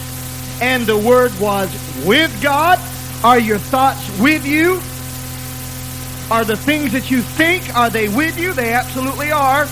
and 0.61 0.87
the 0.87 0.97
Word 0.97 1.37
was 1.41 1.69
with 2.07 2.41
God? 2.41 2.79
Are 3.25 3.41
your 3.41 3.59
thoughts 3.59 4.09
with 4.21 4.47
you? 4.47 4.75
Are 6.33 6.45
the 6.45 6.57
things 6.57 6.93
that 6.93 7.11
you 7.11 7.21
think, 7.21 7.75
are 7.75 7.91
they 7.91 8.09
with 8.09 8.39
you? 8.39 8.53
They 8.53 8.73
absolutely 8.75 9.33
are. 9.33 9.67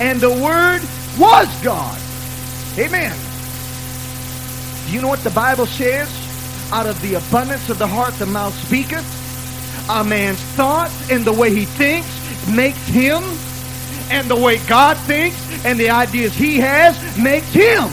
And 0.00 0.18
the 0.18 0.30
Word 0.30 0.80
was 1.18 1.54
God. 1.62 1.98
Amen. 2.78 3.14
Do 4.86 4.92
you 4.94 5.02
know 5.02 5.08
what 5.08 5.20
the 5.20 5.28
Bible 5.28 5.66
says? 5.66 6.08
Out 6.72 6.86
of 6.86 6.98
the 7.02 7.16
abundance 7.16 7.68
of 7.68 7.76
the 7.78 7.86
heart 7.86 8.14
the 8.14 8.24
mouth 8.24 8.54
speaketh. 8.64 9.04
A 9.90 10.02
man's 10.02 10.40
thoughts 10.40 11.10
and 11.10 11.26
the 11.26 11.32
way 11.34 11.54
he 11.54 11.66
thinks 11.66 12.08
makes 12.48 12.86
him. 12.86 13.22
And 14.10 14.28
the 14.28 14.36
way 14.36 14.58
God 14.66 14.96
thinks 14.98 15.64
and 15.64 15.78
the 15.78 15.90
ideas 15.90 16.34
he 16.34 16.58
has 16.58 16.96
makes 17.18 17.52
him. 17.52 17.88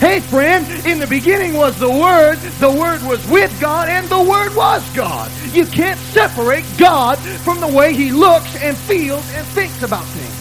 Hey, 0.00 0.20
friend, 0.20 0.64
in 0.86 1.00
the 1.00 1.08
beginning 1.08 1.54
was 1.54 1.76
the 1.80 1.90
Word, 1.90 2.38
the 2.60 2.70
Word 2.70 3.02
was 3.02 3.26
with 3.28 3.60
God, 3.60 3.88
and 3.88 4.06
the 4.06 4.22
Word 4.22 4.54
was 4.54 4.88
God. 4.94 5.28
You 5.52 5.66
can't 5.66 5.98
separate 5.98 6.64
God 6.78 7.18
from 7.18 7.58
the 7.58 7.66
way 7.66 7.94
He 7.94 8.12
looks 8.12 8.54
and 8.62 8.76
feels 8.76 9.28
and 9.34 9.44
thinks 9.48 9.82
about 9.82 10.04
things. 10.04 10.38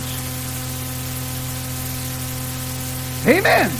Amen. 3.27 3.71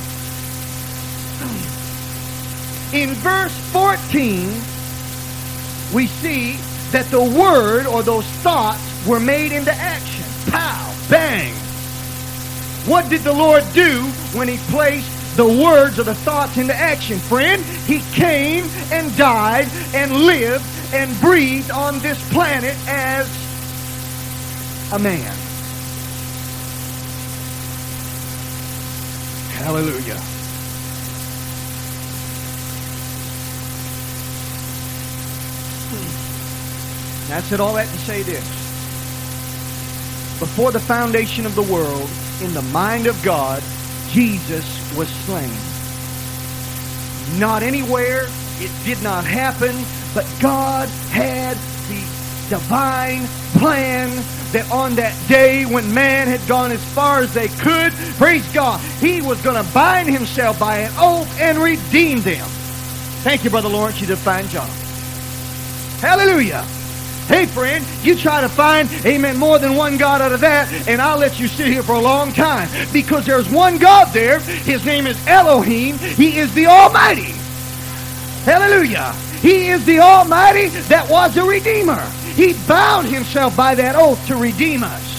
In 2.92 3.14
verse 3.16 3.56
14, 3.72 4.50
we 5.94 6.08
see 6.08 6.58
that 6.92 7.06
the 7.12 7.22
Word 7.22 7.86
or 7.86 8.02
those 8.02 8.26
thoughts 8.42 8.82
were 9.08 9.20
made 9.20 9.52
into 9.52 9.72
action. 9.72 10.17
Pow, 10.50 10.96
bang. 11.10 11.54
What 12.90 13.10
did 13.10 13.22
the 13.22 13.34
Lord 13.34 13.64
do 13.74 14.04
when 14.34 14.48
He 14.48 14.58
placed 14.72 15.18
the 15.38 15.46
words 15.46 16.00
or 16.00 16.04
the 16.04 16.16
thoughts 16.16 16.58
into 16.58 16.74
action. 16.74 17.20
Friend, 17.20 17.64
he 17.86 18.00
came 18.12 18.66
and 18.92 19.16
died 19.16 19.68
and 19.94 20.12
lived 20.12 20.66
and 20.94 21.18
breathed 21.22 21.70
on 21.70 22.00
this 22.00 22.18
planet 22.34 22.76
as 22.88 23.28
a 24.92 24.98
man. 24.98 25.38
Hallelujah. 29.54 30.20
Hmm. 35.92 37.34
I 37.34 37.42
said 37.42 37.60
all 37.60 37.74
that 37.76 37.88
to 37.88 37.98
say 38.00 38.24
this. 38.24 38.67
Before 40.40 40.72
the 40.72 40.80
foundation 40.80 41.46
of 41.46 41.56
the 41.56 41.64
world, 41.64 42.10
in 42.42 42.54
the 42.54 42.62
mind 42.62 43.08
of 43.08 43.22
God, 43.24 43.64
Jesus 44.10 44.66
was 44.96 45.08
slain. 45.26 45.50
Not 47.40 47.64
anywhere. 47.64 48.28
It 48.60 48.72
did 48.86 49.02
not 49.02 49.26
happen. 49.26 49.76
But 50.14 50.26
God 50.40 50.88
had 51.10 51.58
the 51.90 52.02
divine 52.50 53.28
plan 53.60 54.10
that 54.52 54.70
on 54.72 54.96
that 54.96 55.16
day 55.28 55.66
when 55.66 55.94
man 55.94 56.28
had 56.28 56.46
gone 56.48 56.72
as 56.72 56.84
far 56.94 57.20
as 57.20 57.34
they 57.34 57.48
could, 57.48 57.92
praise 58.18 58.48
God, 58.54 58.80
he 59.02 59.22
was 59.22 59.42
going 59.42 59.64
to 59.64 59.74
bind 59.74 60.08
himself 60.08 60.60
by 60.60 60.78
an 60.78 60.94
oath 60.98 61.40
and 61.40 61.58
redeem 61.58 62.22
them. 62.22 62.48
Thank 63.24 63.44
you, 63.44 63.50
Brother 63.50 63.70
Lawrence. 63.70 64.00
You 64.00 64.08
did 64.08 64.14
a 64.14 64.18
fine 64.18 64.48
job. 64.48 64.70
Hallelujah. 66.00 66.66
Hey, 67.28 67.46
friend, 67.46 67.86
you 68.04 68.16
try 68.16 68.40
to 68.40 68.48
find, 68.48 68.90
amen, 69.06 69.38
more 69.38 69.60
than 69.60 69.76
one 69.76 69.98
God 69.98 70.22
out 70.22 70.32
of 70.32 70.40
that, 70.40 70.72
and 70.88 71.02
I'll 71.02 71.18
let 71.18 71.40
you 71.40 71.50
sit 71.50 71.68
here 71.68 71.84
for 71.84 71.94
a 71.94 72.00
long 72.00 72.32
time. 72.32 72.70
Because 72.94 73.26
there's 73.26 73.50
one 73.50 73.78
God 73.78 74.14
there. 74.14 74.40
His 74.40 74.86
name 74.86 75.06
is 75.06 75.18
Elohim. 75.28 75.98
He 75.98 76.38
is 76.38 76.54
the 76.54 76.68
Almighty. 76.68 77.34
Hallelujah. 78.46 79.12
He 79.42 79.68
is 79.68 79.86
the 79.86 80.00
Almighty 80.00 80.68
that 80.88 81.10
was 81.10 81.36
a 81.36 81.44
Redeemer. 81.44 82.02
He 82.36 82.54
bound 82.66 83.08
himself 83.08 83.58
by 83.58 83.76
that 83.76 83.96
oath 83.96 84.26
to 84.28 84.36
redeem 84.36 84.84
us. 84.84 85.18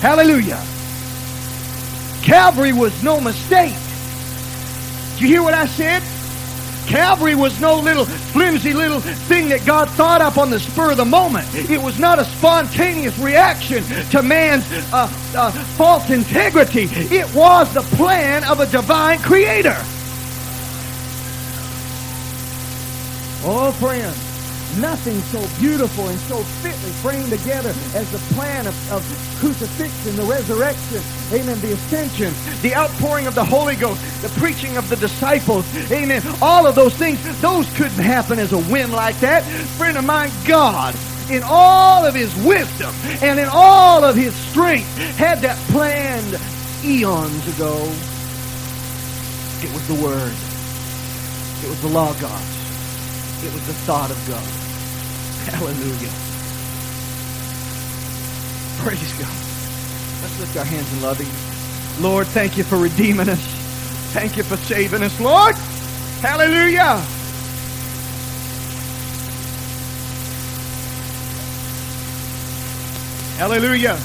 Hallelujah. 0.00 0.62
Calvary 2.22 2.72
was 2.72 3.02
no 3.02 3.20
mistake. 3.20 3.74
Did 5.14 5.22
you 5.22 5.28
hear 5.28 5.42
what 5.42 5.54
I 5.54 5.66
said? 5.66 6.02
Calvary 6.86 7.34
was 7.34 7.60
no 7.60 7.78
little 7.78 8.04
flimsy 8.04 8.72
little 8.72 9.00
thing 9.00 9.48
that 9.48 9.66
God 9.66 9.90
thought 9.90 10.20
up 10.20 10.38
on 10.38 10.50
the 10.50 10.60
spur 10.60 10.92
of 10.92 10.96
the 10.96 11.04
moment. 11.04 11.46
It 11.54 11.80
was 11.80 11.98
not 11.98 12.18
a 12.18 12.24
spontaneous 12.24 13.18
reaction 13.18 13.82
to 14.10 14.22
man's 14.22 14.64
uh, 14.92 15.10
uh, 15.34 15.50
false 15.76 16.10
integrity. 16.10 16.84
It 16.92 17.32
was 17.34 17.72
the 17.74 17.82
plan 17.96 18.44
of 18.44 18.60
a 18.60 18.66
divine 18.66 19.18
creator. 19.18 19.76
Oh, 23.48 23.72
friends. 23.78 24.25
Nothing 24.78 25.20
so 25.32 25.40
beautiful 25.58 26.08
and 26.08 26.18
so 26.20 26.36
fitly 26.60 26.90
framed 27.00 27.30
together 27.30 27.70
as 27.94 28.10
the 28.12 28.18
plan 28.34 28.66
of, 28.66 28.92
of 28.92 29.02
crucifixion, 29.40 30.16
the 30.16 30.22
resurrection, 30.24 31.00
amen, 31.32 31.58
the 31.60 31.72
ascension, 31.72 32.34
the 32.60 32.74
outpouring 32.74 33.26
of 33.26 33.34
the 33.34 33.44
Holy 33.44 33.74
Ghost, 33.74 34.00
the 34.20 34.28
preaching 34.40 34.76
of 34.76 34.88
the 34.90 34.96
disciples, 34.96 35.64
amen. 35.90 36.22
All 36.42 36.66
of 36.66 36.74
those 36.74 36.94
things, 36.94 37.18
those 37.40 37.68
couldn't 37.76 38.02
happen 38.04 38.38
as 38.38 38.52
a 38.52 38.60
whim 38.60 38.92
like 38.92 39.18
that. 39.20 39.44
Friend 39.78 39.96
of 39.96 40.04
mine, 40.04 40.30
God, 40.46 40.94
in 41.30 41.42
all 41.44 42.04
of 42.04 42.14
his 42.14 42.34
wisdom 42.44 42.94
and 43.22 43.40
in 43.40 43.48
all 43.50 44.04
of 44.04 44.14
his 44.14 44.34
strength, 44.34 44.94
had 45.16 45.40
that 45.40 45.56
planned 45.70 46.38
eons 46.84 47.56
ago. 47.56 47.76
It 49.62 49.72
was 49.72 49.88
the 49.88 49.94
Word. 49.94 50.34
It 51.64 51.68
was 51.70 51.80
the 51.80 51.88
Logos. 51.88 52.55
It 53.46 53.52
was 53.54 53.66
the 53.68 53.74
thought 53.86 54.10
of 54.10 54.18
God. 54.26 54.42
Hallelujah. 55.54 56.10
Praise 58.82 59.12
God. 59.12 59.36
Let's 60.22 60.40
lift 60.40 60.56
our 60.56 60.64
hands 60.64 60.92
in 60.92 61.02
loving. 61.02 61.28
Lord, 62.02 62.26
thank 62.26 62.58
you 62.58 62.64
for 62.64 62.76
redeeming 62.76 63.28
us. 63.28 63.40
Thank 64.12 64.36
you 64.36 64.42
for 64.42 64.56
saving 64.56 65.04
us, 65.04 65.20
Lord. 65.20 65.54
Hallelujah. 66.22 66.96
Hallelujah. 73.38 73.96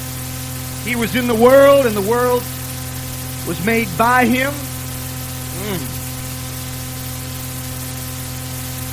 He 0.83 0.95
was 0.95 1.15
in 1.15 1.25
the 1.25 1.33
world, 1.35 1.87
and 1.87 1.95
the 1.95 2.01
world 2.07 2.43
was 3.47 3.65
made 3.65 3.87
by 3.97 4.25
him. 4.25 4.53
Mm. 4.53 6.00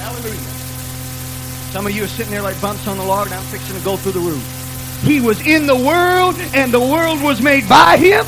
Hallelujah. 0.08 0.40
Some 1.70 1.86
of 1.86 1.92
you 1.92 2.04
are 2.04 2.06
sitting 2.06 2.32
there 2.32 2.40
like 2.40 2.58
bumps 2.62 2.88
on 2.88 2.96
the 2.96 3.04
log, 3.04 3.26
and 3.26 3.34
I'm 3.34 3.44
fixing 3.44 3.76
to 3.76 3.84
go 3.84 3.98
through 3.98 4.12
the 4.12 4.20
roof. 4.20 5.02
He 5.02 5.20
was 5.20 5.46
in 5.46 5.66
the 5.66 5.76
world, 5.76 6.34
and 6.54 6.72
the 6.72 6.80
world 6.80 7.22
was 7.22 7.42
made 7.42 7.68
by 7.68 7.98
him. 7.98 8.24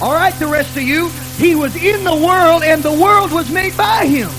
All 0.00 0.14
right, 0.14 0.32
the 0.38 0.46
rest 0.46 0.74
of 0.78 0.82
you. 0.82 1.10
He 1.36 1.54
was 1.54 1.76
in 1.76 2.04
the 2.04 2.16
world, 2.16 2.62
and 2.62 2.82
the 2.82 2.90
world 2.90 3.32
was 3.32 3.50
made 3.50 3.76
by 3.76 4.06
him. 4.06 4.30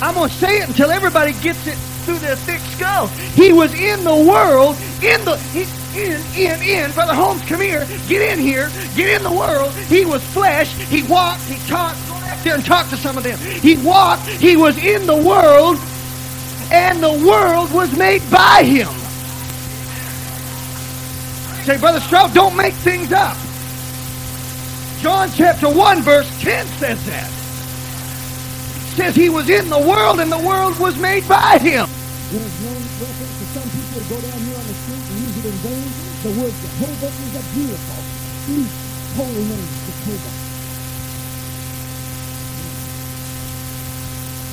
I'm 0.00 0.14
going 0.14 0.28
to 0.28 0.34
say 0.36 0.58
it 0.58 0.68
until 0.68 0.92
everybody 0.92 1.32
gets 1.32 1.66
it 1.66 1.76
through 2.02 2.18
their 2.18 2.36
thick 2.36 2.60
skull. 2.60 3.08
He 3.08 3.52
was 3.52 3.74
in 3.74 4.04
the 4.04 4.14
world, 4.14 4.76
in 5.02 5.24
the, 5.24 5.36
he, 5.52 5.62
in, 5.94 6.20
in, 6.36 6.62
in. 6.62 6.92
Brother 6.92 7.14
Holmes, 7.14 7.42
come 7.48 7.60
here. 7.60 7.86
Get 8.08 8.22
in 8.32 8.38
here. 8.38 8.70
Get 8.96 9.16
in 9.16 9.22
the 9.22 9.32
world. 9.32 9.72
He 9.74 10.04
was 10.04 10.22
flesh. 10.32 10.74
He 10.74 11.02
walked. 11.04 11.42
He 11.42 11.56
talked. 11.68 11.98
Go 12.08 12.14
back 12.14 12.42
there 12.44 12.54
and 12.54 12.64
talk 12.64 12.88
to 12.90 12.96
some 12.96 13.16
of 13.18 13.24
them. 13.24 13.38
He 13.38 13.76
walked. 13.78 14.26
He 14.28 14.56
was 14.56 14.78
in 14.78 15.06
the 15.06 15.16
world, 15.16 15.78
and 16.70 17.02
the 17.02 17.26
world 17.26 17.72
was 17.72 17.96
made 17.96 18.22
by 18.30 18.62
him. 18.64 18.88
Say, 21.64 21.78
Brother 21.78 22.00
Strout, 22.00 22.34
don't 22.34 22.56
make 22.56 22.74
things 22.74 23.12
up. 23.12 23.36
John 25.00 25.30
chapter 25.34 25.68
1, 25.68 26.02
verse 26.02 26.28
10 26.42 26.66
says 26.78 27.06
that. 27.06 27.41
It 28.92 28.96
says 28.96 29.16
he 29.16 29.30
was 29.32 29.48
in 29.48 29.70
the 29.70 29.80
world 29.80 30.20
and 30.20 30.30
the 30.30 30.36
world 30.44 30.76
was 30.78 31.00
made 31.00 31.24
by 31.24 31.56
him. 31.56 31.88
There's 32.28 32.60
no 32.60 32.76
reference 32.76 33.36
to 33.40 33.46
some 33.56 33.68
people 33.72 34.04
to 34.04 34.04
go 34.04 34.20
down 34.20 34.36
here 34.44 34.58
on 34.60 34.66
the 34.68 34.76
street 34.84 35.00
and 35.00 35.16
use 35.16 35.36
it 35.40 35.46
in 35.48 35.56
vain. 35.64 35.88
The 36.20 36.32
word 36.36 36.52
Jehovah 36.60 37.08
is 37.08 37.32
a 37.40 37.44
beautiful, 37.56 38.00
sweet, 38.44 38.72
holy 39.16 39.44
name, 39.48 39.72
Jehovah. 39.88 40.34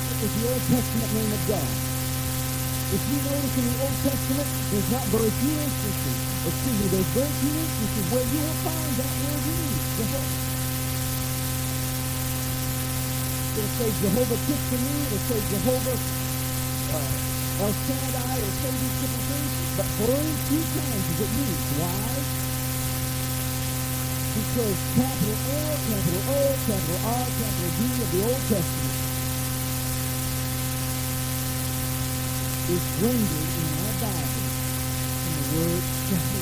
It 0.08 0.16
was 0.24 0.32
the 0.32 0.44
Old 0.48 0.64
Testament 0.72 1.12
name 1.12 1.32
of 1.36 1.42
God. 1.44 1.70
If 2.96 3.02
you 3.12 3.18
notice 3.20 3.56
in 3.60 3.66
the 3.68 3.78
Old 3.84 3.98
Testament, 4.08 4.48
there's 4.72 4.90
not 4.90 5.04
very 5.12 5.32
few 5.36 5.56
instances, 5.60 6.16
excuse 6.48 6.78
me, 6.80 6.86
there's 6.88 7.12
very 7.12 7.34
few 7.44 7.54
instances 7.60 8.04
where 8.08 8.24
you 8.24 8.40
will 8.40 8.60
find 8.64 8.92
that 9.04 9.14
word 9.20 9.42
used, 9.44 9.88
Jehovah. 10.00 10.49
It'll 13.60 13.76
say 13.76 13.92
Jehovah 14.00 14.40
took 14.48 14.56
Tsidkenu, 14.56 15.04
it'll 15.04 15.18
say 15.28 15.40
Jehovah 15.52 15.98
uh, 16.96 17.60
El 17.60 17.72
Shaddai, 17.76 18.36
it'll 18.40 18.56
say 18.56 18.72
these 18.72 18.96
different 19.04 19.26
things, 19.28 19.52
but 19.76 19.88
very 20.00 20.32
two 20.48 20.64
times 20.64 21.04
is 21.12 21.20
it 21.20 21.32
used. 21.44 21.68
Why? 21.76 22.08
Because 24.32 24.78
capital 24.96 25.36
L, 25.44 25.76
capital 25.92 26.22
O, 26.24 26.40
capital 26.64 27.00
R, 27.04 27.26
capital 27.36 27.70
D 27.76 27.80
of 28.00 28.08
the 28.16 28.20
Old 28.32 28.42
Testament 28.48 28.96
is 32.72 32.84
rendered 33.04 33.50
in 33.60 33.68
our 33.76 33.94
Bible 34.00 34.48
in 35.20 35.32
the 35.36 35.44
word 35.52 35.84
Jehovah. 36.08 36.39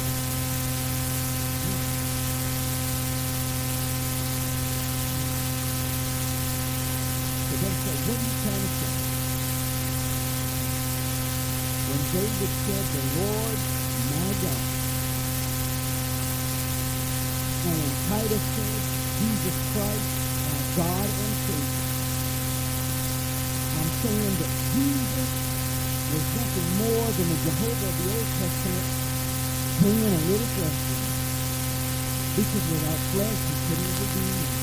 Say? 8.17 8.95
When 11.89 12.03
David 12.13 12.53
said, 12.65 12.85
the 12.89 13.05
Lord 13.21 13.59
my 14.09 14.31
God, 14.41 14.65
and 17.69 17.77
when 17.77 17.95
Titus 18.09 18.45
said, 18.57 18.81
Jesus 19.19 19.57
Christ, 19.73 20.09
our 20.49 20.65
God 20.79 21.09
and 21.09 21.35
Savior, 21.45 21.85
I'm 23.77 23.91
saying 24.01 24.35
that 24.41 24.53
Jesus 24.73 25.31
was 26.09 26.25
nothing 26.39 26.69
more 26.81 27.09
than 27.13 27.29
the 27.29 27.39
Jehovah 27.45 27.89
of 27.89 27.97
the 27.99 28.07
Old 28.09 28.29
Testament 28.41 28.89
bringing 29.81 30.09
a 30.09 30.23
little 30.33 30.51
flesh. 30.57 30.81
Because 32.37 32.67
without 32.73 33.03
flesh, 33.13 33.39
he 33.49 33.55
couldn't 33.69 33.95
redeem 34.01 34.58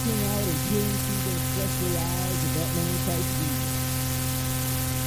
looking 0.00 0.24
out 0.32 0.40
and 0.40 0.60
peering 0.64 0.96
through 0.96 1.20
those 1.28 1.44
fleshly 1.52 1.92
eyes 1.92 2.40
of 2.40 2.52
that 2.56 2.70
man 2.72 2.94
Christ 3.04 3.30
Jesus 3.36 3.68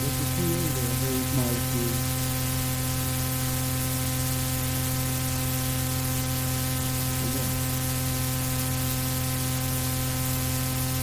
was 0.03 0.13
the 0.21 0.27
creator 0.37 0.85
of 0.85 0.97
those 1.01 1.29
molecules. 1.33 2.01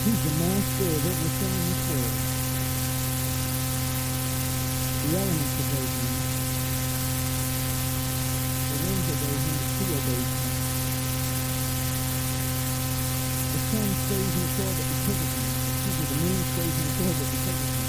He's 0.01 0.21
the 0.23 0.33
master 0.39 0.87
of 0.87 1.03
everything 1.11 1.51
in 1.51 1.65
this 1.67 1.83
world. 1.91 2.15
The 5.03 5.19
elements 5.19 5.55
obey 5.59 5.87
him. 5.91 6.11
The 8.71 8.75
winds 8.87 9.07
obey 9.11 9.35
him, 9.35 9.55
the 9.59 9.67
sea 9.67 9.91
of 9.91 10.03
him. 10.07 10.23
The 10.31 10.50
sun 13.71 13.87
stays 14.03 14.35
in 14.35 14.43
its 14.43 14.59
orbit 14.59 14.83
because 14.83 15.15
of 15.15 15.31
him. 15.31 15.47
Excuse 15.47 15.95
me, 15.95 16.05
the 16.11 16.19
moon 16.19 16.43
stays 16.43 16.75
in 16.75 16.85
its 16.91 16.99
orbit 17.07 17.29
because 17.31 17.55
of 17.55 17.71
him. 17.71 17.87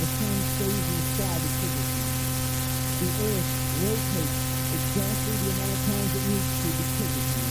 The 0.00 0.08
sun 0.16 0.36
stays 0.48 0.80
in 0.80 0.96
the 0.96 1.06
sky 1.12 1.36
because 1.44 1.74
of 1.76 1.88
him. 1.92 2.08
The 3.04 3.08
earth 3.20 3.50
rotates 3.84 4.40
exactly 4.64 5.34
the 5.44 5.48
amount 5.52 5.72
of 5.76 5.80
times 5.84 6.08
it 6.08 6.24
needs 6.24 6.50
to 6.56 6.68
because 6.72 7.14
of 7.20 7.26
him. 7.36 7.50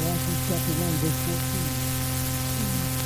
Colossians 0.00 0.40
chapter 0.48 0.72
1, 0.72 1.04
verse 1.04 1.20
14. 1.20 2.00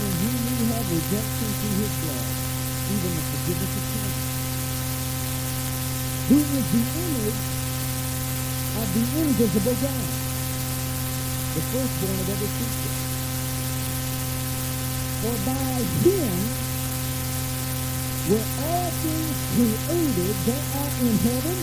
In 0.06 0.12
whom 0.22 0.38
we 0.54 0.70
have 0.70 0.86
redemption 0.86 1.50
through 1.50 1.76
his 1.82 1.94
blood, 1.98 2.30
even 2.94 3.10
the 3.10 3.24
forgiveness 3.26 3.74
of 3.74 3.84
sins. 3.90 4.18
Who 6.30 6.38
is 6.38 6.66
the 6.70 6.78
image 6.78 7.63
the 8.92 9.00
invisible 9.22 9.76
God, 9.80 10.08
the 11.54 11.62
firstborn 11.72 12.20
of 12.20 12.30
every 12.30 12.48
creature. 12.56 12.96
For 15.22 15.36
by 15.46 15.76
him 16.04 16.38
were 18.30 18.48
all 18.66 18.90
things 19.02 19.38
created 19.54 20.36
that 20.46 20.64
are 20.80 20.94
in 21.06 21.18
heaven 21.18 21.58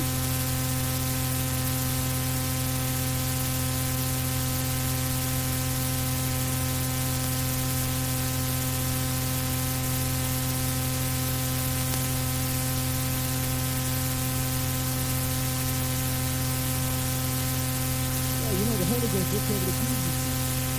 Ghost 19.12 19.34
looked 19.34 19.52
over 19.52 19.66
the 19.66 19.72
Jesus. 19.72 20.18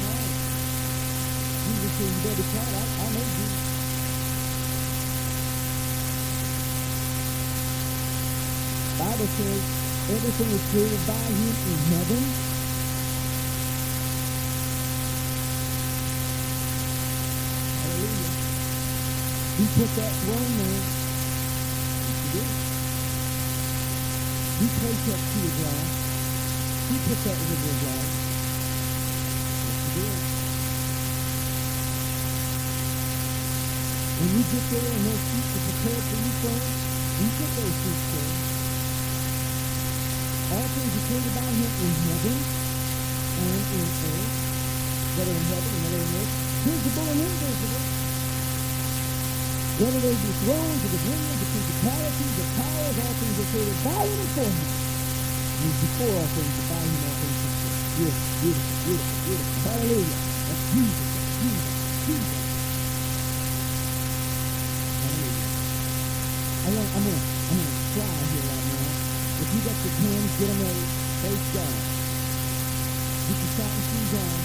No. 0.00 0.10
Jesus 1.64 1.92
said, 1.98 2.08
you 2.12 2.20
better 2.24 2.36
be 2.36 2.44
quiet. 2.52 2.74
I, 2.74 2.84
I 3.04 3.06
know 3.12 3.26
you. 3.36 3.48
Bible 8.98 9.26
says 9.36 9.62
everything 10.16 10.50
is 10.52 10.64
created 10.70 11.02
by 11.06 11.14
him 11.14 11.54
in 11.72 11.78
heaven 11.92 12.22
Hallelujah. 17.70 18.32
He 19.58 19.64
put 19.76 19.90
that 19.96 20.12
throne 20.22 20.56
there. 20.58 20.82
He 22.06 22.14
did. 22.32 22.50
He 24.60 24.66
placed 24.80 25.06
that 25.06 25.20
to 25.20 25.38
his 25.40 25.64
life. 25.64 26.10
He 26.88 26.96
put 26.98 27.24
that 27.24 27.38
river 27.38 27.70
of 27.70 27.82
life. 27.84 28.21
Yes. 29.92 30.24
When 34.16 34.30
you 34.32 34.44
get 34.48 34.64
there 34.72 34.88
and 34.88 35.04
those 35.04 35.24
seats 35.28 35.52
are 35.52 35.64
prepared 35.68 36.04
for 36.08 36.16
you, 36.16 36.32
friends, 36.40 36.76
you 37.20 37.28
get 37.36 37.50
those 37.60 37.76
seats 37.76 38.06
there. 38.16 38.32
All 40.52 40.68
things 40.72 40.92
are 40.96 41.06
created 41.12 41.34
by 41.36 41.44
him 41.44 41.72
in 41.76 41.92
heaven 42.08 42.36
and 43.36 43.64
in 43.68 43.88
earth, 44.00 44.32
are 45.12 45.28
in 45.28 45.44
heaven 45.52 45.72
and 45.76 45.84
are 45.92 46.04
in 46.08 46.12
earth, 46.24 46.32
visible 46.64 47.08
and 47.12 47.20
invisible. 47.20 47.84
Whether 49.76 50.00
they 50.00 50.16
be 50.16 50.32
thrones 50.40 50.82
or 50.84 50.90
dominions, 50.92 51.40
the 51.40 51.48
principalities, 51.52 52.34
the 52.40 52.46
powers, 52.56 52.96
all 52.96 53.14
things 53.20 53.36
are 53.44 53.48
created 53.52 53.78
by 53.84 54.02
him 54.08 54.20
and 54.24 54.32
for 54.32 54.48
him. 54.48 54.68
He's 55.60 55.78
before 55.84 56.16
all 56.16 56.30
things, 56.32 56.56
by 56.64 56.80
him 56.80 56.96
all 56.96 57.16
things 57.20 57.40
are 57.44 57.54
created. 57.60 57.84
Beautiful, 57.92 58.32
beautiful, 58.40 58.71
Hallelujah. 58.84 60.18
That's 60.48 60.64
Jesus, 60.74 61.10
that's 61.14 61.32
Jesus, 61.38 61.76
Jesus. 62.06 62.42
Hallelujah. 65.00 65.50
I 66.50 66.68
want, 66.74 66.90
I'm 66.96 67.04
gonna, 67.04 67.22
I'm 67.50 67.56
gonna 67.58 67.76
try 67.94 68.10
here 68.32 68.46
right 68.50 68.66
now. 68.66 68.90
If 69.42 69.48
you 69.54 69.60
got 69.62 69.78
your 69.82 69.94
pens, 70.02 70.32
get 70.38 70.48
them 70.50 70.60
ready. 70.62 70.86
Praise 71.22 71.46
God. 71.54 71.76
Get 73.28 73.38
your 73.38 73.52
Satan 73.54 73.82
shoes 73.88 74.14
on. 74.18 74.40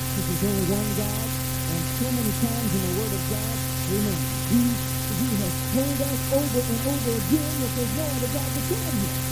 Because 0.00 0.26
there's 0.26 0.44
only 0.46 0.66
one 0.72 0.90
God. 0.96 1.28
And 1.70 1.84
so 1.98 2.06
many 2.12 2.32
times 2.40 2.70
in 2.74 2.82
the 2.86 2.94
Word 3.02 3.12
of 3.14 3.24
God, 3.30 3.56
amen, 3.90 4.20
He, 4.50 4.60
he 4.70 5.28
has 5.42 5.54
told 5.74 5.98
us 6.06 6.20
over 6.38 6.60
and 6.62 6.80
over 6.86 7.12
again 7.18 7.54
that 7.60 7.72
there's 7.76 7.94
no 7.98 8.04
other 8.06 8.30
God 8.32 8.50
beside 8.54 8.94
Him. 8.94 9.25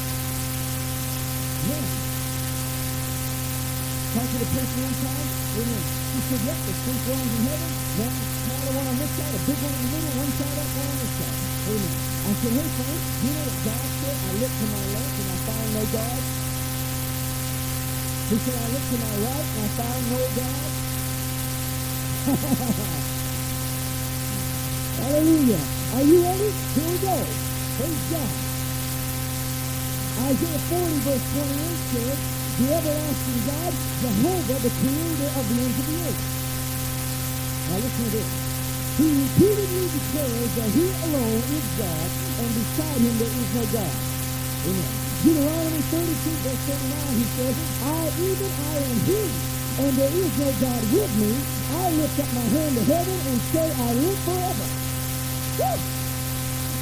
Talk 4.15 4.23
to 4.31 4.39
the 4.39 4.47
person 4.47 4.79
one 4.79 4.95
time, 5.03 5.27
amen. 5.59 5.83
He 6.15 6.21
said, 6.31 6.43
yep, 6.47 6.55
there's 6.55 6.81
three 6.87 7.01
thrones 7.03 7.33
in 7.35 7.51
heaven, 7.51 7.71
one 7.99 8.15
smaller 8.15 8.73
one 8.79 8.87
on 8.87 8.97
this 9.03 9.11
side, 9.19 9.35
a 9.35 9.43
big 9.43 9.59
one 9.59 9.75
in 9.75 9.83
the 9.83 9.91
middle, 9.91 10.15
one 10.23 10.31
side 10.39 10.55
up, 10.55 10.71
one 10.71 10.87
on 10.87 10.99
this 11.03 11.15
side. 11.19 11.35
Amen. 11.67 11.91
I 11.99 12.31
said, 12.39 12.53
hey, 12.55 12.69
Frank, 12.79 13.01
you 13.27 13.31
know 13.35 13.43
what 13.43 13.59
God 13.67 13.87
said? 13.91 14.15
I 14.15 14.31
looked 14.39 14.55
to 14.55 14.67
my 14.71 14.85
left 14.95 15.19
and 15.19 15.29
I 15.35 15.39
found 15.51 15.67
no 15.75 15.83
God. 15.91 16.21
He 18.15 18.37
said, 18.39 18.55
I 18.55 18.67
looked 18.71 18.87
to 18.95 18.99
my 19.03 19.15
right 19.19 19.47
and 19.51 19.59
I 19.59 19.69
found 19.83 20.03
no 20.15 20.21
God. 20.39 20.71
Hallelujah. 24.95 25.65
Are 25.99 26.07
you 26.07 26.23
ready? 26.23 26.51
Here 26.55 26.87
we 26.87 26.99
go. 27.03 27.19
Praise 27.83 28.05
God. 28.15 28.35
Isaiah 30.23 30.63
40 30.71 31.03
verse 31.03 31.27
28 31.35 31.51
says, 31.91 32.44
the 32.55 32.67
everlasting 32.71 33.41
God, 33.51 33.73
Jehovah, 33.99 34.59
the 34.63 34.73
creator 34.79 35.31
of 35.35 35.45
the 35.51 35.57
ends 35.59 35.79
of 35.79 35.87
the 35.91 35.97
earth. 36.07 36.21
Now 37.67 37.77
listen 37.83 38.05
to 38.05 38.11
this. 38.15 38.31
He 38.95 39.07
repeatedly 39.11 39.87
declares 39.91 40.51
that 40.55 40.71
he 40.71 40.87
alone 41.03 41.43
is 41.51 41.67
God, 41.75 42.09
and 42.39 42.49
beside 42.55 43.01
him 43.03 43.15
there 43.19 43.35
is 43.35 43.51
no 43.59 43.65
God. 43.75 43.95
Amen. 44.71 44.93
Deuteronomy 45.25 45.83
32 45.91 46.31
verse 46.47 46.63
39, 46.71 47.19
he 47.19 47.27
says, 47.35 47.55
I, 47.91 48.01
even 48.23 48.51
I 48.55 48.75
am 48.87 48.99
he, 49.03 49.23
and 49.83 49.93
there 49.99 50.15
is 50.15 50.33
no 50.39 50.51
God 50.63 50.83
with 50.95 51.13
me. 51.19 51.33
I 51.75 51.91
lift 51.91 52.21
up 52.23 52.31
my 52.39 52.47
hand 52.55 52.75
to 52.79 52.85
heaven 52.87 53.19
and 53.35 53.41
say, 53.51 53.67
I 53.67 53.89
live 53.99 54.19
forever. 54.31 54.67
Woo! 55.59 55.94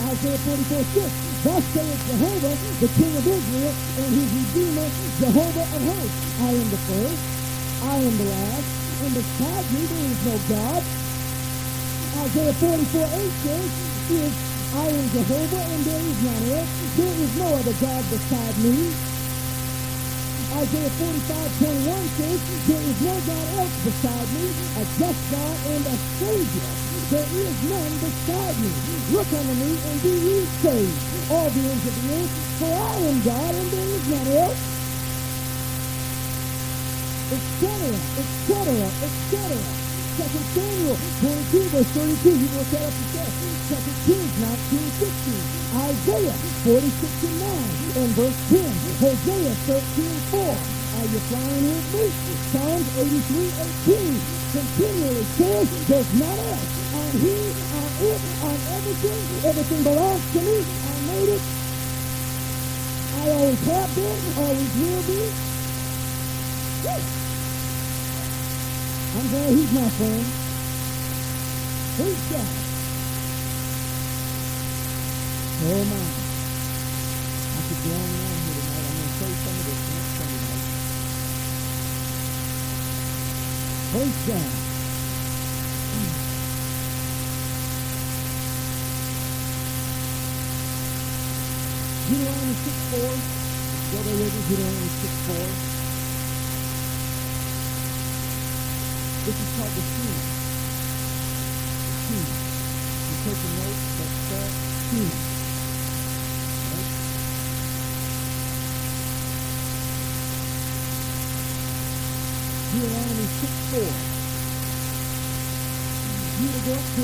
Isaiah 0.03 0.39
44, 0.39 0.83
6. 0.83 1.33
Thus 1.43 1.65
saith 1.75 2.03
Jehovah, 2.11 2.55
the 2.83 2.91
King 2.99 3.13
of 3.19 3.27
Israel, 3.27 3.75
and 4.03 4.11
his 4.15 4.29
Redeemer, 4.35 4.89
Jehovah 5.23 5.67
of 5.75 5.83
hosts. 5.83 6.21
I 6.43 6.51
am 6.59 6.69
the 6.71 6.83
first, 6.91 7.23
I 7.83 7.97
am 8.03 8.15
the 8.19 8.29
last, 8.31 8.67
and 9.03 9.13
beside 9.15 9.67
me 9.71 9.83
there 9.87 10.07
is 10.11 10.21
no 10.27 10.37
God. 10.51 10.83
Isaiah 12.23 12.55
44, 12.55 13.03
8 13.03 13.31
says, 13.47 13.71
is, 14.11 14.35
I 14.75 14.87
am 14.91 15.07
Jehovah, 15.11 15.65
and 15.71 15.81
there 15.85 16.03
is 16.03 16.19
none 16.23 16.47
else. 16.57 16.71
There 16.97 17.17
is 17.23 17.33
no 17.39 17.49
other 17.63 17.77
God 17.79 18.03
beside 18.11 18.57
me. 18.59 18.77
Isaiah 20.53 20.91
45, 20.91 21.59
21 21.59 22.09
says, 22.21 22.41
There 22.69 22.83
is 22.83 22.99
no 23.01 23.15
God 23.27 23.47
else 23.59 23.77
beside 23.85 24.29
me, 24.35 24.47
a 24.77 24.83
just 24.99 25.21
God 25.31 25.57
and 25.73 25.87
a 25.87 25.97
Savior. 26.21 26.92
There 27.13 27.21
is 27.21 27.59
none 27.69 27.95
beside 28.01 28.57
me. 28.57 28.73
Look 29.13 29.29
unto 29.29 29.53
me 29.61 29.77
and 29.85 30.01
be 30.01 30.17
ye 30.17 30.49
saved, 30.65 30.97
all 31.29 31.45
the 31.45 31.61
ends 31.61 31.85
of 31.85 31.93
the 31.93 32.09
earth, 32.09 32.33
for 32.57 32.73
I 32.73 32.95
am 33.05 33.21
God 33.21 33.53
and 33.53 33.69
there 33.69 33.91
is 33.93 34.05
none 34.09 34.29
else. 34.33 34.63
Etc., 37.37 37.69
etc., 38.17 38.89
etc. 39.05 39.83
Second 40.17 40.47
Samuel 40.57 40.97
22, 41.21 41.69
verse 41.69 41.93
32. 41.93 42.33
You 42.33 42.49
look 42.57 42.69
that 42.73 42.81
up 42.81 42.97
yourself. 42.97 43.33
Second 43.69 43.99
Kings 44.09 44.33
19, 44.73 44.81
16. 45.05 45.37
Isaiah 45.93 46.37
46 46.65 47.29
and 47.29 47.37
9. 47.45 48.01
And 48.01 48.11
verse 48.17 48.41
10. 48.57 48.65
Hosea 49.05 49.53
13, 49.69 50.17
4. 50.33 50.49
Are 50.49 51.09
you 51.13 51.21
flying 51.29 51.65
with 51.77 51.89
me? 51.93 52.09
Psalms 52.57 52.89
83, 52.97 53.53
18. 54.01 54.17
Continually 54.57 55.25
says, 55.37 55.89
there's 55.89 56.13
not 56.17 56.39
else. 56.41 56.82
I'm 57.13 57.19
he, 57.21 57.29
I'm 57.29 57.93
it, 58.09 58.21
I'm 58.41 58.61
everything. 58.73 59.21
Everything 59.45 59.83
belongs 59.83 60.33
to 60.33 60.41
me. 60.41 60.65
I 60.65 60.97
made 61.13 61.29
it. 61.29 61.43
I 63.13 63.31
always 63.33 63.61
have 63.67 63.95
been, 63.95 64.21
always 64.41 64.73
will 64.81 65.03
be. 65.05 65.33
I'm 69.13 69.29
glad 69.29 69.51
he's 69.51 69.73
my 69.73 69.89
friend. 69.91 70.25
Who's 72.01 72.21
God? 72.33 72.49
Oh 75.69 75.85
my. 75.85 76.05
I 77.45 77.61
could 77.69 77.81
go 77.85 77.93
on 77.93 78.09
and 78.09 78.25
on 78.25 78.37
here 78.41 78.57
tonight. 78.57 78.89
I'm 78.89 78.97
going 78.97 79.05
to 79.05 79.15
say 79.21 79.33
some 79.37 79.57
of 79.61 79.65
this 79.69 79.81
next 79.93 80.13
Sunday 80.17 80.41
night. 80.49 80.65
Praise 83.93 84.17
God. 84.29 84.72
Deuteronomy 92.09 92.55
6 92.55 92.77
4. 92.91 93.01
Go 93.01 94.03
there 94.03 94.17
with 94.19 94.35
me, 94.35 94.43
Deuteronomy 94.49 94.91
6 94.91 95.15
4. 95.31 95.37
This 99.23 99.39
is 99.39 99.51
called 99.55 99.71
the 99.71 99.83
Shema. 99.83 100.23
The 101.87 101.95
Shema. 102.03 102.35
You 103.07 103.17
take 103.23 103.39
a 103.39 103.51
note, 103.55 103.81
that's 103.99 104.21
that 104.35 104.51
Shema. 104.91 105.19
Right? 106.75 106.91
Deuteronomy 112.73 113.27
6 113.27 113.53
4. 113.71 113.81
You 116.43 116.49
to 116.51 116.61
go 116.67 116.75
to, 116.75 117.03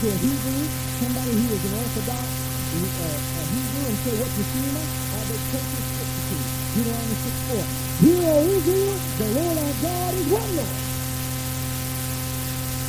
to 0.00 0.06
a 0.08 0.16
Hebrew, 0.16 0.62
somebody 1.04 1.32
who 1.36 1.52
is 1.52 1.64
an 1.66 1.74
Orthodox 1.78 2.24
uh, 2.24 2.47
Hebrew, 2.68 3.84
and 3.88 3.98
say, 4.04 4.12
the 4.12 4.44
Shema? 4.44 4.84
Uh, 4.84 5.24
they 5.24 5.40
to 5.40 6.36
you. 6.36 6.48
Deuteronomy 6.76 7.16
6 7.16 7.40
4. 7.48 7.64
Hear, 8.04 8.28
O 8.28 8.44
Israel, 8.44 8.96
the 9.16 9.28
Lord 9.40 9.56
our 9.56 9.74
God 9.80 10.12
is 10.14 10.26
one 10.28 10.52
Lord. 10.52 10.76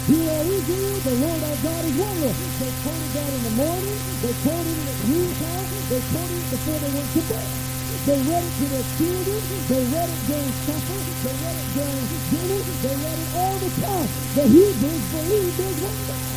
Hear, 0.09 0.36
Israel, 0.51 0.99
the 0.99 1.15
Lord 1.23 1.41
our 1.47 1.59
God 1.63 1.84
is 1.88 1.95
one 1.95 2.17
Lord. 2.19 2.36
They 2.59 2.71
quoted 2.84 3.11
that 3.15 3.32
in 3.32 3.43
the 3.47 3.55
morning. 3.55 3.97
They 4.19 4.36
quoted 4.43 4.75
it 4.84 4.88
at 4.91 4.99
noontime. 5.07 5.67
They 5.88 6.01
quoted 6.11 6.39
it 6.43 6.47
before 6.51 6.80
they 6.84 6.91
went 6.99 7.09
to 7.15 7.21
bed. 7.32 7.49
They 8.03 8.19
read 8.19 8.43
it 8.43 8.55
to 8.59 8.65
their 8.67 8.88
children. 8.99 9.39
They 9.69 9.84
read 9.95 10.09
it 10.11 10.21
during 10.27 10.55
supper. 10.67 10.99
They 11.23 11.36
read 11.39 11.55
it 11.55 11.69
during 11.71 12.05
dinner. 12.36 12.61
They 12.84 12.95
read 12.99 13.19
it 13.23 13.30
all 13.32 13.57
the 13.63 13.71
time. 13.80 14.07
The 14.36 14.43
Hebrews 14.43 15.03
believe 15.15 15.53
there's 15.55 15.80
one 15.88 16.01
God. 16.07 16.28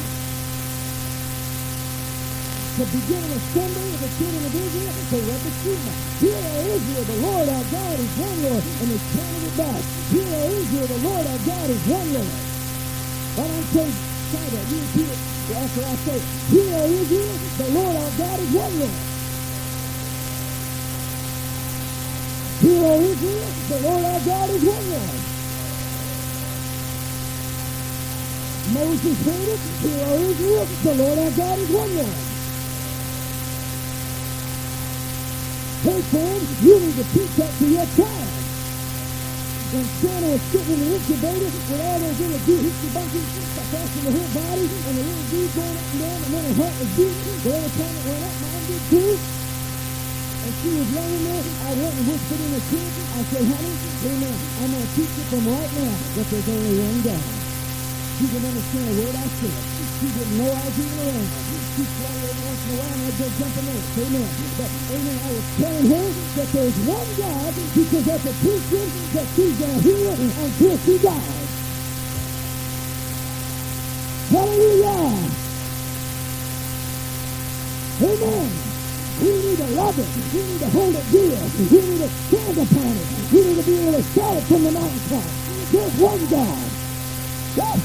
The 2.83 2.99
beginning 2.99 3.31
assembly 3.31 3.95
of 3.95 4.01
the 4.03 4.11
children 4.19 4.43
of 4.43 4.55
Israel, 4.59 4.91
the 4.91 5.21
Rebbe 5.23 5.51
Shema. 5.63 5.93
Hear, 6.19 6.35
O 6.35 6.67
Israel, 6.67 7.05
the 7.07 7.19
Lord 7.23 7.47
our 7.47 7.67
God 7.71 7.95
is 7.95 8.13
one 8.19 8.39
Lord, 8.43 8.65
and 8.83 8.87
they 8.91 9.01
counted 9.15 9.45
it 9.47 9.55
back. 9.55 9.83
Hear, 10.11 10.35
Israel, 10.51 10.89
the 10.91 11.01
Lord 11.07 11.25
our 11.31 11.43
God 11.47 11.69
is 11.71 11.83
one 11.87 12.11
Lord. 12.11 12.35
Why 13.39 13.47
don't 13.47 13.71
you 13.71 13.87
say 13.87 14.47
that? 14.51 14.65
You 14.67 14.79
repeat 14.83 15.11
it 15.15 15.21
after 15.63 15.83
I 15.87 15.95
say, 15.95 16.19
Hear, 16.51 16.79
Israel, 16.91 17.37
the 17.55 17.69
Lord 17.71 17.95
our 18.03 18.13
God 18.19 18.39
is 18.43 18.51
one 18.51 18.75
Lord. 18.83 18.99
Hear, 22.67 22.91
Israel, 22.99 23.51
the 23.71 23.79
Lord 23.87 24.05
our 24.11 24.23
God 24.27 24.49
is 24.51 24.63
one 24.67 24.87
Lord. 24.91 25.19
Moses 28.75 29.19
heard 29.23 29.49
it. 29.55 29.61
Hear, 29.87 30.09
Israel, 30.35 30.67
the 30.67 30.95
Lord 30.99 31.19
our 31.23 31.31
God 31.31 31.59
is 31.63 31.71
one 31.71 31.95
Lord. 31.95 32.32
Hey, 35.83 35.99
you 36.63 36.79
need 36.79 36.95
to 36.95 37.03
teach 37.11 37.35
that 37.43 37.51
to 37.59 37.67
your 37.67 37.83
child. 37.99 38.31
When 39.75 39.83
Santa 39.99 40.31
was 40.31 40.43
sitting 40.55 40.79
in 40.79 40.79
the 40.79 40.89
incubator 40.95 41.51
with 41.51 41.75
all 41.75 41.99
those 41.99 42.19
little 42.23 42.43
doohickey 42.47 42.89
bunkies 42.95 43.31
attached 43.59 43.95
to 43.99 44.11
her 44.15 44.29
body 44.31 44.67
and 44.71 44.95
the 44.95 45.03
little 45.03 45.27
dude 45.27 45.51
going 45.59 45.75
up 45.75 45.89
and 45.91 45.99
down 45.99 46.19
and 46.23 46.31
then 46.39 46.45
her 46.47 46.57
heart 46.63 46.75
was 46.79 46.91
beating, 46.95 47.35
the 47.43 47.51
every 47.51 47.73
time 47.75 47.95
it 47.99 48.05
went 48.07 48.23
up, 48.23 48.37
mine 48.47 48.65
did 48.71 48.83
too. 48.95 49.11
And 50.47 50.53
she 50.63 50.71
was 50.71 50.89
laying 50.95 51.25
there. 51.27 51.45
I 51.51 51.71
went 51.75 51.95
and 51.99 52.07
whispered 52.15 52.43
in 52.47 52.51
her 52.55 52.63
ear. 52.63 52.91
I 53.03 53.21
said, 53.27 53.45
honey, 53.51 53.75
amen, 54.07 54.39
I'm 54.63 54.71
going 54.71 54.87
to 54.87 54.91
teach 54.95 55.15
you 55.19 55.25
from 55.35 55.45
right 55.51 55.73
now 55.83 55.95
that 55.99 56.27
there's 56.31 56.47
only 56.47 56.75
one 56.79 56.99
God. 57.03 57.27
She 58.23 58.25
didn't 58.31 58.55
understand 58.55 58.87
a 58.87 58.95
word 59.03 59.17
I 59.19 59.27
said. 59.35 59.59
She 59.99 60.07
didn't 60.15 60.37
know 60.39 60.47
I 60.47 60.63
was 60.63 60.79
even 60.79 60.99
around. 61.11 61.62
She 61.73 61.85
swallowed 61.89 62.37
once 62.45 62.63
in 62.69 62.73
a 62.73 62.77
while 62.85 63.01
I'd 63.01 63.17
go 63.17 63.27
jumping 63.33 63.65
in. 63.65 63.81
Amen. 63.97 64.29
But, 64.61 64.71
amen, 64.93 65.17
I 65.25 65.31
was 65.33 65.47
telling 65.57 65.89
her 65.89 66.07
that 66.37 66.49
there's 66.53 66.79
one 66.85 67.11
God 67.17 67.53
because 67.73 68.05
that's 68.05 68.27
a 68.29 68.35
teaching 68.45 68.91
that 69.17 69.27
she's 69.33 69.57
to 69.57 69.69
hear 69.81 70.13
until 70.13 70.77
she 70.85 70.99
dies. 71.01 71.49
Hallelujah. 74.29 75.33
Amen. 78.05 78.51
We 79.23 79.31
need 79.33 79.57
to 79.57 79.69
love 79.73 79.99
it. 79.99 80.09
We 80.33 80.41
need 80.45 80.61
to 80.61 80.71
hold 80.77 80.95
it 80.95 81.07
dear. 81.09 81.41
We 81.73 81.81
need 81.89 82.01
to 82.05 82.09
stand 82.09 82.57
upon 82.59 82.93
it. 83.01 83.33
We 83.33 83.41
need 83.49 83.57
to 83.57 83.65
be 83.65 83.79
able 83.81 83.97
to 83.97 84.03
shout 84.13 84.37
it 84.37 84.45
from 84.45 84.65
the 84.65 84.73
mountaintop. 84.73 85.25
There's 85.73 85.95
one 85.97 86.27
God. 86.29 86.69
Yes. 87.57 87.81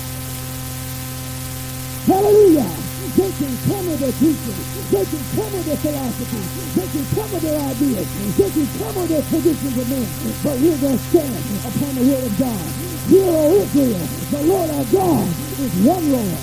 Hallelujah. 2.07 2.86
They 3.17 3.31
can 3.33 3.49
come 3.65 3.85
with 3.89 3.97
their 3.97 4.13
teaching. 4.13 4.59
They 4.93 5.01
can 5.09 5.23
come 5.33 5.49
with 5.49 5.65
their 5.65 5.81
philosophy. 5.81 6.37
They 6.77 6.85
can 6.85 7.05
come 7.17 7.29
with 7.33 7.41
their 7.41 7.57
ideas. 7.57 8.07
They 8.37 8.49
can 8.53 8.67
come 8.77 8.93
with 8.93 9.09
their 9.09 9.25
traditions 9.25 9.73
of 9.73 9.89
men. 9.89 10.05
But 10.45 10.55
we're 10.61 10.77
going 10.77 10.99
to 11.01 11.05
stand 11.09 11.33
upon 11.65 11.91
the 11.97 12.03
word 12.05 12.23
of 12.29 12.37
God. 12.37 12.67
Hear, 13.09 13.33
O 13.33 13.57
Israel, 13.57 14.05
the 14.29 14.41
Lord 14.45 14.69
our 14.69 14.85
God 14.93 15.27
is 15.57 15.73
one 15.81 16.05
Lord. 16.13 16.41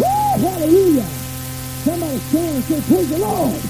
Woo! 0.00 0.48
Hallelujah. 0.48 1.08
Somebody 1.84 2.18
stand 2.32 2.54
and 2.56 2.64
say, 2.64 2.80
praise 2.88 3.10
the 3.10 3.18
Lord. 3.18 3.60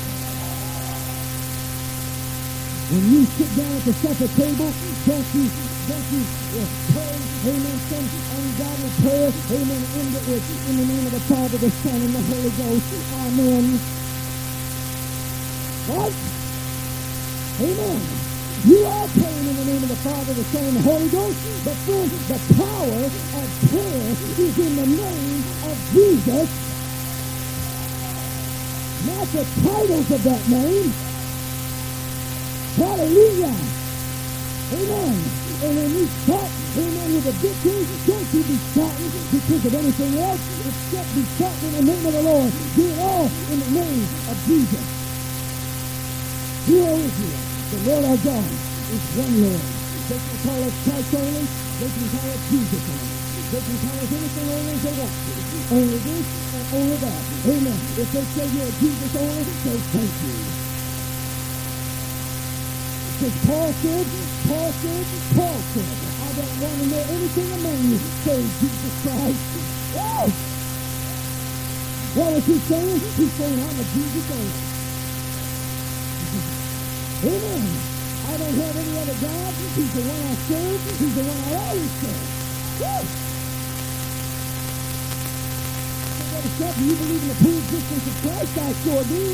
When 2.88 3.02
you 3.12 3.24
sit 3.34 3.50
down 3.59 3.72
at 3.74 3.82
the 3.82 3.92
supper 3.98 4.30
table, 4.38 4.70
don't 5.11 5.28
you, 5.34 5.44
don't 5.90 6.06
you 6.14 6.22
uh, 6.22 6.66
pray, 6.94 7.18
amen, 7.50 7.78
some 7.90 8.06
ungodly 8.59 8.90
prayer, 9.02 9.30
amen, 9.54 9.82
end 9.94 10.16
it 10.16 10.26
with, 10.26 10.70
in 10.70 10.76
the 10.78 10.86
name 10.86 11.06
of 11.06 11.12
the 11.12 11.20
Father, 11.30 11.59
the 11.59 11.70
Son, 11.70 11.94
and 11.94 12.14
the 12.14 12.22
Holy 12.26 12.50
Ghost, 12.59 12.90
amen. 13.14 13.78
What? 15.86 16.12
Amen. 17.62 18.00
You 18.66 18.84
are 18.84 19.09
praying 19.14 19.46
in 19.46 19.56
the 19.56 19.64
name 19.64 19.82
of 19.82 19.88
the 19.88 20.02
Father, 20.02 20.34
the 20.34 20.44
Son, 20.44 20.64
and 20.64 20.76
the 20.76 20.82
Holy 20.82 21.09
Ghost, 21.09 21.38
but 21.64 21.74
friends, 21.86 22.11
the 22.26 22.54
power 22.59 22.98
of 23.06 23.48
prayer 23.70 24.11
is 24.42 24.59
in 24.59 24.76
the 24.76 24.86
name 24.86 25.44
of 25.62 25.76
Jesus, 25.94 26.48
not 29.06 29.26
the 29.38 29.44
titles 29.62 30.11
of 30.11 30.22
that 30.24 30.48
name. 30.48 30.92
Hallelujah. 32.74 33.56
Amen. 34.72 35.47
And 35.59 35.74
when 35.74 35.90
you 35.90 36.06
start, 36.22 36.50
amen, 36.78 37.09
with 37.18 37.26
a 37.26 37.34
victory, 37.42 37.82
don't 38.06 38.28
you 38.30 38.42
be 38.46 38.56
shouting 38.78 39.11
because 39.34 39.64
of 39.66 39.74
anything 39.74 40.14
else, 40.22 40.42
except 40.70 41.09
be 41.18 41.24
shouting 41.34 41.72
in 41.74 41.82
the 41.82 41.84
name 41.90 42.04
of 42.06 42.12
the 42.14 42.22
Lord. 42.22 42.50
Do 42.78 42.82
it 42.86 42.98
all 43.02 43.26
in 43.26 43.59
the 43.59 43.70
name 43.74 44.06
of 44.30 44.36
Jesus. 44.46 44.86
Hear, 46.62 46.86
O 46.86 46.94
Israel, 46.94 47.42
the 47.74 47.78
Lord 47.90 48.04
our 48.06 48.18
God 48.22 48.46
is 48.46 49.02
one 49.18 49.34
Lord. 49.42 49.64
They 50.06 50.18
can 50.22 50.38
call 50.46 50.61
us 50.62 50.76
Christ 50.86 51.11
only. 51.18 51.44
They 51.44 51.90
can 51.90 52.06
call 52.14 52.28
us 52.30 52.42
Jesus 52.54 52.84
only. 52.86 53.18
They 53.50 53.62
can 53.66 53.76
call 53.82 53.96
us 53.98 54.11
anything 54.14 54.48
only 54.54 54.74
they 54.78 54.94
want. 54.94 55.14
Only 55.74 55.98
this 56.06 56.26
and 56.54 56.66
only 56.78 56.96
that. 57.02 57.22
Amen. 57.50 57.78
If 57.98 58.09
they 58.14 58.24
say 58.30 58.46
you're 58.46 58.74
Jesus 58.78 59.12
only, 59.18 59.42
say 59.42 59.76
thank 59.90 60.14
you. 60.22 60.36
Because 63.18 63.36
Paul 63.48 63.72
said, 63.82 64.06
Paul 64.49 64.72
said, 64.80 65.05
Paul 65.36 65.61
said, 65.76 65.84
I 65.84 66.32
don't 66.32 66.57
want 66.64 66.76
to 66.80 66.86
know 66.88 67.05
anything 67.05 67.53
among 67.53 67.78
you 67.84 68.01
save 68.24 68.49
Jesus 68.64 68.94
Christ. 69.05 69.44
Woo! 69.92 70.32
What 72.16 72.32
is 72.32 72.46
he 72.46 72.57
saying? 72.57 72.96
He's 72.96 73.32
saying, 73.36 73.61
I'm 73.61 73.76
a 73.76 73.84
Jesus 73.92 74.24
only. 74.32 74.57
Amen. 77.28 77.64
I 78.24 78.36
don't 78.40 78.57
have 78.57 78.76
any 78.76 78.94
other 78.96 79.18
God. 79.20 79.53
He's 79.76 79.92
the 79.92 80.01
one 80.09 80.22
I 80.24 80.34
serve. 80.49 80.80
He's 80.96 81.14
the 81.14 81.24
one 81.28 81.40
I 81.44 81.53
always 81.68 81.92
serve. 82.01 82.24
Woo! 82.80 83.28
Brother 86.57 86.74
do 86.78 86.84
you 86.84 86.96
believe 86.96 87.22
in 87.22 87.28
the 87.28 87.34
pre-existence 87.34 88.07
of 88.09 88.16
Christ? 88.24 88.59
I 88.59 88.72
sure 88.80 89.05
do. 89.05 89.24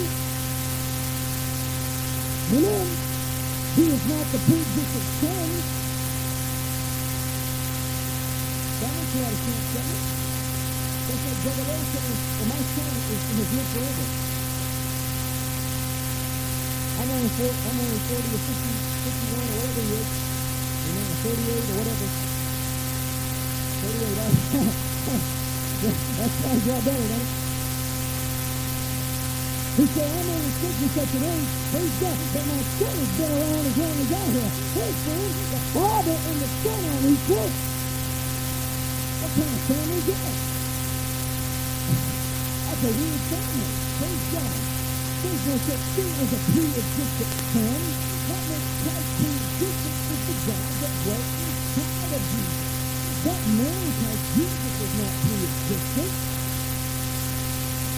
Amen. 2.58 3.13
He 3.74 3.82
is 3.90 4.06
not 4.06 4.22
the 4.30 4.38
pre-existent 4.38 5.02
Son. 5.18 5.50
That 8.78 8.92
makes 8.94 9.14
a 9.14 9.18
lot 9.18 9.34
of 9.34 9.38
sense, 9.42 9.66
doesn't 9.74 9.98
it? 9.98 10.14
That's 11.04 11.26
like 11.26 11.42
saying, 11.42 12.18
well, 12.38 12.48
my 12.54 12.62
son 12.70 12.86
is, 12.86 13.18
is 13.34 13.50
here 13.50 13.66
forever. 13.74 14.06
I'm 17.02 17.10
only, 17.10 17.30
four, 17.34 17.50
I'm 17.50 17.78
only 17.82 17.98
40 17.98 18.14
or 18.14 18.42
50, 18.46 18.62
51 19.10 19.42
or 19.42 19.58
whatever 19.58 19.82
he 19.82 19.90
is. 19.90 20.06
You 20.84 20.94
know, 20.94 21.18
38 21.18 21.66
or 21.66 21.82
whatever. 21.82 22.06
38, 23.90 24.22
that 26.22 26.30
sounds 26.30 26.62
a 26.62 26.70
lot 26.70 26.82
better, 26.84 27.08
doesn't 27.10 27.26
it? 27.26 27.43
He 29.74 29.86
said, 29.90 30.06
I'm 30.06 30.30
only 30.30 30.54
and 30.54 30.90
such 30.94 31.14
an 31.18 31.24
age. 31.26 31.50
Praise 31.74 31.96
God. 31.98 32.14
But 32.30 32.46
my 32.46 32.62
son 32.78 32.94
has 32.94 33.10
been 33.18 33.32
around 33.34 33.66
as 33.66 33.74
long 33.74 33.96
as 34.06 34.10
I 34.14 34.24
have. 34.38 34.54
Hey, 34.70 34.92
friend, 35.02 35.34
the 35.50 35.60
father 35.74 36.14
and 36.14 36.38
the 36.38 36.50
son 36.62 36.80
aren't 36.94 37.10
equal. 37.10 37.50
What 39.18 39.32
kind 39.34 39.50
of 39.50 39.62
family 39.66 39.98
is 39.98 40.06
that? 40.14 40.34
That's 42.54 42.84
a 42.86 42.92
weird 42.94 43.22
family. 43.34 43.70
Praise 43.98 44.26
God. 44.30 44.58
There's 45.24 45.42
no 45.42 45.56
such 45.58 45.84
thing 45.98 46.12
as 46.22 46.30
a 46.30 46.40
pre-existent 46.54 47.34
son. 47.50 47.82
That 48.30 48.42
makes 48.46 48.70
Christ 48.78 49.10
pre-existent 49.18 50.06
is 50.06 50.22
the 50.22 50.36
God 50.54 50.70
that 50.86 50.94
was 51.02 51.24
inside 51.34 52.12
of 52.14 52.22
Jesus. 52.30 52.70
That 53.26 53.42
man 53.58 53.86
Christ 53.90 54.24
Jesus 54.38 54.74
is 54.86 54.92
not 55.02 55.14
pre-existent. 55.18 56.43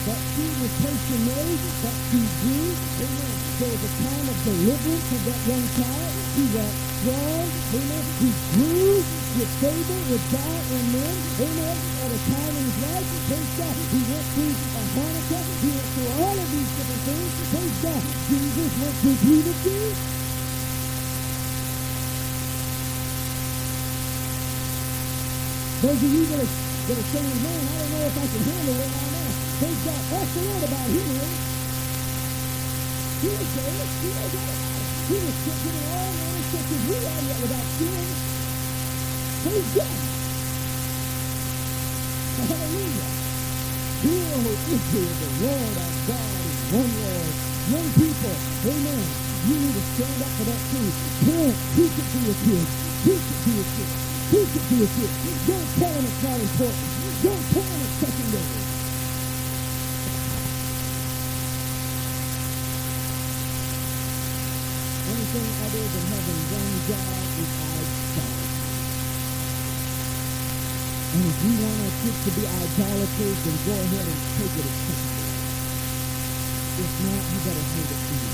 That 0.07 0.23
seed 0.39 0.55
was 0.63 0.71
placed 0.79 1.11
in 1.11 1.23
Mary, 1.27 1.57
that 1.83 1.97
seed 2.15 2.31
grew. 2.39 2.67
Amen. 3.03 3.35
There 3.59 3.73
was 3.75 3.83
a 3.83 3.93
time 4.07 4.27
of 4.31 4.39
deliverance 4.47 5.09
of 5.19 5.23
that 5.27 5.41
young 5.51 5.67
child. 5.75 6.13
He 6.39 6.45
got 6.55 6.73
strong. 7.03 7.47
Amen. 7.75 8.05
He 8.23 8.31
grew 8.55 9.03
with 9.03 9.53
favor 9.59 10.01
with 10.07 10.25
God 10.31 10.63
and 10.79 10.87
men. 10.95 11.17
Amen. 11.43 11.77
At 12.07 12.11
a 12.15 12.21
time 12.23 12.55
in 12.55 12.65
his 12.71 12.79
life. 12.87 13.09
Praise 13.27 13.53
God. 13.59 13.77
He 13.91 14.01
went 14.07 14.27
through 14.31 14.55
a 14.55 14.83
Hanukkah. 14.95 15.45
He 15.59 15.69
went 15.75 15.89
through 15.91 16.11
all 16.23 16.37
of 16.39 16.49
these 16.55 16.71
different 16.79 17.03
things. 17.03 17.33
Praise 17.51 17.79
God. 17.83 18.03
Jesus 18.31 18.71
went 18.79 18.97
through 19.03 19.19
puberty. 19.27 19.81
Those 25.83 25.99
of 25.99 26.11
you 26.15 26.25
that 26.31 26.41
are, 26.47 26.53
that 26.87 26.95
are 26.95 27.09
saying, 27.11 27.39
man, 27.43 27.59
I 27.59 27.75
don't 27.75 27.91
know 27.91 28.05
if 28.07 28.17
I 28.23 28.27
can 28.31 28.43
handle 28.55 28.75
where 28.79 29.16
I'm 29.57 29.65
at. 29.65 30.03
Praise 30.13 30.35
the 30.37 30.43
Lord 30.45 30.65
about 30.69 30.89
healing. 30.93 31.33
He 33.25 33.29
was 33.33 33.51
there. 33.57 33.87
He 34.05 34.11
about 34.13 34.53
it. 34.53 34.85
He 35.09 35.17
was 35.17 35.37
in 35.65 35.77
all 35.97 36.11
manner 36.13 36.45
such 36.53 36.69
as 36.77 36.83
we 36.85 36.97
are, 37.01 37.23
yet 37.25 37.41
without 37.41 37.69
sin. 37.81 38.05
Praise 39.41 39.71
God. 39.73 39.99
Hallelujah. 42.37 43.11
Hear, 44.05 44.29
O 44.37 44.53
Israel, 44.77 45.15
the 45.25 45.31
Lord 45.41 45.77
our 45.81 45.95
God 46.05 46.41
is 46.45 46.61
one 46.77 46.93
Lord. 47.01 47.33
Young 47.73 47.89
people, 47.97 48.37
amen. 48.61 49.05
You 49.49 49.57
need 49.57 49.73
to 49.73 49.85
stand 49.97 50.21
up 50.21 50.33
for 50.37 50.45
that 50.53 50.63
too. 50.69 50.89
Parents, 51.25 51.61
teach 51.81 51.97
it 51.97 52.07
to 52.13 52.19
your 52.29 52.39
kids. 52.45 52.71
Teach 53.09 53.25
it 53.25 53.39
to 53.41 53.51
your 53.57 53.69
kids. 53.73 53.95
Teach 54.37 54.53
it 54.53 54.65
to 54.69 54.75
your 54.85 54.91
kids. 55.01 55.17
Don't 55.49 55.69
tell 55.81 55.93
them 55.97 56.05
it's 56.05 56.21
not 56.21 56.41
important. 56.45 56.89
Don't 57.25 57.45
tell 57.57 57.65
them 57.65 57.81
it's 57.81 57.97
secondary. 58.05 58.76
Anything 65.37 65.67
other 65.67 65.85
than 65.93 66.07
having 66.09 66.43
one 66.49 66.75
God 66.89 67.25
is 67.37 67.53
idolatry. 67.61 68.73
And 71.13 71.25
if 71.29 71.45
you 71.45 71.53
want 71.61 71.81
our 71.85 71.93
kids 72.01 72.25
to 72.25 72.31
be 72.41 72.45
idolaters, 72.49 73.39
then 73.45 73.57
go 73.67 73.73
ahead 73.77 74.07
and 74.09 74.21
take 74.41 74.57
it 74.57 74.65
as. 74.65 75.29
If 76.81 76.93
not, 77.05 77.23
you 77.29 77.39
better 77.45 77.65
hold 77.69 77.93
it 77.93 78.01
to 78.09 78.26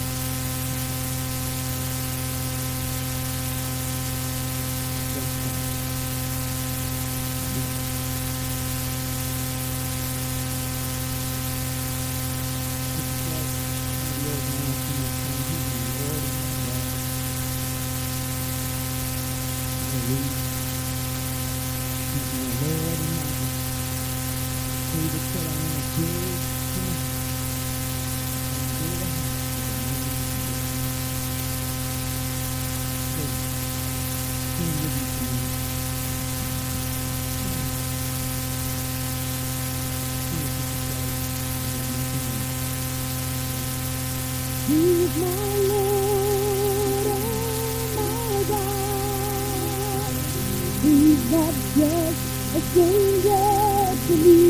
stranger 52.72 53.96
to 54.06 54.14
me. 54.16 54.40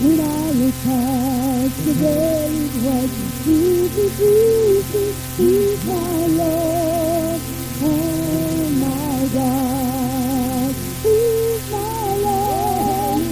When 0.00 0.18
I 0.20 0.50
look 0.60 0.76
past 0.84 1.76
the 1.84 1.92
veil, 2.00 2.54
it 2.64 2.74
was 2.84 3.12
easy, 3.46 4.06
easy. 4.24 5.06
He's 5.36 5.80
my 5.84 6.26
Lord 6.40 7.40
and 7.82 8.80
my 8.80 9.28
God. 9.36 10.74
He's 11.04 11.64
my 11.70 12.16
Lord 12.26 13.22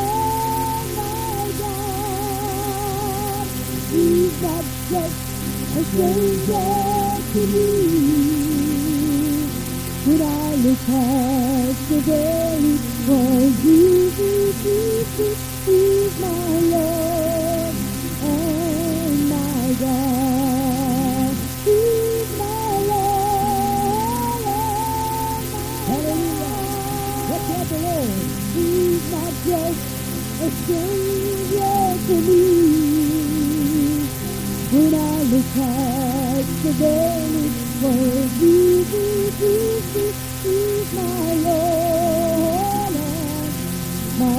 and 0.00 0.88
my 0.96 1.40
God. 1.60 3.46
He's 3.92 4.36
not 4.42 4.64
just 4.90 5.18
a 5.76 5.84
stranger 5.90 6.72
to 7.32 7.40
me. 7.52 7.68
When 10.06 10.22
I 10.22 10.54
look 10.64 10.78
past 10.86 11.79
it 12.08 12.80
was 13.08 13.64
easy, 13.64 14.34
easy. 14.68 15.50
My 16.20 16.28
Lord 16.72 17.74
and 18.22 19.28
my 19.28 19.74
God. 19.80 21.36
He's 21.64 22.30
my 22.38 22.70
Lord 22.90 24.44
and 24.46 26.04
my 26.06 26.08
God. 26.48 27.30
Let's 27.30 27.46
have 27.48 27.68
the 27.68 27.78
Lord. 27.78 28.20
He's 28.54 29.04
not 29.12 29.34
just 29.44 29.82
a 30.40 30.50
stranger 30.62 31.84
to 32.06 32.16
me. 32.28 32.44
When 34.72 34.94
I 34.94 35.22
look 35.24 35.50
the 36.62 36.72
veil, 36.72 37.34
it 37.44 37.52
was 37.82 38.42
easy, 38.42 39.08
easy. 39.44 40.30
My 40.94 41.34
Lord 41.34 41.89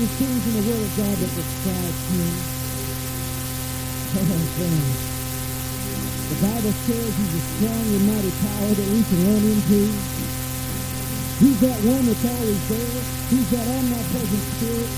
many 0.00 0.16
things 0.16 0.40
in 0.48 0.54
the 0.56 0.64
Word 0.64 0.80
of 0.80 0.92
God 0.96 1.12
that 1.12 1.28
describe 1.28 1.96
Him. 2.08 2.32
Oh, 4.16 4.32
God. 4.32 4.96
The 6.24 6.38
Bible 6.40 6.72
says 6.88 7.10
He's 7.20 7.34
a 7.36 7.42
strong 7.44 7.84
and 7.84 8.04
mighty 8.08 8.32
power 8.40 8.72
that 8.80 8.88
we 8.96 9.00
can 9.04 9.20
run 9.28 9.44
into. 9.44 9.80
He's 11.36 11.60
that 11.60 11.80
one 11.84 12.04
that's 12.08 12.24
always 12.32 12.62
there. 12.72 13.00
He's 13.28 13.48
that 13.52 13.66
omnipresent 13.76 14.44
spirit. 14.56 14.90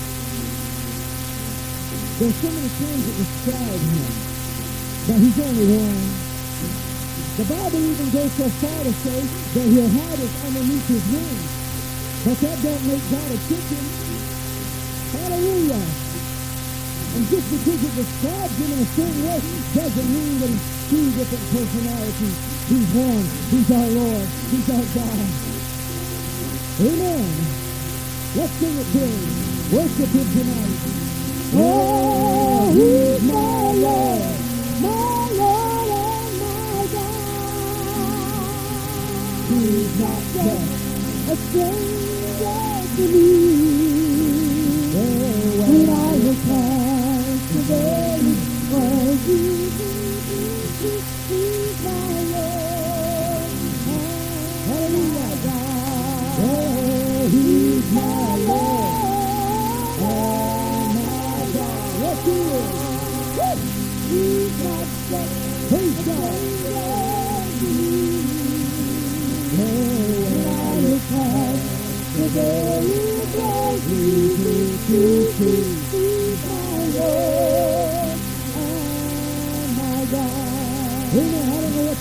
There's 2.23 2.37
so 2.39 2.47
many 2.47 2.71
things 2.79 3.03
that 3.03 3.15
describe 3.27 3.83
him, 3.83 4.11
but 5.03 5.19
he's 5.19 5.39
only 5.43 5.67
one. 5.83 6.03
The 7.43 7.47
Bible 7.51 7.81
even 7.91 8.07
goes 8.07 8.31
so 8.39 8.47
far 8.63 8.79
to 8.87 8.93
say 9.03 9.19
that 9.19 9.67
he'll 9.67 9.91
hide 9.99 10.19
us 10.23 10.33
underneath 10.47 10.87
his 10.87 11.03
wings. 11.11 11.49
But 12.23 12.39
that 12.39 12.57
don't 12.63 12.87
make 12.87 13.03
God 13.11 13.31
a 13.31 13.39
chicken. 13.51 14.02
Hallelujah. 15.13 15.85
And 17.13 17.23
just 17.29 17.45
because 17.53 17.81
it 17.85 17.93
describes 17.93 18.57
him 18.57 18.73
in 18.73 18.79
a 18.81 18.89
certain 18.97 19.21
way 19.21 19.39
doesn't 19.77 20.09
mean 20.09 20.39
that 20.41 20.49
he's 20.49 20.89
two 20.89 21.11
different 21.13 21.45
personalities. 21.53 22.37
He's 22.65 22.89
one. 22.97 23.25
He's 23.53 23.69
our 23.69 23.89
Lord. 23.93 24.27
He's 24.49 24.67
our 24.73 24.85
God. 24.97 25.29
Amen. 26.81 27.29
Let's 28.35 28.53
sing 28.57 28.73
it 28.73 28.89
to 28.89 28.97
him. 28.97 29.21
Worship 29.77 30.09
him 30.09 30.27
tonight. 30.33 30.79
Oh, 31.55 32.73
he's 32.73 33.21
my 33.21 33.71
Lord, 33.77 34.37
my 34.81 35.29
Lord 35.37 35.89
and 35.89 36.33
my 36.41 36.87
God. 36.93 37.13
He's 39.49 39.93
not 39.99 40.23
just 40.33 40.65
a 41.29 41.35
stranger 41.35 42.95
to 42.95 43.03
me. 43.07 43.72
The 72.13 72.29
veil, 72.29 72.83
it 72.83 73.35
was 73.35 73.91
easy 73.91 74.77
to 74.87 75.31
see. 75.33 75.63
Is 75.97 76.45
my 76.45 76.99
Lord 76.99 77.32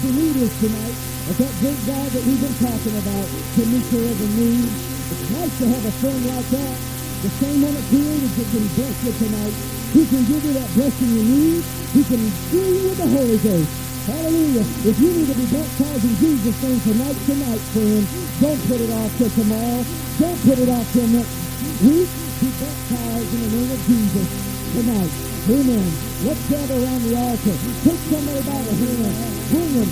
Need 0.02 0.34
is 0.34 0.50
tonight, 0.58 0.96
but 1.30 1.38
that 1.38 1.54
great 1.62 1.78
God 1.86 2.10
that 2.10 2.26
we've 2.26 2.42
been 2.42 2.58
talking 2.58 2.96
about 2.98 3.26
can 3.54 3.70
meet 3.70 3.86
your 3.94 4.02
every 4.02 4.30
need. 4.34 4.66
It's 4.66 5.30
nice 5.30 5.54
to 5.62 5.66
have 5.70 5.84
a 5.86 5.94
friend 6.02 6.22
like 6.26 6.48
that. 6.58 6.76
The 7.22 7.30
same 7.38 7.62
one 7.62 7.70
that 7.70 7.86
created 7.86 8.34
you 8.34 8.46
can 8.50 8.66
bless 8.74 8.98
you 8.98 9.14
tonight. 9.14 9.54
He 9.94 10.02
can 10.10 10.22
give 10.26 10.42
you 10.42 10.54
that 10.58 10.66
blessing 10.74 11.06
you 11.06 11.22
need. 11.22 11.62
He 11.94 12.02
can 12.02 12.22
fill 12.50 12.66
you 12.66 12.82
with 12.90 12.98
the 12.98 13.08
Holy 13.14 13.38
Ghost. 13.46 13.70
Hallelujah. 14.10 14.66
If 14.90 14.96
you 14.98 15.10
need 15.14 15.28
to 15.30 15.36
be 15.38 15.46
baptized 15.54 16.02
in 16.02 16.14
Jesus' 16.18 16.58
name 16.66 16.80
tonight, 16.82 17.18
tonight, 17.22 17.62
friend, 17.70 18.02
don't 18.42 18.62
put 18.66 18.80
it 18.82 18.90
off 18.90 19.10
till 19.22 19.30
tomorrow. 19.38 19.86
Don't 20.18 20.40
put 20.42 20.58
it 20.58 20.66
off 20.66 20.86
till 20.90 21.06
next 21.14 21.38
week. 21.86 22.10
Be 22.42 22.48
baptized 22.58 23.30
in 23.30 23.40
the 23.46 23.50
name 23.54 23.70
of 23.70 23.80
Jesus 23.86 24.28
tonight. 24.74 25.31
Amen. 25.42 25.90
Let's 26.22 26.38
gather 26.48 26.78
around 26.78 27.02
the 27.02 27.18
altar. 27.18 27.56
Take 27.82 27.98
somebody 28.06 28.42
by 28.46 28.62
the 28.62 28.78
hand. 28.78 29.10
Bring 29.50 29.74
them. 29.74 29.90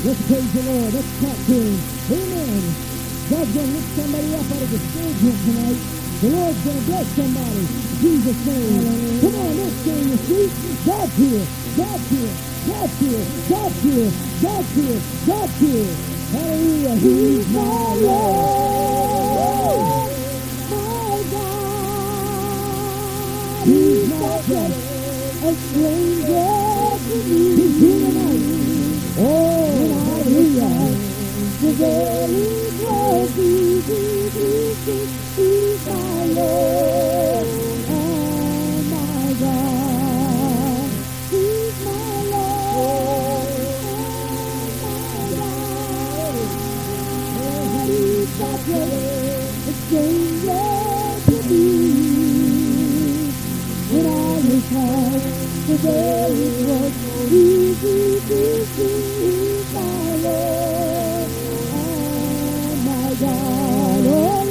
Let's 0.00 0.16
praise 0.24 0.48
the 0.48 0.62
Lord. 0.64 0.96
Let's 0.96 1.12
talk 1.20 1.36
to 1.36 1.52
him. 1.60 1.76
Amen. 2.08 2.64
God's 3.28 3.52
going 3.52 3.68
to 3.68 3.76
lift 3.76 3.90
somebody 4.00 4.32
up 4.32 4.48
out 4.48 4.62
of 4.64 4.70
discouragement 4.72 5.36
tonight. 5.44 5.76
The 6.24 6.28
Lord's 6.32 6.56
going 6.64 6.80
to 6.80 6.84
bless 6.88 7.04
somebody. 7.20 7.68
Jesus' 8.00 8.46
name. 8.48 9.20
Come 9.20 9.36
on, 9.36 9.60
let's 9.60 9.76
stay 9.76 10.00
in 10.00 10.08
your 10.08 10.24
seat. 10.24 10.48
God's 10.88 11.12
here. 11.20 11.44
God's 11.76 12.08
here. 12.08 12.32
God's 12.64 12.96
here. 12.96 13.24
God's 13.52 13.76
here. 13.84 14.08
God's 14.40 14.72
here. 14.72 15.00
God's 15.26 15.52
here. 15.60 15.92
Hallelujah. 16.32 16.96
He's 16.96 17.44
my 17.52 17.92
Lord. 18.00 19.26
He's 23.66 24.10
not 24.10 24.44
just 24.44 24.78
a 25.44 25.54
stranger 25.54 26.50
to 27.04 27.16
me. 27.24 27.56
He's. 27.80 29.18
Oh, 29.18 29.88
hallelujah. 30.06 30.98
The 31.60 31.72
very 31.72 32.70
close. 32.78 33.34
He's, 33.36 33.86
he's, 33.88 34.86
he's, 35.36 35.86
my 35.86 36.26
Lord. 36.26 37.48
And 37.88 38.90
my 38.90 39.34
God. 39.40 40.90
He's 41.30 41.84
my 41.86 42.22
my. 42.30 43.50
He's 47.86 48.38
just 48.38 49.05
the 55.66 55.76
very 55.78 56.64
was 56.66 57.32
easy 57.32 58.20
to 58.28 58.66
see 58.66 59.74
my 59.74 60.16
Lord 60.24 61.30
and 61.74 62.86
my 62.86 63.14
God. 63.20 64.06
Oh, 64.06 64.44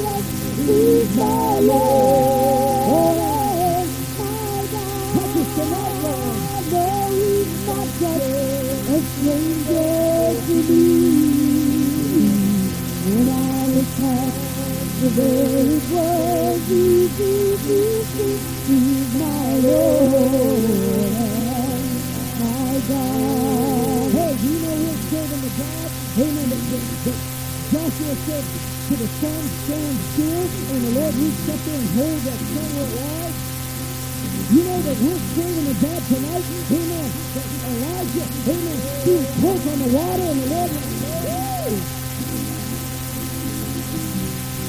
my 1.16 1.59
Lord. 1.59 2.88
Oh, 2.89 3.16
my 4.20 4.68
God. 4.74 5.13
Touch 5.16 5.38
us 5.38 5.55
tonight, 5.55 6.01
Lord. 6.03 6.66
No, 6.72 7.09
He's 7.11 7.68
not 7.68 7.88
just 7.99 8.89
a 8.89 9.01
stranger 9.11 10.41
to 10.47 10.55
me. 10.70 10.84
When 13.05 13.30
I 13.30 13.68
was 13.76 13.99
lost, 14.01 15.01
the 15.01 15.09
very 15.09 15.80
was 15.93 16.72
easy 16.72 17.57
to 17.57 18.05
see. 18.05 18.54
Joshua 27.72 28.16
said 28.26 28.43
to 28.89 28.95
the 28.95 29.07
sun, 29.22 29.43
stand 29.66 29.97
still, 30.13 30.45
and 30.74 30.82
the 30.82 30.91
Lord 30.99 31.13
reached 31.13 31.49
up 31.49 31.59
there 31.61 31.78
and 31.78 31.89
hold 31.93 32.22
that 32.26 32.39
sun 32.41 32.70
where 32.74 32.89
it 32.89 32.95
was. 33.05 33.34
You 34.49 34.61
know 34.63 34.80
that 34.82 34.97
we're 34.97 35.22
serving 35.38 35.68
a 35.70 35.74
God 35.86 36.01
tonight, 36.09 36.45
amen, 36.74 37.09
Elijah, 37.70 38.28
amen, 38.49 38.78
he 39.05 39.13
spoke 39.30 39.61
on 39.70 39.78
the 39.78 39.89
water 39.93 40.24
and 40.26 40.41
the 40.41 40.47
Lord 40.49 41.04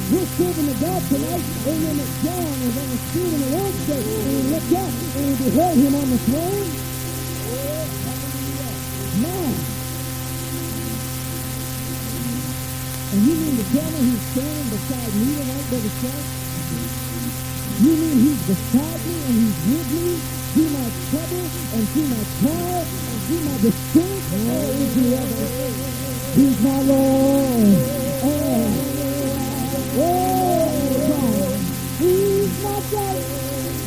We're 0.07 0.23
serving 0.39 0.71
a 0.71 0.75
God 0.79 1.03
tonight, 1.11 1.43
amen, 1.67 1.97
that 1.99 2.11
John 2.23 2.47
was 2.63 2.79
on 2.79 2.89
the 2.95 3.01
street 3.11 3.27
in 3.27 3.41
the 3.43 3.51
Lord's 3.59 3.87
day, 3.91 3.99
and 3.99 4.31
he 4.31 4.55
looked 4.55 4.71
up 4.79 4.87
and 4.87 5.25
he 5.27 5.35
beheld 5.35 5.79
him 5.83 5.95
on 5.99 6.07
the 6.07 6.19
throne. 6.31 6.71
Man. 9.19 9.51
And 13.11 13.21
you 13.27 13.35
mean 13.35 13.59
tell 13.67 13.91
me 13.91 13.99
he's 14.07 14.23
standing 14.31 14.69
beside 14.71 15.11
me 15.11 15.43
tonight, 15.43 15.67
Brother 15.75 15.91
Shank? 15.99 16.23
You 17.83 17.93
mean 17.99 18.19
he's 18.31 18.43
beside 18.47 19.01
me 19.11 19.15
and 19.27 19.35
he's 19.43 19.59
with 19.67 19.91
me 19.91 20.23
through 20.55 20.71
my 20.71 20.87
trouble 21.11 21.51
and 21.75 21.83
through 21.91 22.09
my 22.15 22.23
trial 22.47 22.87
and 22.87 23.19
through 23.27 23.43
my 23.43 23.59
distress? 23.59 24.23
Oh? 24.39 24.71
He's 26.39 26.59
my 26.63 26.79
Lord. 26.87 28.06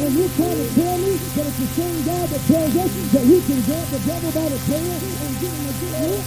And 0.00 0.14
you're 0.14 0.28
trying 0.28 0.54
to 0.54 0.74
tell 0.74 0.98
me 0.98 1.16
that 1.16 1.46
it's 1.46 1.58
the 1.58 1.66
same 1.74 2.04
God 2.06 2.28
that 2.28 2.40
tells 2.46 2.76
us 2.76 2.92
that 3.10 3.24
we 3.24 3.42
can 3.42 3.60
grab 3.66 3.86
the 3.88 3.98
devil 4.06 4.30
by 4.30 4.48
the 4.48 4.58
tail 4.70 4.94
and 4.94 5.40
give 5.40 5.50
him 5.50 5.66
a 5.66 5.74
good 5.74 5.94
whip? 6.06 6.22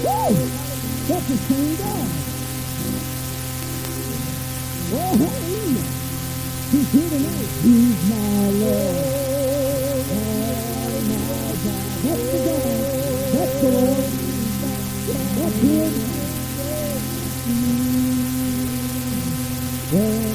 Woo! 0.00 0.32
That's 1.08 1.28
the 1.28 1.36
same 1.36 1.76
God. 1.76 2.08
Oh, 4.90 5.12
hallelujah. 5.20 5.84
He's 6.72 6.88
here 6.88 7.10
tonight. 7.10 7.48
He's 7.60 8.00
my 8.08 8.48
Lord. 8.48 8.96
Oh, 10.08 11.04
my 11.04 11.52
God. 11.64 11.92
That's 12.04 12.24
the 12.32 12.38
God. 12.48 12.64
That's 13.34 13.56
the 13.60 13.68
Lord. 13.68 14.08
That's 15.36 15.58
him. 15.60 15.92
Look 19.90 20.00
past 20.00 20.27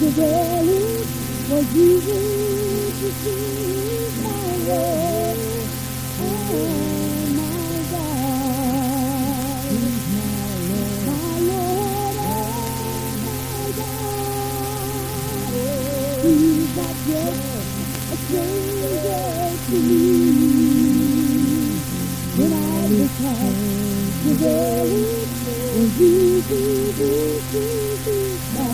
the 0.00 0.10
valley, 0.10 1.04
was 1.50 1.76
easy 1.76 2.92
to 3.00 3.12
see 3.12 3.97
Just 17.08 17.40
a 18.12 18.16
stranger 18.16 19.56
to 19.64 19.76
me. 19.80 20.04
When 22.36 22.52
I 22.52 22.86
look 22.88 23.12
past 23.16 24.24
the 24.24 24.32
valley, 24.36 25.08
to 25.72 26.52
see 27.48 28.36
my. 28.52 28.68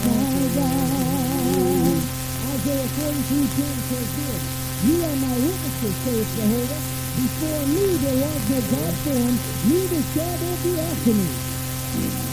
My 0.00 0.32
God. 0.56 2.00
Isaiah 2.48 2.88
42, 2.88 3.36
10 3.36 3.84
says 3.84 4.08
this, 4.16 4.40
You 4.80 4.96
are 5.04 5.16
my 5.28 5.34
witnesses, 5.44 5.96
saith 6.08 6.30
Jehovah. 6.40 6.80
Before 7.20 7.62
me 7.68 7.84
there 8.00 8.16
was 8.24 8.42
no 8.48 8.58
God 8.72 8.94
formed, 9.04 9.40
neither 9.68 10.02
shall 10.08 10.36
there 10.40 10.56
be 10.64 11.12
me. 11.12 12.27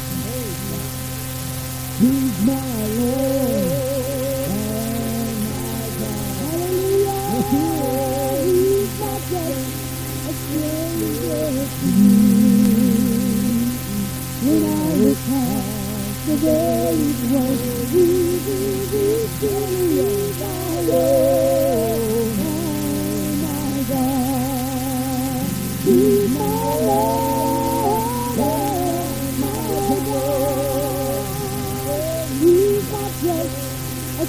Stranger 10.36 11.68
to 11.80 11.88
me. 11.88 12.16
When 14.44 14.64
I 14.66 14.98
was 15.00 15.20
past 15.28 16.28
the 16.28 16.36
place, 16.38 17.22
he, 17.92 18.06
he, 18.46 18.60
he, 18.92 19.28
he, 19.40 19.54
my 20.40 20.82
Lord 20.90 22.40
and 22.40 23.42
my 23.42 23.84
God. 23.90 25.48
He's 25.84 26.30
my 26.38 26.80
Lord 26.88 27.35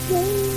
Christ 0.08 0.56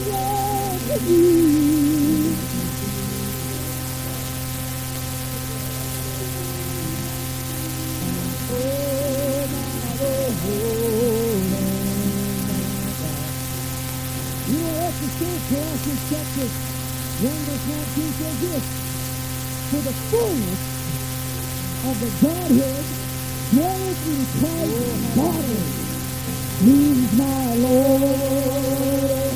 bodily. 25.15 25.79
He's 26.59 27.17
my 27.17 27.55
Lord, 27.55 29.28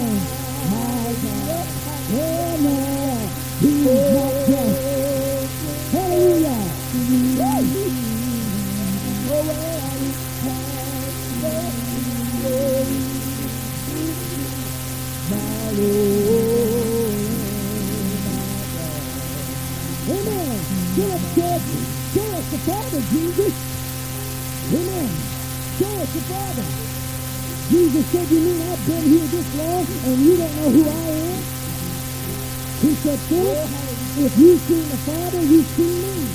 Oh, 2.13 2.57
no, 2.61 3.29
he's 3.59 3.85
not 4.13 4.33
just. 4.47 4.81
Hallelujah. 5.93 6.63
My 15.29 15.71
Lord, 15.71 17.19
my 18.25 18.63
God. 18.75 19.11
Amen. 20.09 20.59
Show 22.13 22.23
us 22.37 22.51
the 22.51 22.59
Father, 22.59 23.01
Jesus. 23.11 23.53
Amen. 24.73 25.09
Show 25.79 26.01
us 26.01 26.13
the 26.13 26.21
Father. 26.21 26.65
Jesus 27.69 28.05
said, 28.11 28.27
you 28.29 28.39
mean 28.41 28.61
I've 28.71 28.85
been 28.85 29.03
here 29.03 29.27
this 29.27 29.55
long 29.55 29.85
and 30.05 30.19
you 30.21 30.37
don't 30.37 30.55
know 30.57 30.69
who 30.69 30.89
I 30.89 30.91
am? 30.93 31.32
He 32.83 32.93
said, 32.95 33.15
if 33.15 34.37
you've 34.37 34.59
seen 34.59 34.89
the 34.89 34.97
Father, 34.97 35.41
you've 35.41 35.65
seen 35.67 36.01
me. 36.03 36.27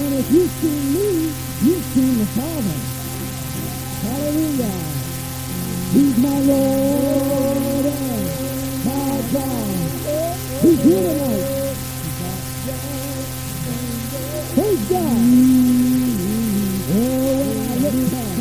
And 0.00 0.14
if 0.14 0.30
you've 0.32 0.50
seen 0.50 0.94
me, 0.94 1.08
you've 1.60 1.84
seen 1.92 2.18
the 2.20 2.24
Father. 2.24 2.78
Hallelujah. 4.00 4.80
He's 5.92 6.16
my 6.18 6.38
Lord 6.40 7.84
and 7.84 8.84
my 8.86 9.20
God. 9.30 9.76
He's 10.62 10.82
here 10.84 11.02
tonight. 11.02 11.76
Praise 14.54 14.88
God. 14.88 15.20
Oh, 16.96 17.60
I 17.60 17.76
look 17.76 17.96
back, 18.10 18.38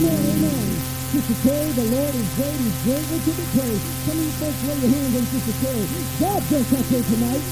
Amen, 0.00 0.16
amen. 0.16 0.80
Sister 1.12 1.36
Terry, 1.44 1.68
the 1.76 1.84
Lord 1.92 2.14
is 2.16 2.28
great. 2.32 2.56
He's 2.56 2.78
greatly 2.88 3.20
to 3.20 3.32
be 3.36 3.44
praised. 3.52 3.84
Some 4.08 4.16
of 4.16 4.24
you 4.24 4.32
folks 4.40 4.60
lay 4.64 4.80
your 4.80 4.96
hands 4.96 5.12
on 5.12 5.24
Sister 5.28 5.54
Terry. 5.60 5.84
God 6.16 6.40
bless 6.48 6.72
us 6.72 6.88
here 6.88 7.04
tonight. 7.04 7.44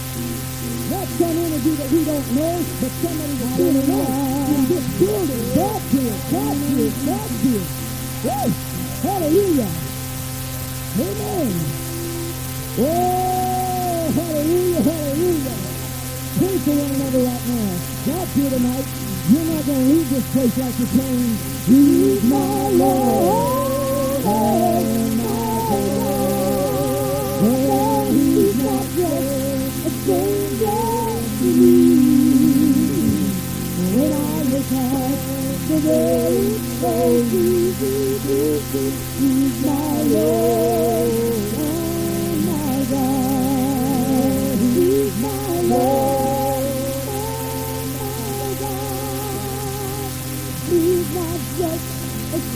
Not 0.89 1.07
some 1.13 1.37
energy 1.45 1.73
that 1.77 1.91
we 1.93 2.01
don't 2.09 2.29
know, 2.33 2.57
but 2.81 2.93
somebody 3.05 3.35
that's 3.37 3.53
been 3.53 3.77
around 3.85 4.49
in 4.49 4.65
this 4.65 4.87
building. 4.97 5.45
Here, 5.45 6.17
God's 6.33 6.65
here, 6.73 6.89
God's 7.05 7.37
here. 7.45 7.69
Woo! 8.25 8.49
Hallelujah. 9.05 9.69
Amen. 11.05 11.53
Oh, 12.81 14.09
hallelujah, 14.09 14.81
hallelujah. 14.89 15.57
Pray 16.41 16.57
for 16.65 16.75
one 16.81 16.93
another 16.97 17.23
right 17.29 17.45
now. 17.45 17.71
God's 18.09 18.33
here 18.33 18.51
tonight. 18.57 18.89
You're 19.29 19.45
not 19.53 19.67
going 19.69 19.85
to 19.85 19.93
leave 19.93 20.09
this 20.09 20.25
place 20.33 20.57
like 20.57 20.79
you 20.81 20.87
came. 20.97 21.58
He's 21.69 22.25
my 22.25 22.71
Lord 22.71 24.25
my 25.19 25.67
he's 28.11 28.57
not 28.57 28.85
just 28.97 29.87
a 29.87 29.91
stranger 30.01 30.87
to 31.39 31.45
me. 31.45 31.77
When 33.93 34.13
I 34.15 34.43
look 34.45 34.73
at 34.73 35.19
the 35.69 35.79
faces 36.81 37.83
He's 39.19 39.57
my 39.67 40.03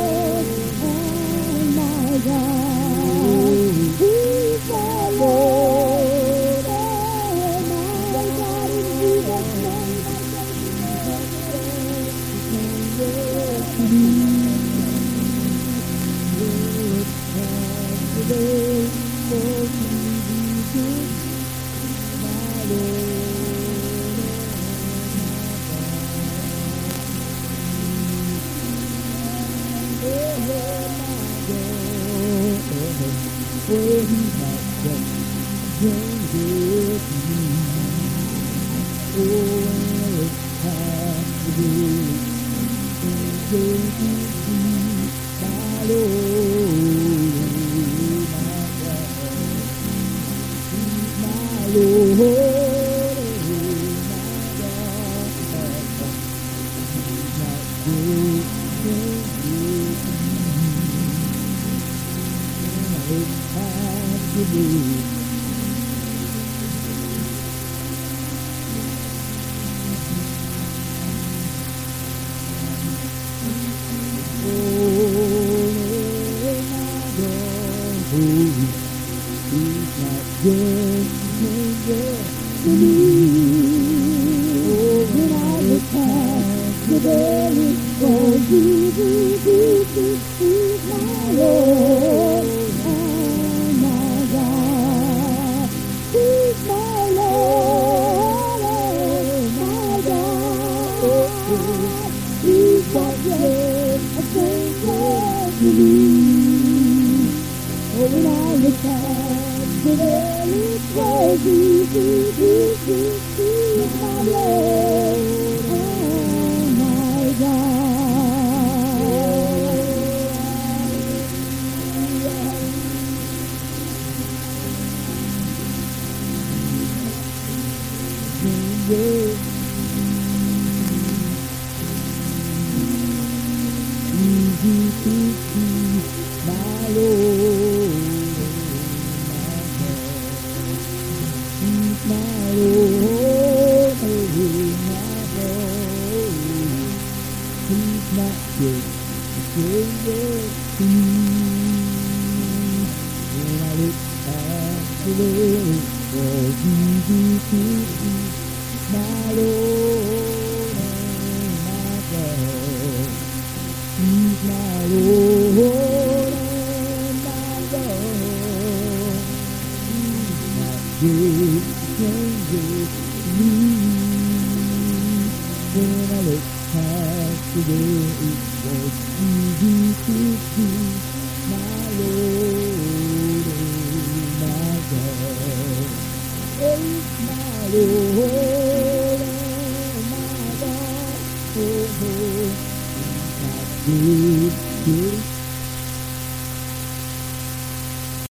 today, 87.03 87.75
for 87.99 88.39
Jesus, 88.39 89.45
Jesus 89.45 90.41
is 90.41 90.89
my 90.89 91.33
Lord 91.33 92.22